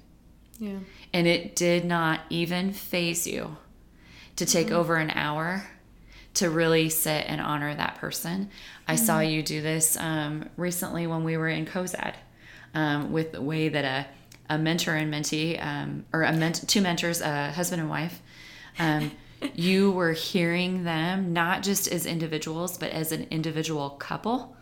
yeah. 0.61 0.79
and 1.13 1.27
it 1.27 1.57
did 1.57 1.85
not 1.85 2.21
even 2.31 2.73
phase 2.73 3.27
you 3.27 3.57
to 4.37 4.47
take 4.47 4.71
over 4.71 4.97
an 4.97 5.11
hour 5.11 5.65
to 6.35 6.51
really 6.51 6.89
sit 6.89 7.25
and 7.29 7.41
honor 7.41 7.75
that 7.75 7.97
person. 7.97 8.51
I 8.87 8.97
saw 8.97 9.21
you 9.21 9.43
do 9.43 9.63
this 9.63 9.97
um, 9.97 10.49
recently 10.57 11.07
when 11.07 11.25
we 11.25 11.37
were 11.37 11.49
in 11.49 11.65
COZAD 11.65 12.15
um, 12.75 13.13
with 13.13 13.33
the 13.33 13.41
way 13.41 13.69
that 13.69 13.85
a, 13.85 14.55
a 14.55 14.59
mentor 14.59 14.95
and 14.95 15.13
mentee, 15.13 15.65
um, 15.65 16.05
or 16.13 16.23
a 16.23 16.33
ment- 16.33 16.69
two 16.69 16.81
mentors, 16.81 17.21
a 17.21 17.53
husband 17.53 17.81
and 17.81 17.89
wife, 17.89 18.21
um, 18.79 19.13
you 19.55 19.93
were 19.93 20.13
hearing 20.13 20.85
them 20.85 21.33
not 21.33 21.63
just 21.63 21.87
as 21.89 22.05
individuals, 22.05 22.79
but 22.79 22.91
as 22.91 23.13
an 23.13 23.27
individual 23.31 23.91
couple. 23.91 24.57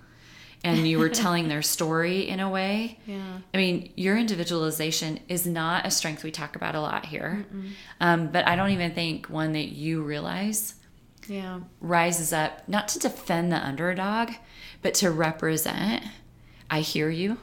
And 0.64 0.86
you 0.86 1.00
were 1.00 1.08
telling 1.08 1.48
their 1.48 1.62
story 1.76 2.28
in 2.28 2.38
a 2.38 2.48
way. 2.48 3.00
Yeah. 3.04 3.38
I 3.52 3.56
mean, 3.56 3.92
your 3.96 4.16
individualization 4.16 5.18
is 5.28 5.44
not 5.44 5.86
a 5.86 5.90
strength 5.90 6.22
we 6.22 6.30
talk 6.30 6.54
about 6.54 6.76
a 6.76 6.80
lot 6.80 7.04
here, 7.04 7.44
um, 8.00 8.28
but 8.28 8.46
I 8.46 8.54
don't 8.54 8.70
even 8.70 8.92
think 8.94 9.26
one 9.26 9.54
that 9.54 9.68
you 9.72 10.02
realize 10.02 10.74
Yeah. 11.28 11.60
rises 11.80 12.32
up 12.32 12.68
not 12.68 12.88
to 12.88 12.98
defend 12.98 13.52
the 13.52 13.64
underdog, 13.64 14.30
but 14.82 14.94
to 14.94 15.10
represent. 15.10 16.04
I 16.70 16.80
hear 16.80 17.08
you. 17.10 17.38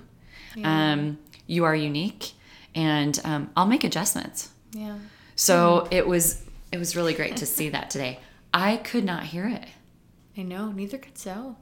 Um, 0.64 1.20
you 1.48 1.64
are 1.64 1.76
unique, 1.76 2.34
and 2.76 3.20
um, 3.24 3.50
I'll 3.56 3.68
make 3.68 3.84
adjustments. 3.84 4.50
Yeah. 4.72 4.98
So 5.36 5.88
it 5.92 6.06
was 6.08 6.44
it 6.72 6.78
was 6.78 6.96
really 6.96 7.14
great 7.14 7.38
to 7.38 7.46
see 7.46 7.70
that 7.70 7.90
today. 7.90 8.20
I 8.54 8.78
could 8.78 9.04
not 9.06 9.24
hear 9.24 9.48
it. 9.48 9.66
I 10.38 10.42
know, 10.44 10.72
neither 10.72 10.98
could 10.98 11.18
so. 11.18 11.56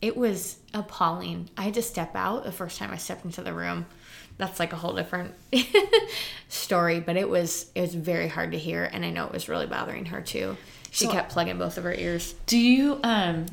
It 0.00 0.16
was 0.16 0.56
appalling. 0.72 1.50
I 1.58 1.62
had 1.62 1.74
to 1.74 1.82
step 1.82 2.14
out 2.14 2.44
the 2.44 2.52
first 2.52 2.78
time 2.78 2.90
I 2.92 2.96
stepped 2.96 3.24
into 3.24 3.42
the 3.42 3.52
room. 3.52 3.86
That's 4.38 4.58
like 4.58 4.72
a 4.72 4.76
whole 4.76 4.94
different 4.94 5.34
story, 6.48 7.00
but 7.00 7.16
it 7.16 7.28
was 7.28 7.70
it 7.74 7.82
was 7.82 7.94
very 7.94 8.28
hard 8.28 8.52
to 8.52 8.58
hear 8.58 8.88
and 8.90 9.04
I 9.04 9.10
know 9.10 9.26
it 9.26 9.32
was 9.32 9.48
really 9.48 9.66
bothering 9.66 10.06
her 10.06 10.20
too. 10.22 10.56
She 10.90 11.04
So- 11.06 11.12
kept 11.12 11.30
plugging 11.32 11.58
both 11.58 11.78
of 11.78 11.84
her 11.84 11.94
ears. 11.94 12.34
Do 12.46 12.58
you 12.58 13.00
um 13.02 13.46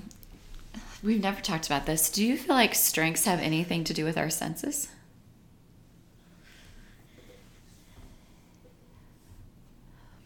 we've 1.04 1.22
never 1.22 1.40
talked 1.42 1.68
about 1.68 1.86
this. 1.86 2.10
Do 2.10 2.26
you 2.26 2.38
feel 2.38 2.56
like 2.56 2.74
strengths 2.76 3.26
have 3.26 3.40
anything 3.40 3.84
to 3.86 3.94
do 3.94 4.04
with 4.04 4.18
our 4.18 4.30
senses? 4.30 4.88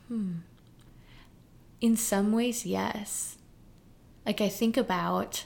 Hmm. 0.07 0.31
In 1.79 1.95
some 1.97 2.31
ways, 2.31 2.65
yes. 2.65 3.37
Like 4.25 4.41
I 4.41 4.49
think 4.49 4.77
about 4.77 5.45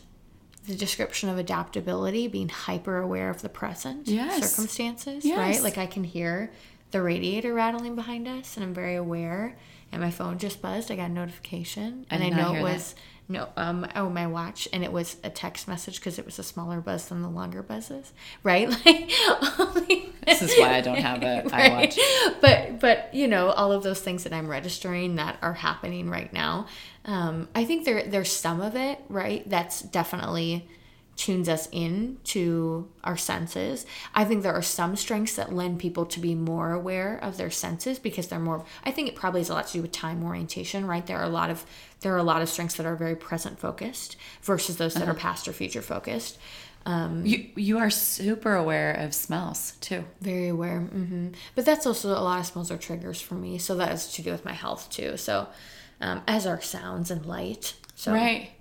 the 0.67 0.75
description 0.75 1.29
of 1.29 1.37
adaptability 1.37 2.27
being 2.27 2.49
hyper 2.49 2.97
aware 2.97 3.29
of 3.29 3.41
the 3.41 3.49
present 3.49 4.07
Yes. 4.07 4.51
circumstances, 4.51 5.23
Yes. 5.23 5.37
right? 5.37 5.61
Like 5.63 5.77
I 5.77 5.85
can 5.85 6.03
hear 6.03 6.51
the 6.91 7.01
radiator 7.01 7.53
rattling 7.53 7.95
behind 7.95 8.27
us 8.27 8.57
and 8.57 8.63
I'm 8.65 8.73
very 8.73 8.95
aware 8.95 9.57
and 9.95 10.03
my 10.03 10.11
phone 10.11 10.37
just 10.37 10.61
buzzed. 10.61 10.91
I 10.91 10.95
got 10.95 11.09
a 11.09 11.13
notification 11.13 12.05
I 12.11 12.15
and 12.15 12.23
I, 12.23 12.29
know 12.29 12.49
it 12.49 12.55
hear 12.57 12.63
that. 12.65 12.73
was 12.73 12.95
no 13.27 13.49
um 13.57 13.87
oh 13.95 14.07
my 14.07 14.27
watch 14.27 14.67
and 14.71 14.83
it 14.83 14.91
was 14.91 15.17
a 15.23 15.31
text 15.31 15.67
message 15.67 15.95
because 15.99 16.19
it 16.19 16.25
was 16.25 16.37
a 16.37 16.43
smaller 16.43 16.79
buzz 16.79 17.07
than 17.09 17.23
the 17.23 17.29
longer 17.29 17.63
buzzes, 17.63 18.13
right? 18.43 18.69
Like 18.69 19.09
This 20.25 20.41
is 20.41 20.55
why 20.59 20.75
I 20.75 20.81
don't 20.81 20.97
have 20.99 21.23
a 21.23 21.41
iWatch. 21.49 21.97
but 22.41 22.79
but 22.79 23.13
you 23.13 23.27
know 23.27 23.49
all 23.49 23.71
of 23.71 23.83
those 23.83 24.01
things 24.01 24.23
that 24.25 24.33
i'm 24.33 24.47
registering 24.47 25.15
that 25.15 25.37
are 25.41 25.53
happening 25.53 26.09
right 26.09 26.31
now 26.33 26.67
um, 27.05 27.47
i 27.55 27.63
think 27.63 27.85
there 27.85 28.03
there's 28.03 28.31
some 28.31 28.59
of 28.61 28.75
it 28.75 28.99
right 29.09 29.47
that's 29.49 29.81
definitely 29.81 30.67
tunes 31.15 31.47
us 31.47 31.67
in 31.71 32.17
to 32.23 32.87
our 33.03 33.15
senses 33.15 33.85
i 34.13 34.25
think 34.25 34.43
there 34.43 34.53
are 34.53 34.61
some 34.61 34.95
strengths 34.95 35.35
that 35.35 35.53
lend 35.53 35.79
people 35.79 36.05
to 36.05 36.19
be 36.19 36.35
more 36.35 36.73
aware 36.73 37.17
of 37.21 37.37
their 37.37 37.49
senses 37.49 37.97
because 37.99 38.27
they're 38.27 38.39
more 38.39 38.65
i 38.83 38.91
think 38.91 39.07
it 39.07 39.15
probably 39.15 39.39
has 39.39 39.49
a 39.49 39.53
lot 39.53 39.65
to 39.67 39.73
do 39.73 39.81
with 39.81 39.91
time 39.91 40.23
orientation 40.23 40.85
right 40.85 41.05
there 41.07 41.17
are 41.17 41.23
a 41.23 41.29
lot 41.29 41.49
of 41.49 41.65
there 42.01 42.13
are 42.13 42.17
a 42.17 42.23
lot 42.23 42.41
of 42.41 42.49
strengths 42.49 42.75
that 42.75 42.85
are 42.85 42.95
very 42.95 43.15
present 43.15 43.57
focused 43.59 44.17
versus 44.43 44.77
those 44.77 44.93
that 44.95 45.07
are 45.07 45.13
past 45.13 45.47
or 45.47 45.53
future 45.53 45.81
focused 45.81 46.37
You 47.25 47.49
you 47.55 47.77
are 47.79 47.89
super 47.89 48.53
aware 48.53 48.93
of 48.93 49.15
smells 49.15 49.73
too. 49.81 50.03
Very 50.21 50.49
aware. 50.49 50.81
hmm 50.81 51.29
But 51.55 51.65
that's 51.65 51.87
also 51.87 52.09
a 52.09 52.21
lot 52.21 52.39
of 52.39 52.45
smells 52.45 52.69
are 52.69 52.77
triggers 52.77 53.19
for 53.19 53.33
me. 53.33 53.57
So 53.57 53.73
that 53.75 53.89
has 53.89 54.13
to 54.13 54.21
do 54.21 54.31
with 54.31 54.45
my 54.45 54.53
health 54.53 54.91
too. 54.91 55.17
So, 55.17 55.47
um, 55.99 56.21
as 56.27 56.45
are 56.45 56.61
sounds 56.61 57.09
and 57.09 57.25
light. 57.25 57.73
So, 57.95 58.13
Right. 58.13 58.51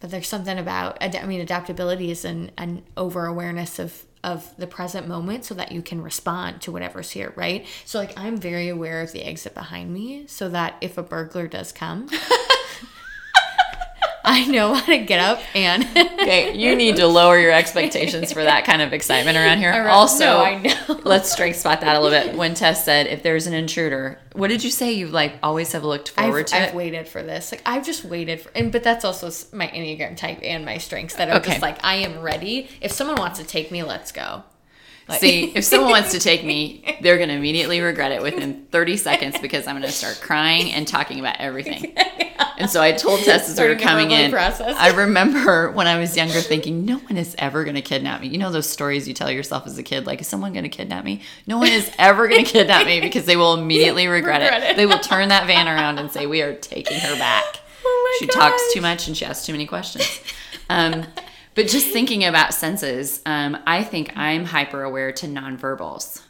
But 0.00 0.10
there's 0.10 0.28
something 0.28 0.58
about, 0.58 0.98
I 1.02 1.26
mean, 1.26 1.40
adaptability 1.40 2.10
is 2.10 2.24
an, 2.24 2.50
an 2.56 2.82
over 2.96 3.26
awareness 3.26 3.78
of, 3.78 4.04
of 4.22 4.54
the 4.56 4.66
present 4.66 5.08
moment 5.08 5.44
so 5.44 5.54
that 5.54 5.72
you 5.72 5.82
can 5.82 6.02
respond 6.02 6.60
to 6.62 6.72
whatever's 6.72 7.10
here, 7.10 7.32
right? 7.36 7.66
So, 7.84 7.98
like, 7.98 8.16
I'm 8.16 8.36
very 8.36 8.68
aware 8.68 9.00
of 9.00 9.12
the 9.12 9.24
exit 9.24 9.54
behind 9.54 9.92
me 9.92 10.26
so 10.28 10.48
that 10.50 10.76
if 10.80 10.98
a 10.98 11.02
burglar 11.02 11.48
does 11.48 11.72
come, 11.72 12.08
I 14.30 14.44
know 14.46 14.74
how 14.74 14.84
to 14.86 14.98
get 14.98 15.20
up 15.20 15.40
and. 15.54 15.86
Okay, 16.28 16.54
you 16.58 16.76
need 16.76 16.96
to 16.96 17.06
lower 17.06 17.38
your 17.38 17.52
expectations 17.52 18.32
for 18.32 18.42
that 18.44 18.64
kind 18.66 18.82
of 18.82 18.92
excitement 18.92 19.38
around 19.38 19.58
here. 19.58 19.70
Around- 19.70 19.86
also, 19.88 20.24
no, 20.26 20.44
I 20.44 20.58
know. 20.60 21.00
let's 21.04 21.32
strength 21.32 21.56
spot 21.58 21.80
that 21.80 21.96
a 21.96 22.00
little 22.00 22.18
bit. 22.28 22.36
When 22.36 22.52
Tess 22.54 22.84
said, 22.84 23.06
"If 23.06 23.22
there's 23.22 23.46
an 23.46 23.54
intruder," 23.54 24.18
what 24.34 24.48
did 24.48 24.62
you 24.62 24.68
say? 24.70 24.92
You 24.92 25.06
like 25.08 25.38
always 25.42 25.72
have 25.72 25.84
looked 25.84 26.10
forward 26.10 26.40
I've, 26.40 26.46
to 26.46 26.56
I've 26.56 26.68
it. 26.70 26.74
waited 26.74 27.08
for 27.08 27.22
this. 27.22 27.50
Like 27.52 27.62
I've 27.64 27.86
just 27.86 28.04
waited 28.04 28.42
for, 28.42 28.50
and 28.54 28.70
but 28.70 28.82
that's 28.82 29.04
also 29.06 29.30
my 29.56 29.68
enneagram 29.68 30.16
type 30.18 30.40
and 30.42 30.64
my 30.66 30.76
strengths 30.78 31.14
that 31.14 31.30
are 31.30 31.36
Okay. 31.36 31.50
just 31.52 31.62
like 31.62 31.82
I 31.82 31.94
am 31.96 32.20
ready. 32.20 32.68
If 32.82 32.92
someone 32.92 33.16
wants 33.16 33.38
to 33.38 33.46
take 33.46 33.70
me, 33.70 33.82
let's 33.82 34.12
go. 34.12 34.42
Like- 35.08 35.20
See, 35.20 35.52
if 35.54 35.64
someone 35.64 35.90
wants 35.90 36.12
to 36.12 36.20
take 36.20 36.44
me, 36.44 36.98
they're 37.00 37.16
going 37.16 37.30
to 37.30 37.34
immediately 37.34 37.80
regret 37.80 38.12
it 38.12 38.20
within 38.22 38.66
30 38.70 38.96
seconds 38.98 39.38
because 39.40 39.66
I'm 39.66 39.74
going 39.76 39.86
to 39.86 39.92
start 39.92 40.20
crying 40.22 40.72
and 40.72 40.86
talking 40.86 41.18
about 41.20 41.36
everything. 41.38 41.96
And 42.56 42.68
so 42.68 42.82
I 42.82 42.90
told 42.90 43.20
Tess 43.20 43.48
as 43.48 43.60
we 43.60 43.68
were 43.68 43.76
coming 43.76 44.10
in, 44.10 44.32
process. 44.32 44.74
I 44.76 44.90
remember 44.90 45.70
when 45.70 45.86
I 45.86 45.96
was 45.98 46.16
younger 46.16 46.40
thinking, 46.40 46.84
no 46.84 46.96
one 46.98 47.16
is 47.16 47.36
ever 47.38 47.62
going 47.62 47.76
to 47.76 47.82
kidnap 47.82 48.20
me. 48.20 48.26
You 48.28 48.38
know 48.38 48.50
those 48.50 48.68
stories 48.68 49.06
you 49.06 49.14
tell 49.14 49.30
yourself 49.30 49.64
as 49.68 49.78
a 49.78 49.82
kid, 49.84 50.06
like, 50.06 50.20
is 50.20 50.26
someone 50.26 50.52
going 50.52 50.64
to 50.64 50.68
kidnap 50.68 51.04
me? 51.04 51.20
No 51.46 51.58
one 51.58 51.68
is 51.68 51.88
ever 51.98 52.26
going 52.26 52.44
to 52.44 52.50
kidnap 52.50 52.84
me 52.86 53.00
because 53.00 53.26
they 53.26 53.36
will 53.36 53.54
immediately 53.54 54.08
regret, 54.08 54.42
Regret 54.42 54.62
it. 54.64 54.70
it. 54.72 54.76
They 54.76 54.86
will 54.86 54.98
turn 54.98 55.28
that 55.28 55.46
van 55.46 55.68
around 55.68 55.98
and 56.00 56.10
say, 56.10 56.26
we 56.26 56.42
are 56.42 56.54
taking 56.54 56.98
her 56.98 57.14
back. 57.16 57.44
Oh 57.84 58.16
she 58.18 58.26
gosh. 58.26 58.34
talks 58.34 58.72
too 58.74 58.80
much 58.80 59.06
and 59.06 59.16
she 59.16 59.24
asks 59.24 59.46
too 59.46 59.52
many 59.52 59.66
questions. 59.66 60.20
Um, 60.68 61.04
but 61.58 61.66
just 61.66 61.88
thinking 61.88 62.24
about 62.24 62.54
senses, 62.54 63.20
um, 63.26 63.58
I 63.66 63.82
think 63.82 64.16
I'm 64.16 64.44
hyper 64.44 64.84
aware 64.84 65.10
to 65.10 65.26
nonverbals. 65.26 66.22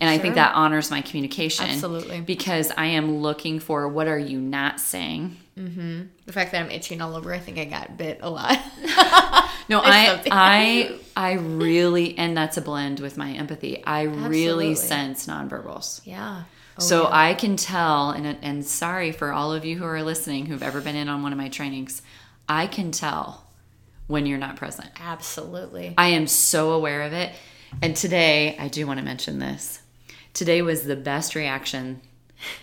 And 0.00 0.10
I 0.10 0.18
think 0.18 0.34
that 0.34 0.52
honors 0.56 0.90
my 0.90 1.00
communication. 1.00 1.66
Absolutely. 1.66 2.22
Because 2.22 2.72
I 2.76 2.86
am 2.86 3.18
looking 3.18 3.60
for 3.60 3.86
what 3.86 4.08
are 4.08 4.18
you 4.18 4.40
not 4.40 4.80
saying? 4.80 5.36
The 5.54 6.32
fact 6.32 6.50
that 6.50 6.60
I'm 6.64 6.72
itching 6.72 7.00
all 7.00 7.14
over, 7.14 7.32
I 7.32 7.38
think 7.38 7.56
I 7.58 7.66
got 7.66 7.96
bit 7.96 8.18
a 8.20 8.28
lot. 8.28 8.58
No, 9.68 9.80
I. 9.84 10.22
I 10.30 10.98
I 11.14 11.32
really 11.34 12.16
and 12.16 12.34
that's 12.36 12.56
a 12.56 12.62
blend 12.62 12.98
with 13.00 13.16
my 13.18 13.32
empathy. 13.32 13.84
I 13.84 14.02
really 14.04 14.74
sense 14.74 15.26
nonverbals. 15.26 16.00
yeah. 16.04 16.44
Oh, 16.78 16.82
so 16.82 17.02
yeah. 17.02 17.10
I 17.12 17.34
can 17.34 17.56
tell 17.56 18.10
and 18.10 18.38
and 18.40 18.64
sorry 18.64 19.12
for 19.12 19.30
all 19.30 19.52
of 19.52 19.66
you 19.66 19.76
who 19.76 19.84
are 19.84 20.02
listening 20.02 20.46
who've 20.46 20.62
ever 20.62 20.80
been 20.80 20.96
in 20.96 21.08
on 21.10 21.22
one 21.22 21.32
of 21.32 21.38
my 21.38 21.48
trainings. 21.50 22.00
I 22.48 22.66
can 22.66 22.92
tell 22.92 23.47
when 24.08 24.26
you're 24.26 24.38
not 24.38 24.56
present. 24.56 24.90
absolutely. 25.00 25.94
I 25.96 26.08
am 26.08 26.26
so 26.26 26.72
aware 26.72 27.02
of 27.02 27.12
it. 27.12 27.32
And 27.82 27.94
today, 27.94 28.56
I 28.58 28.68
do 28.68 28.86
want 28.86 28.98
to 28.98 29.04
mention 29.04 29.38
this. 29.38 29.82
Today 30.34 30.62
was 30.62 30.82
the 30.84 30.96
best 30.96 31.34
reaction, 31.34 32.00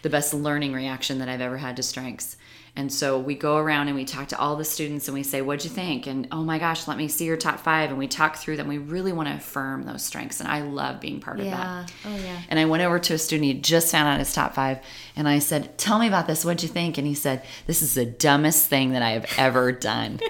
the 0.01 0.09
best 0.09 0.33
learning 0.33 0.73
reaction 0.73 1.19
that 1.19 1.29
I've 1.29 1.41
ever 1.41 1.57
had 1.57 1.75
to 1.77 1.83
strengths. 1.83 2.37
And 2.77 2.91
so 2.91 3.17
we 3.19 3.35
go 3.35 3.55
around 3.55 3.87
and 3.87 3.95
we 3.95 4.03
talk 4.03 4.27
to 4.29 4.37
all 4.39 4.57
the 4.57 4.65
students 4.65 5.07
and 5.07 5.15
we 5.15 5.23
say, 5.23 5.41
What'd 5.41 5.63
you 5.63 5.69
think? 5.69 6.07
And 6.07 6.27
oh 6.33 6.43
my 6.43 6.59
gosh, 6.59 6.89
let 6.89 6.97
me 6.97 7.07
see 7.07 7.23
your 7.23 7.37
top 7.37 7.59
five. 7.61 7.89
And 7.89 7.97
we 7.97 8.07
talk 8.07 8.35
through 8.35 8.57
them. 8.57 8.67
We 8.67 8.79
really 8.79 9.13
want 9.13 9.29
to 9.29 9.35
affirm 9.35 9.83
those 9.83 10.03
strengths. 10.03 10.41
And 10.41 10.49
I 10.49 10.61
love 10.61 10.99
being 10.99 11.21
part 11.21 11.39
of 11.39 11.45
Yeah. 11.45 11.55
that. 11.55 11.93
Oh 12.05 12.15
yeah. 12.17 12.41
And 12.49 12.59
I 12.59 12.65
went 12.65 12.83
over 12.83 12.99
to 12.99 13.13
a 13.13 13.17
student, 13.17 13.45
he 13.45 13.53
just 13.53 13.91
found 13.91 14.09
out 14.09 14.19
his 14.19 14.33
top 14.33 14.55
five, 14.55 14.79
and 15.15 15.25
I 15.29 15.39
said, 15.39 15.77
Tell 15.77 15.99
me 15.99 16.07
about 16.07 16.27
this. 16.27 16.43
What'd 16.43 16.63
you 16.63 16.69
think? 16.69 16.97
And 16.97 17.07
he 17.07 17.13
said, 17.13 17.43
This 17.65 17.81
is 17.81 17.93
the 17.93 18.05
dumbest 18.05 18.67
thing 18.67 18.91
that 18.91 19.01
I 19.03 19.11
have 19.11 19.25
ever 19.37 19.71
done. 19.71 20.19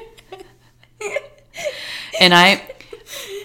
and 2.19 2.33
I 2.33 2.61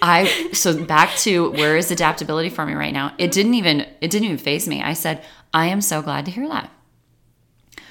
I 0.01 0.51
so 0.53 0.83
back 0.83 1.15
to 1.17 1.51
where 1.51 1.77
is 1.77 1.91
adaptability 1.91 2.49
for 2.49 2.65
me 2.65 2.73
right 2.73 2.93
now? 2.93 3.13
It 3.17 3.31
didn't 3.31 3.53
even 3.53 3.81
it 4.01 4.09
didn't 4.09 4.25
even 4.25 4.37
phase 4.37 4.67
me. 4.67 4.81
I 4.81 4.93
said, 4.93 5.23
I 5.53 5.67
am 5.67 5.81
so 5.81 6.01
glad 6.01 6.25
to 6.25 6.31
hear 6.31 6.47
that. 6.47 6.71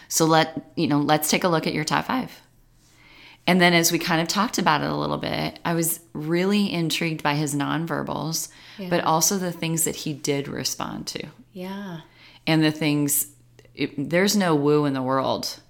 So 0.08 0.24
let 0.24 0.72
you 0.76 0.88
know, 0.88 0.98
let's 0.98 1.30
take 1.30 1.44
a 1.44 1.48
look 1.48 1.66
at 1.66 1.74
your 1.74 1.84
top 1.84 2.06
five. 2.06 2.40
And 3.46 3.60
then 3.60 3.72
as 3.72 3.90
we 3.90 3.98
kind 3.98 4.20
of 4.20 4.28
talked 4.28 4.58
about 4.58 4.82
it 4.82 4.90
a 4.90 4.94
little 4.94 5.16
bit, 5.16 5.58
I 5.64 5.74
was 5.74 6.00
really 6.12 6.72
intrigued 6.72 7.22
by 7.22 7.34
his 7.34 7.54
nonverbals, 7.54 8.48
but 8.88 9.02
also 9.02 9.38
the 9.38 9.50
things 9.50 9.84
that 9.84 9.96
he 9.96 10.12
did 10.12 10.46
respond 10.46 11.06
to. 11.08 11.26
Yeah. 11.52 12.00
And 12.46 12.62
the 12.62 12.70
things 12.70 13.28
it, 13.74 14.10
there's 14.10 14.36
no 14.36 14.54
woo 14.54 14.84
in 14.84 14.92
the 14.92 15.02
world 15.02 15.60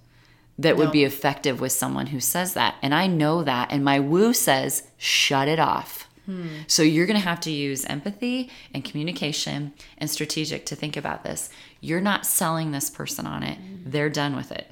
that 0.59 0.77
would 0.77 0.87
No. 0.87 0.91
be 0.91 1.03
effective 1.03 1.59
with 1.59 1.71
someone 1.71 2.07
who 2.07 2.19
says 2.19 2.53
that. 2.53 2.75
And 2.81 2.93
I 2.93 3.07
know 3.07 3.43
that 3.43 3.71
and 3.71 3.83
my 3.83 3.99
woo 3.99 4.33
says 4.33 4.83
shut 4.97 5.47
it 5.47 5.59
off. 5.59 6.07
Hmm. 6.25 6.47
So 6.67 6.83
you're 6.83 7.07
going 7.07 7.19
to 7.19 7.25
have 7.27 7.39
to 7.41 7.51
use 7.51 7.83
empathy 7.85 8.49
and 8.73 8.83
communication 8.85 9.73
and 9.97 10.09
strategic 10.09 10.65
to 10.67 10.75
think 10.75 10.95
about 10.95 11.23
this. 11.23 11.49
You're 11.79 12.01
not 12.01 12.25
selling 12.27 12.71
this 12.71 12.89
person 12.91 13.25
on 13.25 13.41
it. 13.43 13.57
Hmm. 13.57 13.89
They're 13.89 14.09
done 14.09 14.35
with 14.35 14.51
it. 14.51 14.69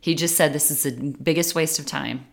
He 0.00 0.14
just 0.14 0.36
said 0.36 0.52
this 0.52 0.70
is 0.70 0.82
the 0.82 1.14
biggest 1.22 1.54
waste 1.54 1.78
of 1.78 1.86
time 1.86 2.26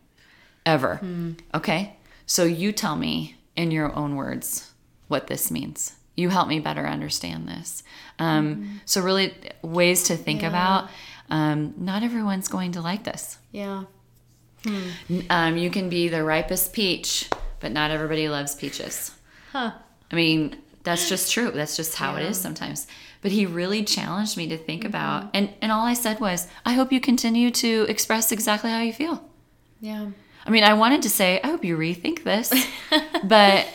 ever. 0.66 0.96
Hmm. 0.98 1.32
Okay? 1.54 1.96
So 2.26 2.44
you 2.44 2.72
tell 2.74 2.98
me 2.98 3.36
in 3.56 3.72
your 3.72 3.94
own 3.96 4.16
words 4.18 4.72
what 5.08 5.28
this 5.28 5.50
means. 5.50 5.94
You 6.18 6.30
help 6.30 6.50
me 6.50 6.60
better 6.60 6.86
understand 6.86 7.48
this. 7.48 7.84
Um, 8.20 8.82
So, 8.86 9.02
really, 9.02 9.34
ways 9.62 10.04
to 10.04 10.18
think 10.18 10.44
about 10.44 10.90
um, 11.32 11.74
not 11.78 12.04
everyone's 12.04 12.50
going 12.50 12.74
to 12.74 12.82
like 12.82 13.06
this. 13.06 13.38
Yeah. 13.52 13.86
Um, 15.30 15.58
you 15.58 15.72
can 15.72 15.90
be 15.90 16.10
the 16.10 16.24
ripest 16.24 16.74
peach, 16.74 17.30
but 17.60 17.72
not 17.72 17.90
everybody 17.90 18.30
loves 18.30 18.54
peaches. 18.54 19.12
Huh. 19.52 19.72
I 20.12 20.16
mean, 20.16 20.58
that's 20.84 21.10
just 21.10 21.32
true. 21.32 21.50
That's 21.50 21.78
just 21.78 21.96
how 21.96 22.16
it 22.18 22.24
is 22.24 22.40
sometimes. 22.40 22.86
But 23.22 23.32
he 23.32 23.46
really 23.46 23.84
challenged 23.84 24.36
me 24.36 24.48
to 24.50 24.58
think 24.58 24.84
about, 24.84 25.30
and, 25.34 25.54
and 25.62 25.72
all 25.72 25.86
I 25.86 25.94
said 25.94 26.20
was, 26.20 26.48
I 26.66 26.74
hope 26.74 26.92
you 26.92 27.00
continue 27.00 27.50
to 27.52 27.86
express 27.88 28.32
exactly 28.32 28.70
how 28.70 28.82
you 28.82 28.94
feel. 28.94 29.24
Yeah. 29.80 30.10
I 30.46 30.50
mean, 30.50 30.64
I 30.64 30.74
wanted 30.74 31.02
to 31.04 31.10
say, 31.10 31.40
I 31.44 31.48
hope 31.48 31.64
you 31.64 31.78
rethink 31.78 32.24
this, 32.24 32.52
but 33.24 33.68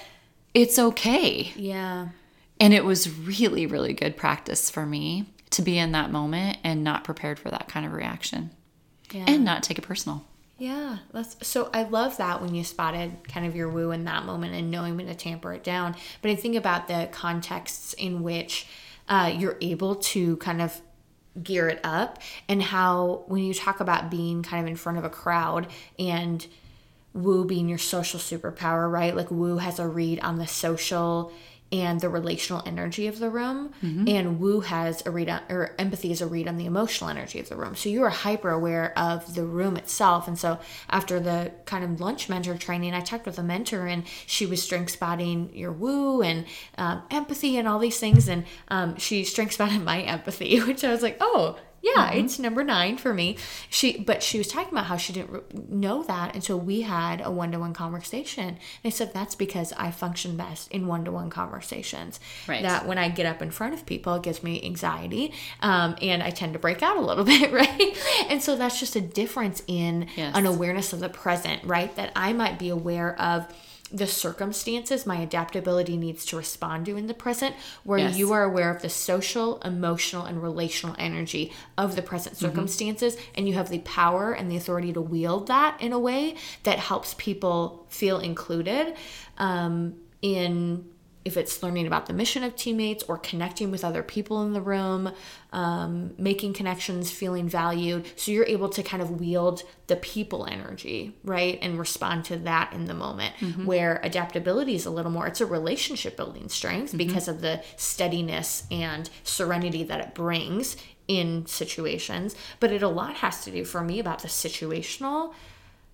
it's 0.52 0.78
okay. 0.78 1.52
Yeah. 1.56 2.08
And 2.60 2.74
it 2.74 2.84
was 2.84 3.18
really, 3.18 3.66
really 3.66 3.94
good 3.94 4.16
practice 4.16 4.68
for 4.70 4.84
me 4.84 5.26
to 5.50 5.62
be 5.62 5.78
in 5.78 5.92
that 5.92 6.10
moment 6.10 6.58
and 6.64 6.82
not 6.84 7.04
prepared 7.04 7.38
for 7.38 7.50
that 7.50 7.68
kind 7.68 7.86
of 7.86 7.92
reaction 7.92 8.50
Yeah. 9.12 9.24
and 9.28 9.44
not 9.44 9.62
take 9.62 9.78
it 9.78 9.82
personal. 9.82 10.24
Yeah, 10.58 10.98
that's 11.12 11.36
so. 11.46 11.68
I 11.74 11.82
love 11.82 12.16
that 12.16 12.40
when 12.40 12.54
you 12.54 12.64
spotted 12.64 13.28
kind 13.28 13.44
of 13.46 13.54
your 13.54 13.68
woo 13.68 13.90
in 13.90 14.04
that 14.04 14.24
moment 14.24 14.54
and 14.54 14.70
knowing 14.70 14.96
when 14.96 15.06
to 15.06 15.14
tamper 15.14 15.52
it 15.52 15.62
down. 15.62 15.94
But 16.22 16.30
I 16.30 16.34
think 16.34 16.56
about 16.56 16.88
the 16.88 17.10
contexts 17.12 17.92
in 17.92 18.22
which 18.22 18.66
uh, 19.06 19.30
you're 19.36 19.58
able 19.60 19.96
to 19.96 20.38
kind 20.38 20.62
of 20.62 20.80
gear 21.42 21.68
it 21.68 21.78
up, 21.84 22.22
and 22.48 22.62
how 22.62 23.24
when 23.26 23.42
you 23.44 23.52
talk 23.52 23.80
about 23.80 24.10
being 24.10 24.42
kind 24.42 24.62
of 24.62 24.66
in 24.70 24.76
front 24.76 24.96
of 24.96 25.04
a 25.04 25.10
crowd 25.10 25.66
and 25.98 26.46
woo 27.12 27.44
being 27.44 27.68
your 27.68 27.76
social 27.76 28.18
superpower, 28.18 28.90
right? 28.90 29.14
Like 29.14 29.30
woo 29.30 29.58
has 29.58 29.78
a 29.78 29.86
read 29.86 30.20
on 30.20 30.38
the 30.38 30.46
social 30.46 31.32
and 31.72 32.00
the 32.00 32.08
relational 32.08 32.62
energy 32.64 33.08
of 33.08 33.18
the 33.18 33.28
room, 33.28 33.72
and 34.08 34.38
woo 34.38 34.60
has 34.60 35.04
a 35.04 35.10
read 35.10 35.28
on, 35.28 35.40
or 35.48 35.74
empathy 35.78 36.12
is 36.12 36.20
a 36.20 36.26
read 36.26 36.46
on 36.46 36.56
the 36.58 36.66
emotional 36.66 37.10
energy 37.10 37.40
of 37.40 37.48
the 37.48 37.56
room. 37.56 37.74
So 37.74 37.88
you 37.88 38.04
are 38.04 38.10
hyper 38.10 38.50
aware 38.50 38.96
of 38.96 39.34
the 39.34 39.44
room 39.44 39.76
itself. 39.76 40.28
And 40.28 40.38
so 40.38 40.60
after 40.88 41.18
the 41.18 41.52
kind 41.64 41.82
of 41.84 42.00
lunch 42.00 42.28
mentor 42.28 42.56
training, 42.56 42.94
I 42.94 43.00
talked 43.00 43.26
with 43.26 43.38
a 43.38 43.42
mentor, 43.42 43.86
and 43.86 44.04
she 44.26 44.46
was 44.46 44.62
strength 44.62 44.92
spotting 44.92 45.50
your 45.54 45.72
woo 45.72 46.22
and 46.22 46.46
um, 46.78 47.02
empathy 47.10 47.58
and 47.58 47.66
all 47.66 47.80
these 47.80 47.98
things, 47.98 48.28
and 48.28 48.44
um, 48.68 48.96
she 48.96 49.24
strength 49.24 49.54
spotted 49.54 49.82
my 49.82 50.02
empathy, 50.02 50.60
which 50.60 50.84
I 50.84 50.92
was 50.92 51.02
like, 51.02 51.16
oh 51.20 51.58
yeah 51.94 52.10
it's 52.12 52.38
number 52.38 52.62
nine 52.64 52.96
for 52.96 53.14
me. 53.14 53.36
She 53.70 53.98
but 53.98 54.22
she 54.22 54.38
was 54.38 54.48
talking 54.48 54.72
about 54.72 54.86
how 54.86 54.96
she 54.96 55.12
didn't 55.12 55.30
re- 55.30 55.40
know 55.68 56.02
that 56.04 56.34
until 56.34 56.58
we 56.58 56.82
had 56.82 57.20
a 57.24 57.30
one-to-one 57.30 57.72
conversation. 57.74 58.48
And 58.48 58.58
i 58.84 58.88
said 58.90 59.12
that's 59.14 59.34
because 59.34 59.72
i 59.76 59.90
function 59.90 60.36
best 60.36 60.70
in 60.72 60.86
one-to-one 60.86 61.30
conversations. 61.30 62.20
Right. 62.46 62.62
that 62.62 62.86
when 62.86 62.98
i 62.98 63.08
get 63.08 63.26
up 63.26 63.40
in 63.42 63.50
front 63.50 63.74
of 63.74 63.86
people 63.86 64.14
it 64.16 64.22
gives 64.22 64.42
me 64.42 64.62
anxiety 64.64 65.32
um, 65.60 65.96
and 66.02 66.22
i 66.22 66.30
tend 66.30 66.52
to 66.54 66.58
break 66.58 66.82
out 66.82 66.96
a 66.96 67.00
little 67.00 67.24
bit 67.34 67.52
right? 67.52 67.96
And 68.28 68.42
so 68.42 68.56
that's 68.56 68.78
just 68.80 68.96
a 68.96 69.00
difference 69.00 69.62
in 69.66 70.06
Yes. 70.16 70.36
an 70.36 70.46
awareness 70.46 70.92
of 70.92 71.00
the 71.00 71.08
present 71.08 71.62
right? 71.64 71.94
That 71.96 72.12
i 72.16 72.32
might 72.32 72.58
be 72.58 72.68
aware 72.70 73.18
of 73.20 73.46
the 73.92 74.06
circumstances 74.06 75.06
my 75.06 75.16
adaptability 75.18 75.96
needs 75.96 76.24
to 76.26 76.36
respond 76.36 76.84
to 76.86 76.96
in 76.96 77.06
the 77.06 77.14
present 77.14 77.54
where 77.84 77.98
Yes. 78.00 78.16
you 78.16 78.32
are 78.32 78.42
aware 78.42 78.70
of 78.74 78.82
the 78.82 78.88
social 78.88 79.60
emotional 79.60 80.24
and 80.24 80.42
relational 80.42 80.96
energy 80.98 81.52
of 81.78 81.94
the 81.94 82.02
present 82.02 82.34
Mm-hmm. 82.36 82.46
circumstances 82.46 83.16
and 83.36 83.46
you 83.46 83.54
have 83.54 83.68
the 83.68 83.78
power 83.80 84.32
and 84.32 84.50
the 84.50 84.56
authority 84.56 84.92
to 84.92 85.00
wield 85.00 85.46
that 85.48 85.80
in 85.80 85.92
a 85.92 85.98
way 85.98 86.34
that 86.64 86.78
helps 86.80 87.14
people 87.14 87.86
feel 87.88 88.18
included 88.18 88.94
um, 89.38 89.94
in 90.20 90.84
if 91.26 91.36
it's 91.36 91.60
learning 91.60 91.88
about 91.88 92.06
the 92.06 92.12
mission 92.12 92.44
of 92.44 92.54
teammates 92.54 93.02
or 93.08 93.18
connecting 93.18 93.72
with 93.72 93.84
other 93.84 94.04
people 94.04 94.44
in 94.44 94.52
the 94.52 94.60
room, 94.60 95.12
um, 95.52 96.14
making 96.18 96.52
connections, 96.52 97.10
feeling 97.10 97.48
valued. 97.48 98.06
So 98.14 98.30
you're 98.30 98.46
able 98.46 98.68
to 98.68 98.82
kind 98.84 99.02
of 99.02 99.20
wield 99.20 99.64
the 99.88 99.96
people 99.96 100.46
energy, 100.46 101.16
right? 101.24 101.58
And 101.60 101.80
respond 101.80 102.24
to 102.26 102.36
that 102.38 102.72
in 102.72 102.84
the 102.84 102.94
moment. 102.94 103.34
Mm-hmm. 103.40 103.66
Where 103.66 104.00
adaptability 104.04 104.76
is 104.76 104.86
a 104.86 104.90
little 104.90 105.10
more, 105.10 105.26
it's 105.26 105.40
a 105.40 105.46
relationship 105.46 106.16
building 106.16 106.48
strength 106.48 106.90
mm-hmm. 106.90 106.98
because 106.98 107.26
of 107.26 107.40
the 107.40 107.60
steadiness 107.76 108.62
and 108.70 109.10
serenity 109.24 109.82
that 109.82 110.00
it 110.00 110.14
brings 110.14 110.76
in 111.08 111.44
situations. 111.46 112.36
But 112.60 112.70
it 112.70 112.84
a 112.84 112.88
lot 112.88 113.16
has 113.16 113.42
to 113.44 113.50
do 113.50 113.64
for 113.64 113.82
me 113.82 113.98
about 113.98 114.22
the 114.22 114.28
situational 114.28 115.34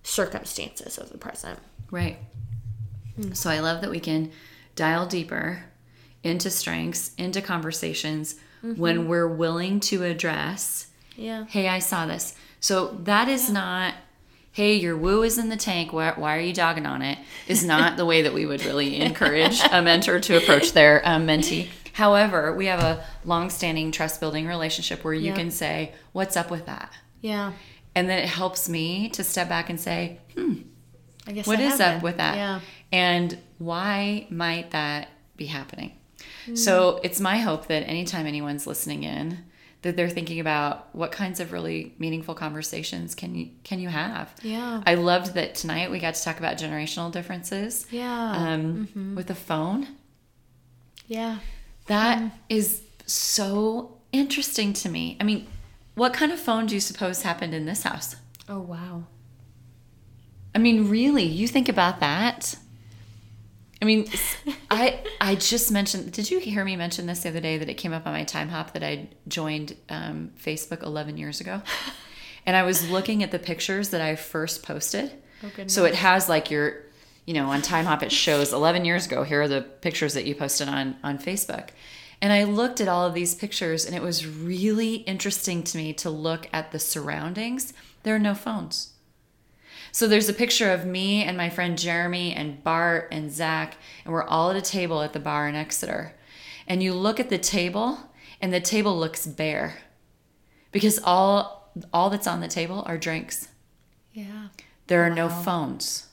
circumstances 0.03 0.99
of 0.99 1.09
the 1.09 1.17
present. 1.17 1.57
Right. 1.89 2.19
Mm. 3.19 3.35
So 3.35 3.49
I 3.49 3.61
love 3.61 3.81
that 3.81 3.89
we 3.89 3.99
can 3.99 4.31
dial 4.75 5.05
deeper 5.05 5.65
into 6.23 6.49
strengths, 6.49 7.13
into 7.17 7.41
conversations 7.41 8.35
when 8.61 9.09
we're 9.09 9.27
willing 9.27 9.81
to 9.81 10.03
address, 10.03 10.87
Yeah. 11.17 11.45
hey, 11.49 11.67
I 11.67 11.79
saw 11.79 12.05
this. 12.05 12.33
So 12.61 12.97
that 13.03 13.27
is 13.27 13.49
not, 13.49 13.93
hey, 14.53 14.75
your 14.75 14.95
woo 14.95 15.21
is 15.23 15.37
in 15.37 15.49
the 15.49 15.57
tank. 15.57 15.91
Why, 15.91 16.11
why 16.15 16.37
are 16.37 16.39
you 16.39 16.53
dogging 16.53 16.85
on 16.85 17.01
it? 17.01 17.17
Is 17.47 17.65
not 17.73 17.97
the 17.97 18.05
way 18.05 18.21
that 18.21 18.33
we 18.33 18.45
would 18.45 18.63
really 18.63 19.01
encourage 19.01 19.59
a 19.69 19.81
mentor 19.81 20.21
to 20.21 20.37
approach 20.37 20.71
their 20.71 21.01
um, 21.03 21.27
mentee. 21.27 21.67
However, 21.91 22.55
we 22.55 22.67
have 22.67 22.79
a 22.81 23.03
long-standing 23.25 23.91
trust-building 23.91 24.47
relationship 24.47 25.03
where 25.03 25.13
you 25.13 25.27
Yeah. 25.31 25.35
can 25.35 25.51
say, 25.51 25.91
"What's 26.13 26.37
up 26.37 26.49
with 26.49 26.65
that?" 26.65 26.91
Yeah. 27.21 27.51
And 27.95 28.09
then 28.09 28.17
it 28.19 28.29
helps 28.29 28.67
me 28.69 29.09
to 29.09 29.23
step 29.25 29.49
back 29.49 29.69
and 29.69 29.79
say, 29.79 30.19
I 31.27 31.31
guess 31.33 31.45
what 31.45 31.59
I 31.59 31.63
is 31.63 31.79
up 31.79 32.01
with 32.01 32.17
that? 32.17 32.35
Yeah. 32.37 32.59
And 32.91 33.37
why 33.65 34.27
might 34.29 34.71
that 34.71 35.09
be 35.35 35.45
happening? 35.45 35.93
Hmm. 36.45 36.55
So 36.55 36.99
it's 37.03 37.19
my 37.19 37.37
hope 37.37 37.67
that 37.67 37.87
anytime 37.87 38.25
anyone's 38.25 38.67
listening 38.67 39.03
in, 39.03 39.39
that 39.83 39.97
they're 39.97 40.09
thinking 40.09 40.39
about 40.39 40.93
what 40.95 41.11
kinds 41.11 41.39
of 41.39 41.51
really 41.51 41.93
meaningful 41.99 42.33
conversations 42.33 43.13
can 43.13 43.35
you 43.35 43.49
can 43.63 43.79
you 43.79 43.89
have? 43.89 44.33
Yeah. 44.41 44.81
I 44.85 44.95
loved 44.95 45.35
that 45.35 45.55
tonight 45.55 45.91
we 45.91 45.99
got 45.99 46.15
to 46.15 46.23
talk 46.23 46.39
about 46.39 46.57
generational 46.57 47.11
differences. 47.11 47.85
Yeah. 47.91 48.31
Um, 48.31 48.87
mm-hmm. 48.87 49.15
with 49.15 49.27
the 49.27 49.35
phone. 49.35 49.87
yeah. 51.07 51.39
That 51.87 52.19
mm-hmm. 52.19 52.35
is 52.47 52.81
so 53.05 53.97
interesting 54.13 54.71
to 54.71 54.89
me. 54.89 55.17
I 55.19 55.25
mean, 55.25 55.47
what 55.95 56.13
kind 56.13 56.31
of 56.31 56.39
phone 56.39 56.65
do 56.65 56.75
you 56.75 56.81
suppose 56.81 57.21
happened 57.21 57.53
in 57.53 57.65
this 57.65 57.83
house? 57.83 58.15
Oh 58.47 58.59
wow. 58.59 59.03
I 60.55 60.59
mean, 60.59 60.89
really, 60.89 61.23
you 61.23 61.47
think 61.47 61.67
about 61.67 61.99
that. 61.99 62.55
I 63.83 63.85
mean, 63.85 64.07
I 64.71 65.03
I 65.19 65.35
just 65.35 65.69
mentioned. 65.69 66.13
Did 66.13 66.31
you 66.31 66.39
hear 66.39 66.63
me 66.63 66.77
mention 66.77 67.05
this 67.05 67.23
the 67.23 67.29
other 67.29 67.41
day 67.41 67.57
that 67.57 67.67
it 67.67 67.73
came 67.73 67.91
up 67.91 68.07
on 68.07 68.13
my 68.13 68.23
Timehop 68.23 68.71
that 68.71 68.81
I 68.81 69.09
joined 69.27 69.75
um, 69.89 70.31
Facebook 70.41 70.83
11 70.83 71.17
years 71.17 71.41
ago, 71.41 71.61
and 72.45 72.55
I 72.55 72.63
was 72.63 72.89
looking 72.89 73.23
at 73.23 73.31
the 73.31 73.39
pictures 73.39 73.89
that 73.89 73.99
I 73.99 74.15
first 74.15 74.63
posted. 74.63 75.11
Oh. 75.43 75.67
So 75.67 75.83
it 75.83 75.95
has 75.95 76.29
like 76.29 76.49
your, 76.49 76.77
you 77.25 77.33
know, 77.33 77.49
on 77.49 77.61
Timehop 77.61 78.03
it 78.03 78.13
shows 78.13 78.53
11 78.53 78.85
years 78.85 79.05
ago. 79.05 79.23
Here 79.23 79.41
are 79.41 79.49
the 79.49 79.63
pictures 79.63 80.13
that 80.13 80.23
you 80.23 80.33
posted 80.33 80.69
on 80.69 80.95
on 81.03 81.17
Facebook, 81.17 81.71
and 82.21 82.31
I 82.31 82.45
looked 82.45 82.79
at 82.79 82.87
all 82.87 83.05
of 83.05 83.13
these 83.13 83.35
pictures, 83.35 83.85
and 83.85 83.93
it 83.93 84.01
was 84.01 84.25
really 84.25 84.95
interesting 84.95 85.61
to 85.61 85.77
me 85.77 85.91
to 85.95 86.09
look 86.09 86.47
at 86.53 86.71
the 86.71 86.79
surroundings. 86.79 87.73
There 88.03 88.15
are 88.15 88.19
no 88.19 88.33
phones. 88.33 88.92
So 89.93 90.07
there's 90.07 90.27
a 90.27 90.33
picture 90.33 90.71
of 90.71 90.87
me 90.87 91.23
and 91.23 91.37
my 91.37 91.51
friend 91.51 91.77
Jeremy 91.77 92.33
and 92.33 92.63
Bart 92.63 93.09
and 93.11 93.31
Zach, 93.31 93.77
and 94.03 94.11
we're 94.11 94.23
all 94.23 94.49
at 94.49 94.55
a 94.55 94.61
table 94.61 95.03
at 95.03 95.13
the 95.13 95.19
bar 95.19 95.47
in 95.47 95.53
Exeter. 95.53 96.15
And 96.67 96.81
you 96.81 96.93
look 96.95 97.19
at 97.19 97.29
the 97.29 97.37
table, 97.37 97.99
and 98.41 98.51
the 98.51 98.59
table 98.59 98.97
looks 98.97 99.27
bare 99.27 99.77
because 100.71 100.99
all 101.03 101.71
all 101.93 102.09
that's 102.09 102.25
on 102.25 102.41
the 102.41 102.47
table 102.47 102.83
are 102.87 102.97
drinks. 102.97 103.49
Yeah. 104.13 104.47
There 104.87 105.03
are 105.03 105.11
no 105.11 105.29
phones. 105.29 106.07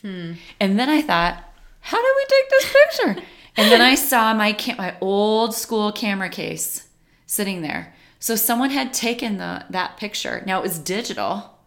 Hmm. 0.00 0.32
And 0.58 0.78
then 0.78 0.88
I 0.88 1.02
thought, 1.02 1.44
how 1.80 1.98
did 1.98 2.14
we 2.16 2.24
take 2.28 2.50
this 2.50 2.72
picture? 2.72 3.26
and 3.58 3.70
then 3.70 3.82
I 3.82 3.94
saw 3.94 4.32
my 4.32 4.54
cam- 4.54 4.78
my 4.78 4.96
old 5.02 5.54
school 5.54 5.92
camera 5.92 6.30
case 6.30 6.88
sitting 7.26 7.60
there. 7.60 7.94
So 8.20 8.36
someone 8.36 8.70
had 8.70 8.94
taken 8.94 9.36
the 9.36 9.66
that 9.68 9.98
picture. 9.98 10.42
Now 10.46 10.60
it 10.60 10.62
was 10.62 10.78
digital. 10.78 11.57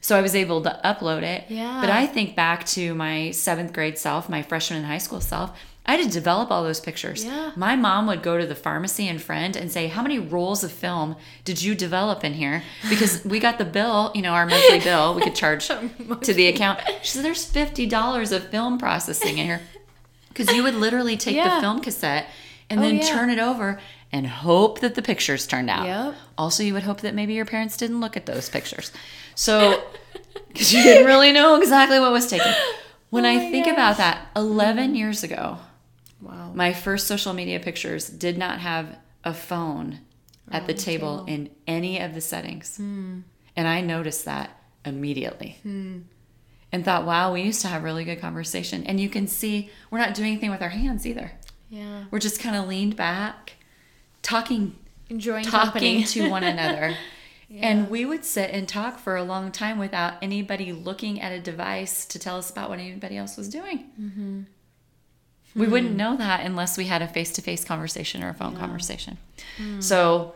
So 0.00 0.16
I 0.16 0.20
was 0.22 0.34
able 0.34 0.62
to 0.62 0.80
upload 0.84 1.22
it. 1.22 1.44
Yeah. 1.48 1.80
But 1.80 1.90
I 1.90 2.06
think 2.06 2.36
back 2.36 2.64
to 2.68 2.94
my 2.94 3.30
seventh 3.32 3.72
grade 3.72 3.98
self, 3.98 4.28
my 4.28 4.42
freshman 4.42 4.78
in 4.80 4.84
high 4.86 4.98
school 4.98 5.20
self. 5.20 5.50
I 5.86 5.92
had 5.96 6.04
to 6.04 6.10
develop 6.12 6.50
all 6.50 6.62
those 6.64 6.80
pictures. 6.80 7.24
Yeah. 7.24 7.52
My 7.56 7.74
mom 7.74 8.06
would 8.08 8.22
go 8.22 8.36
to 8.36 8.44
the 8.46 8.54
pharmacy 8.54 9.08
and 9.08 9.20
friend 9.22 9.56
and 9.56 9.72
say, 9.72 9.86
How 9.86 10.02
many 10.02 10.18
rolls 10.18 10.62
of 10.62 10.70
film 10.70 11.16
did 11.44 11.62
you 11.62 11.74
develop 11.74 12.24
in 12.24 12.34
here? 12.34 12.62
Because 12.90 13.24
we 13.24 13.40
got 13.40 13.56
the 13.56 13.64
bill, 13.64 14.12
you 14.14 14.20
know, 14.20 14.32
our 14.32 14.44
monthly 14.44 14.80
bill, 14.80 15.14
we 15.14 15.22
could 15.22 15.34
charge 15.34 15.66
to 16.22 16.34
the 16.34 16.46
account. 16.48 16.80
She 17.02 17.12
said, 17.12 17.24
There's 17.24 17.50
$50 17.50 18.32
of 18.36 18.48
film 18.50 18.76
processing 18.78 19.38
in 19.38 19.46
here. 19.46 19.60
Because 20.28 20.54
you 20.54 20.62
would 20.62 20.74
literally 20.74 21.16
take 21.16 21.34
Yeah. 21.36 21.54
the 21.56 21.60
film 21.62 21.80
cassette 21.80 22.26
and 22.70 22.80
Oh, 22.80 22.82
then 22.82 22.96
yeah. 22.96 23.08
turn 23.08 23.30
it 23.30 23.38
over 23.38 23.80
and 24.12 24.26
hope 24.26 24.80
that 24.80 24.94
the 24.94 25.02
pictures 25.02 25.46
turned 25.46 25.68
out. 25.70 25.86
Yep. 25.86 26.14
Also, 26.38 26.62
you 26.62 26.72
would 26.74 26.82
hope 26.84 27.00
that 27.02 27.14
maybe 27.14 27.34
your 27.34 27.44
parents 27.44 27.76
didn't 27.76 28.00
look 28.00 28.16
at 28.16 28.26
those 28.26 28.48
pictures. 28.48 28.90
So, 29.34 29.82
because 30.48 30.72
you 30.72 30.82
didn't 30.82 31.06
really 31.06 31.32
know 31.32 31.56
exactly 31.56 31.98
what 32.00 32.12
was 32.12 32.26
taken. 32.28 32.52
When 33.10 33.24
Oh 33.26 33.30
I 33.30 33.38
think 33.50 33.66
gosh. 33.66 33.74
about 33.74 33.96
that, 33.98 34.28
11 34.36 34.94
years 34.94 35.22
ago, 35.22 35.58
Wow. 36.20 36.52
my 36.54 36.72
first 36.72 37.06
social 37.06 37.32
media 37.32 37.60
pictures 37.60 38.08
did 38.08 38.36
not 38.38 38.58
have 38.60 38.98
a 39.24 39.32
phone 39.34 40.00
at 40.50 40.66
the 40.66 40.72
the 40.72 40.78
table, 40.78 41.18
table. 41.18 41.26
in 41.26 41.50
any 41.66 42.00
of 42.00 42.14
the 42.14 42.20
settings. 42.20 42.76
Hmm. 42.78 43.20
And 43.56 43.68
I 43.68 43.80
noticed 43.82 44.24
that 44.24 44.50
immediately. 44.84 45.58
And 46.70 46.84
thought, 46.84 47.06
wow, 47.06 47.32
we 47.32 47.42
used 47.42 47.60
to 47.62 47.68
have 47.68 47.82
really 47.82 48.04
good 48.04 48.20
conversation. 48.20 48.84
And 48.84 49.00
you 49.00 49.08
can 49.08 49.26
see 49.26 49.70
we're 49.90 49.98
not 49.98 50.14
doing 50.14 50.32
anything 50.32 50.50
with 50.50 50.62
our 50.62 50.68
hands 50.68 51.06
either. 51.06 51.32
Yeah. 51.70 52.04
We're 52.10 52.18
just 52.18 52.40
kind 52.40 52.56
of 52.56 52.66
leaned 52.68 52.96
back, 52.96 53.54
talking 54.22 54.76
Enjoying 55.10 55.44
talking 55.44 56.04
to 56.04 56.28
one 56.28 56.44
another. 56.44 56.94
And 57.50 57.88
we 57.88 58.04
would 58.04 58.26
sit 58.26 58.50
and 58.50 58.68
talk 58.68 58.98
for 58.98 59.16
a 59.16 59.22
long 59.22 59.50
time 59.52 59.78
without 59.78 60.16
anybody 60.20 60.70
looking 60.70 61.18
at 61.18 61.32
a 61.32 61.40
device 61.40 62.04
to 62.04 62.18
tell 62.18 62.36
us 62.36 62.50
about 62.50 62.68
what 62.68 62.78
anybody 62.78 63.16
else 63.16 63.38
was 63.38 63.48
doing. 63.48 63.86
Mm-hmm. 63.98 64.40
We 65.58 65.64
Hmm. 65.64 65.72
wouldn't 65.72 65.96
know 65.96 66.14
that 66.18 66.44
unless 66.44 66.76
we 66.76 66.84
had 66.84 67.00
a 67.00 67.08
face 67.08 67.32
to 67.32 67.40
face 67.40 67.64
conversation 67.64 68.22
or 68.22 68.28
a 68.28 68.34
phone 68.34 68.54
conversation. 68.54 69.16
Hmm. 69.56 69.80
So, 69.80 70.34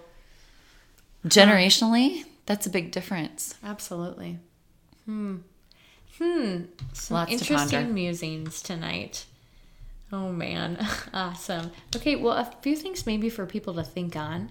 generationally, 1.27 2.25
that's 2.47 2.67
a 2.67 2.71
big 2.71 2.91
difference. 2.91 3.57
Absolutely. 3.63 4.39
Hmm. 5.05 5.37
Hmm. 6.19 6.63
Some 6.93 7.15
Lots 7.15 7.33
interesting 7.33 7.93
musings 7.93 8.63
tonight. 8.63 9.27
Oh 10.13 10.31
man, 10.31 10.87
awesome. 11.15 11.71
Okay, 11.97 12.17
well, 12.17 12.35
a 12.35 12.53
few 12.61 12.77
things 12.77 13.07
maybe 13.07 13.31
for 13.31 13.47
people 13.47 13.75
to 13.75 13.83
think 13.83 14.15
on. 14.15 14.51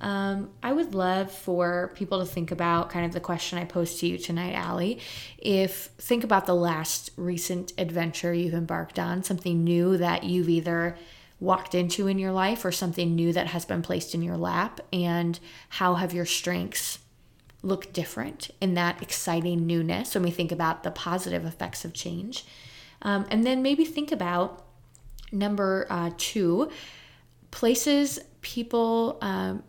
Um, 0.00 0.50
I 0.62 0.72
would 0.72 0.94
love 0.94 1.30
for 1.30 1.92
people 1.94 2.20
to 2.20 2.26
think 2.26 2.50
about 2.50 2.90
kind 2.90 3.06
of 3.06 3.12
the 3.12 3.20
question 3.20 3.58
I 3.58 3.64
posed 3.64 4.00
to 4.00 4.06
you 4.06 4.18
tonight, 4.18 4.54
Allie. 4.54 5.00
If 5.38 5.90
think 5.98 6.24
about 6.24 6.46
the 6.46 6.54
last 6.54 7.10
recent 7.16 7.72
adventure 7.78 8.32
you've 8.32 8.54
embarked 8.54 8.98
on, 8.98 9.22
something 9.22 9.64
new 9.64 9.96
that 9.98 10.24
you've 10.24 10.48
either 10.48 10.96
walked 11.40 11.74
into 11.74 12.06
in 12.06 12.18
your 12.18 12.32
life 12.32 12.64
or 12.64 12.72
something 12.72 13.14
new 13.14 13.32
that 13.32 13.48
has 13.48 13.64
been 13.66 13.82
placed 13.82 14.14
in 14.14 14.22
your 14.22 14.36
lap, 14.36 14.80
and 14.92 15.38
how 15.68 15.94
have 15.94 16.14
your 16.14 16.26
strengths 16.26 16.98
look 17.62 17.92
different 17.92 18.50
in 18.60 18.74
that 18.74 19.02
exciting 19.02 19.66
newness 19.66 20.14
when 20.14 20.22
we 20.24 20.30
think 20.30 20.52
about 20.52 20.82
the 20.82 20.90
positive 20.90 21.44
effects 21.44 21.84
of 21.84 21.92
change. 21.92 22.44
Um, 23.02 23.26
and 23.30 23.44
then 23.44 23.62
maybe 23.62 23.84
think 23.84 24.12
about 24.12 24.65
number 25.38 25.86
uh, 25.90 26.10
two 26.16 26.70
places, 27.50 28.18
people, 28.40 29.18
um, 29.22 29.62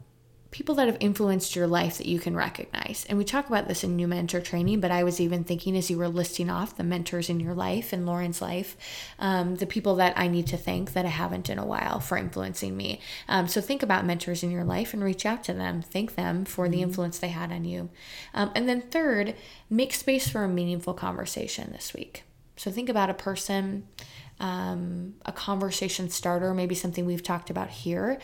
people 0.52 0.76
that 0.76 0.88
have 0.88 0.98
influenced 1.00 1.56
your 1.56 1.68
life 1.68 1.98
that 1.98 2.08
you 2.08 2.20
can 2.20 2.36
recognize. 2.36 3.06
And 3.10 3.18
we 3.18 3.24
talk 3.24 3.48
about 3.48 3.68
this 3.68 3.84
in 3.84 3.96
new 3.96 4.08
mentor 4.08 4.42
training, 4.42 4.80
but 4.80 4.92
I 4.92 5.04
was 5.04 5.20
even 5.20 5.44
thinking 5.44 5.76
as 5.78 5.90
you 5.90 5.98
were 5.98 6.08
listing 6.08 6.50
off 6.50 6.78
the 6.78 6.84
mentors 6.84 7.30
in 7.30 7.40
your 7.40 7.54
life 7.54 7.94
and 7.94 8.06
Lauren's 8.06 8.42
life, 8.42 8.76
um, 9.20 9.56
the 9.56 9.66
people 9.66 9.96
that 9.96 10.18
I 10.18 10.28
need 10.28 10.48
to 10.48 10.58
thank 10.58 10.94
that 10.94 11.06
I 11.06 11.10
haven't 11.10 11.50
in 11.50 11.60
a 11.60 11.66
while 11.66 12.00
for 12.00 12.18
influencing 12.18 12.76
me. 12.76 13.02
Um, 13.28 13.48
so 13.48 13.62
think 13.62 13.84
about 13.84 14.06
mentors 14.06 14.42
in 14.42 14.52
your 14.52 14.64
life 14.64 14.94
and 14.94 15.04
reach 15.04 15.26
out 15.26 15.44
to 15.46 15.54
them. 15.54 15.82
Thank 15.82 16.16
them 16.16 16.46
for 16.46 16.68
the 16.70 16.82
influence 16.82 17.20
they 17.20 17.30
had 17.30 17.52
on 17.52 17.66
you. 17.66 17.90
Um, 18.34 18.52
and 18.56 18.68
then 18.68 18.82
third, 18.82 19.36
make 19.70 19.94
space 19.94 20.30
for 20.30 20.44
a 20.44 20.50
meaningful 20.50 20.94
conversation 20.94 21.72
this 21.72 21.94
week. 21.94 22.24
So 22.56 22.72
think 22.72 22.90
about 22.90 23.12
a 23.12 23.14
person, 23.14 23.88
um, 24.40 25.16
a 25.26 25.32
conversation 25.32 26.10
starter, 26.10 26.54
maybe 26.54 26.76
something 26.76 27.06
we've 27.06 27.24
talked 27.24 27.50
about 27.50 27.70
here, 27.70 28.20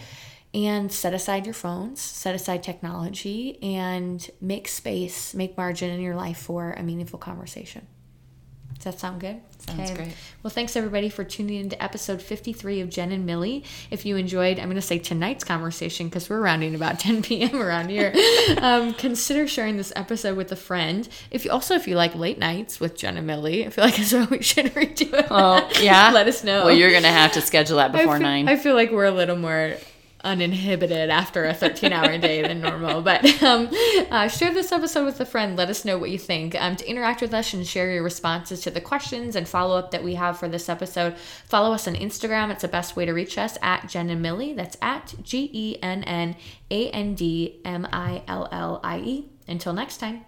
and 0.54 0.92
set 0.92 1.14
aside 1.14 1.46
your 1.46 1.54
phones, 1.54 2.00
set 2.00 2.36
aside 2.36 2.62
technology, 2.62 3.62
and 3.64 4.30
make 4.40 4.68
space, 4.68 5.34
make 5.34 5.58
margin 5.58 5.90
in 5.90 6.00
your 6.00 6.16
life 6.16 6.38
for 6.38 6.74
a 6.74 6.84
meaningful 6.84 7.20
conversation. 7.20 7.88
Does 8.84 8.96
that 8.96 9.00
sound 9.00 9.22
good? 9.22 9.40
Sounds 9.60 9.92
great. 9.92 10.14
Well, 10.44 10.52
thanks 10.52 10.76
everybody 10.76 11.08
for 11.08 11.24
tuning 11.24 11.62
into 11.62 11.82
episode 11.82 12.22
53 12.22 12.82
of 12.82 12.90
Jen 12.90 13.14
and 13.14 13.26
Millie. 13.26 13.64
If 13.90 14.06
you 14.06 14.18
enjoyed, 14.18 14.60
I'm 14.60 14.66
going 14.66 14.76
to 14.76 14.82
say 14.82 15.00
tonight's 15.00 15.46
conversation 15.46 16.10
because 16.10 16.30
we're 16.30 16.42
rounding 16.42 16.76
about 16.76 17.00
10 17.00 17.22
p.m. 17.22 17.62
around 17.62 17.88
here. 17.88 18.14
um, 18.58 18.94
consider 18.94 19.48
sharing 19.48 19.78
this 19.78 19.94
episode 19.96 20.36
with 20.36 20.52
a 20.52 20.58
friend. 20.58 21.08
If 21.32 21.46
you 21.46 21.52
also 21.52 21.76
if 21.76 21.88
you 21.88 21.96
like 21.96 22.14
late 22.14 22.38
nights 22.38 22.82
with 22.82 22.98
Jen 22.98 23.16
and 23.16 23.26
Millie, 23.26 23.66
I 23.66 23.70
feel 23.70 23.86
like 23.86 23.98
it's 23.98 24.12
what 24.12 24.30
we 24.30 24.42
should 24.42 24.66
redo. 24.74 25.28
Oh, 25.32 25.66
yeah? 25.82 26.12
Let 26.14 26.28
us 26.28 26.44
know. 26.44 26.66
Well, 26.66 26.76
you're 26.76 26.92
going 26.92 27.04
to 27.04 27.08
have 27.08 27.32
to 27.32 27.42
schedule 27.42 27.78
that 27.78 27.92
I 27.92 28.00
before 28.00 28.18
feel, 28.18 28.24
nine. 28.24 28.50
I 28.50 28.58
feel 28.58 28.76
like 28.76 28.92
we're 28.92 29.06
a 29.06 29.12
little 29.12 29.38
more 29.38 29.78
uninhibited 30.24 31.10
after 31.10 31.46
a 31.46 31.54
13 31.54 31.92
hour 31.92 32.18
day 32.20 32.42
than 32.42 32.62
normal. 32.62 33.02
But 33.02 33.26
um, 33.44 33.70
uh, 34.10 34.28
share 34.28 34.54
this 34.54 34.72
episode 34.72 35.06
with 35.06 35.20
a 35.20 35.26
friend. 35.26 35.56
Let 35.58 35.70
us 35.70 35.86
know 35.86 35.98
what 35.98 36.10
you 36.10 36.20
think. 36.20 36.56
Um, 36.60 36.76
to 36.76 36.90
interact 36.90 37.22
with 37.22 37.34
us 37.34 37.54
and 37.54 37.66
share 37.66 37.92
your 37.92 38.04
responses 38.04 38.62
to 38.62 38.72
the 38.72 38.82
questions 38.82 39.36
and 39.36 39.48
follow 39.48 39.78
up 39.78 39.92
that 39.92 40.04
we 40.04 40.16
have 40.16 40.40
for 40.40 40.48
this 40.48 40.70
episode, 40.70 41.18
follow 41.18 41.74
us 41.74 41.88
on 41.88 41.96
Instagram. 41.96 42.52
It's 42.52 42.62
the 42.62 42.68
best 42.68 42.96
way 42.96 43.06
to 43.06 43.14
reach 43.14 43.38
us 43.38 43.58
at 43.62 43.90
Jen 43.90 44.10
and 44.10 44.22
Millie. 44.22 44.54
That's 44.54 44.78
at 44.82 45.14
G 45.22 45.50
E 45.54 45.78
N 45.82 46.04
N 46.04 46.36
A 46.72 46.90
N 46.90 47.16
D 47.16 47.62
M 47.66 47.88
I 47.92 48.24
L 48.28 48.48
L 48.52 48.80
I 48.84 49.00
E. 49.00 49.30
Until 49.48 49.74
next 49.74 49.98
time. 49.98 50.26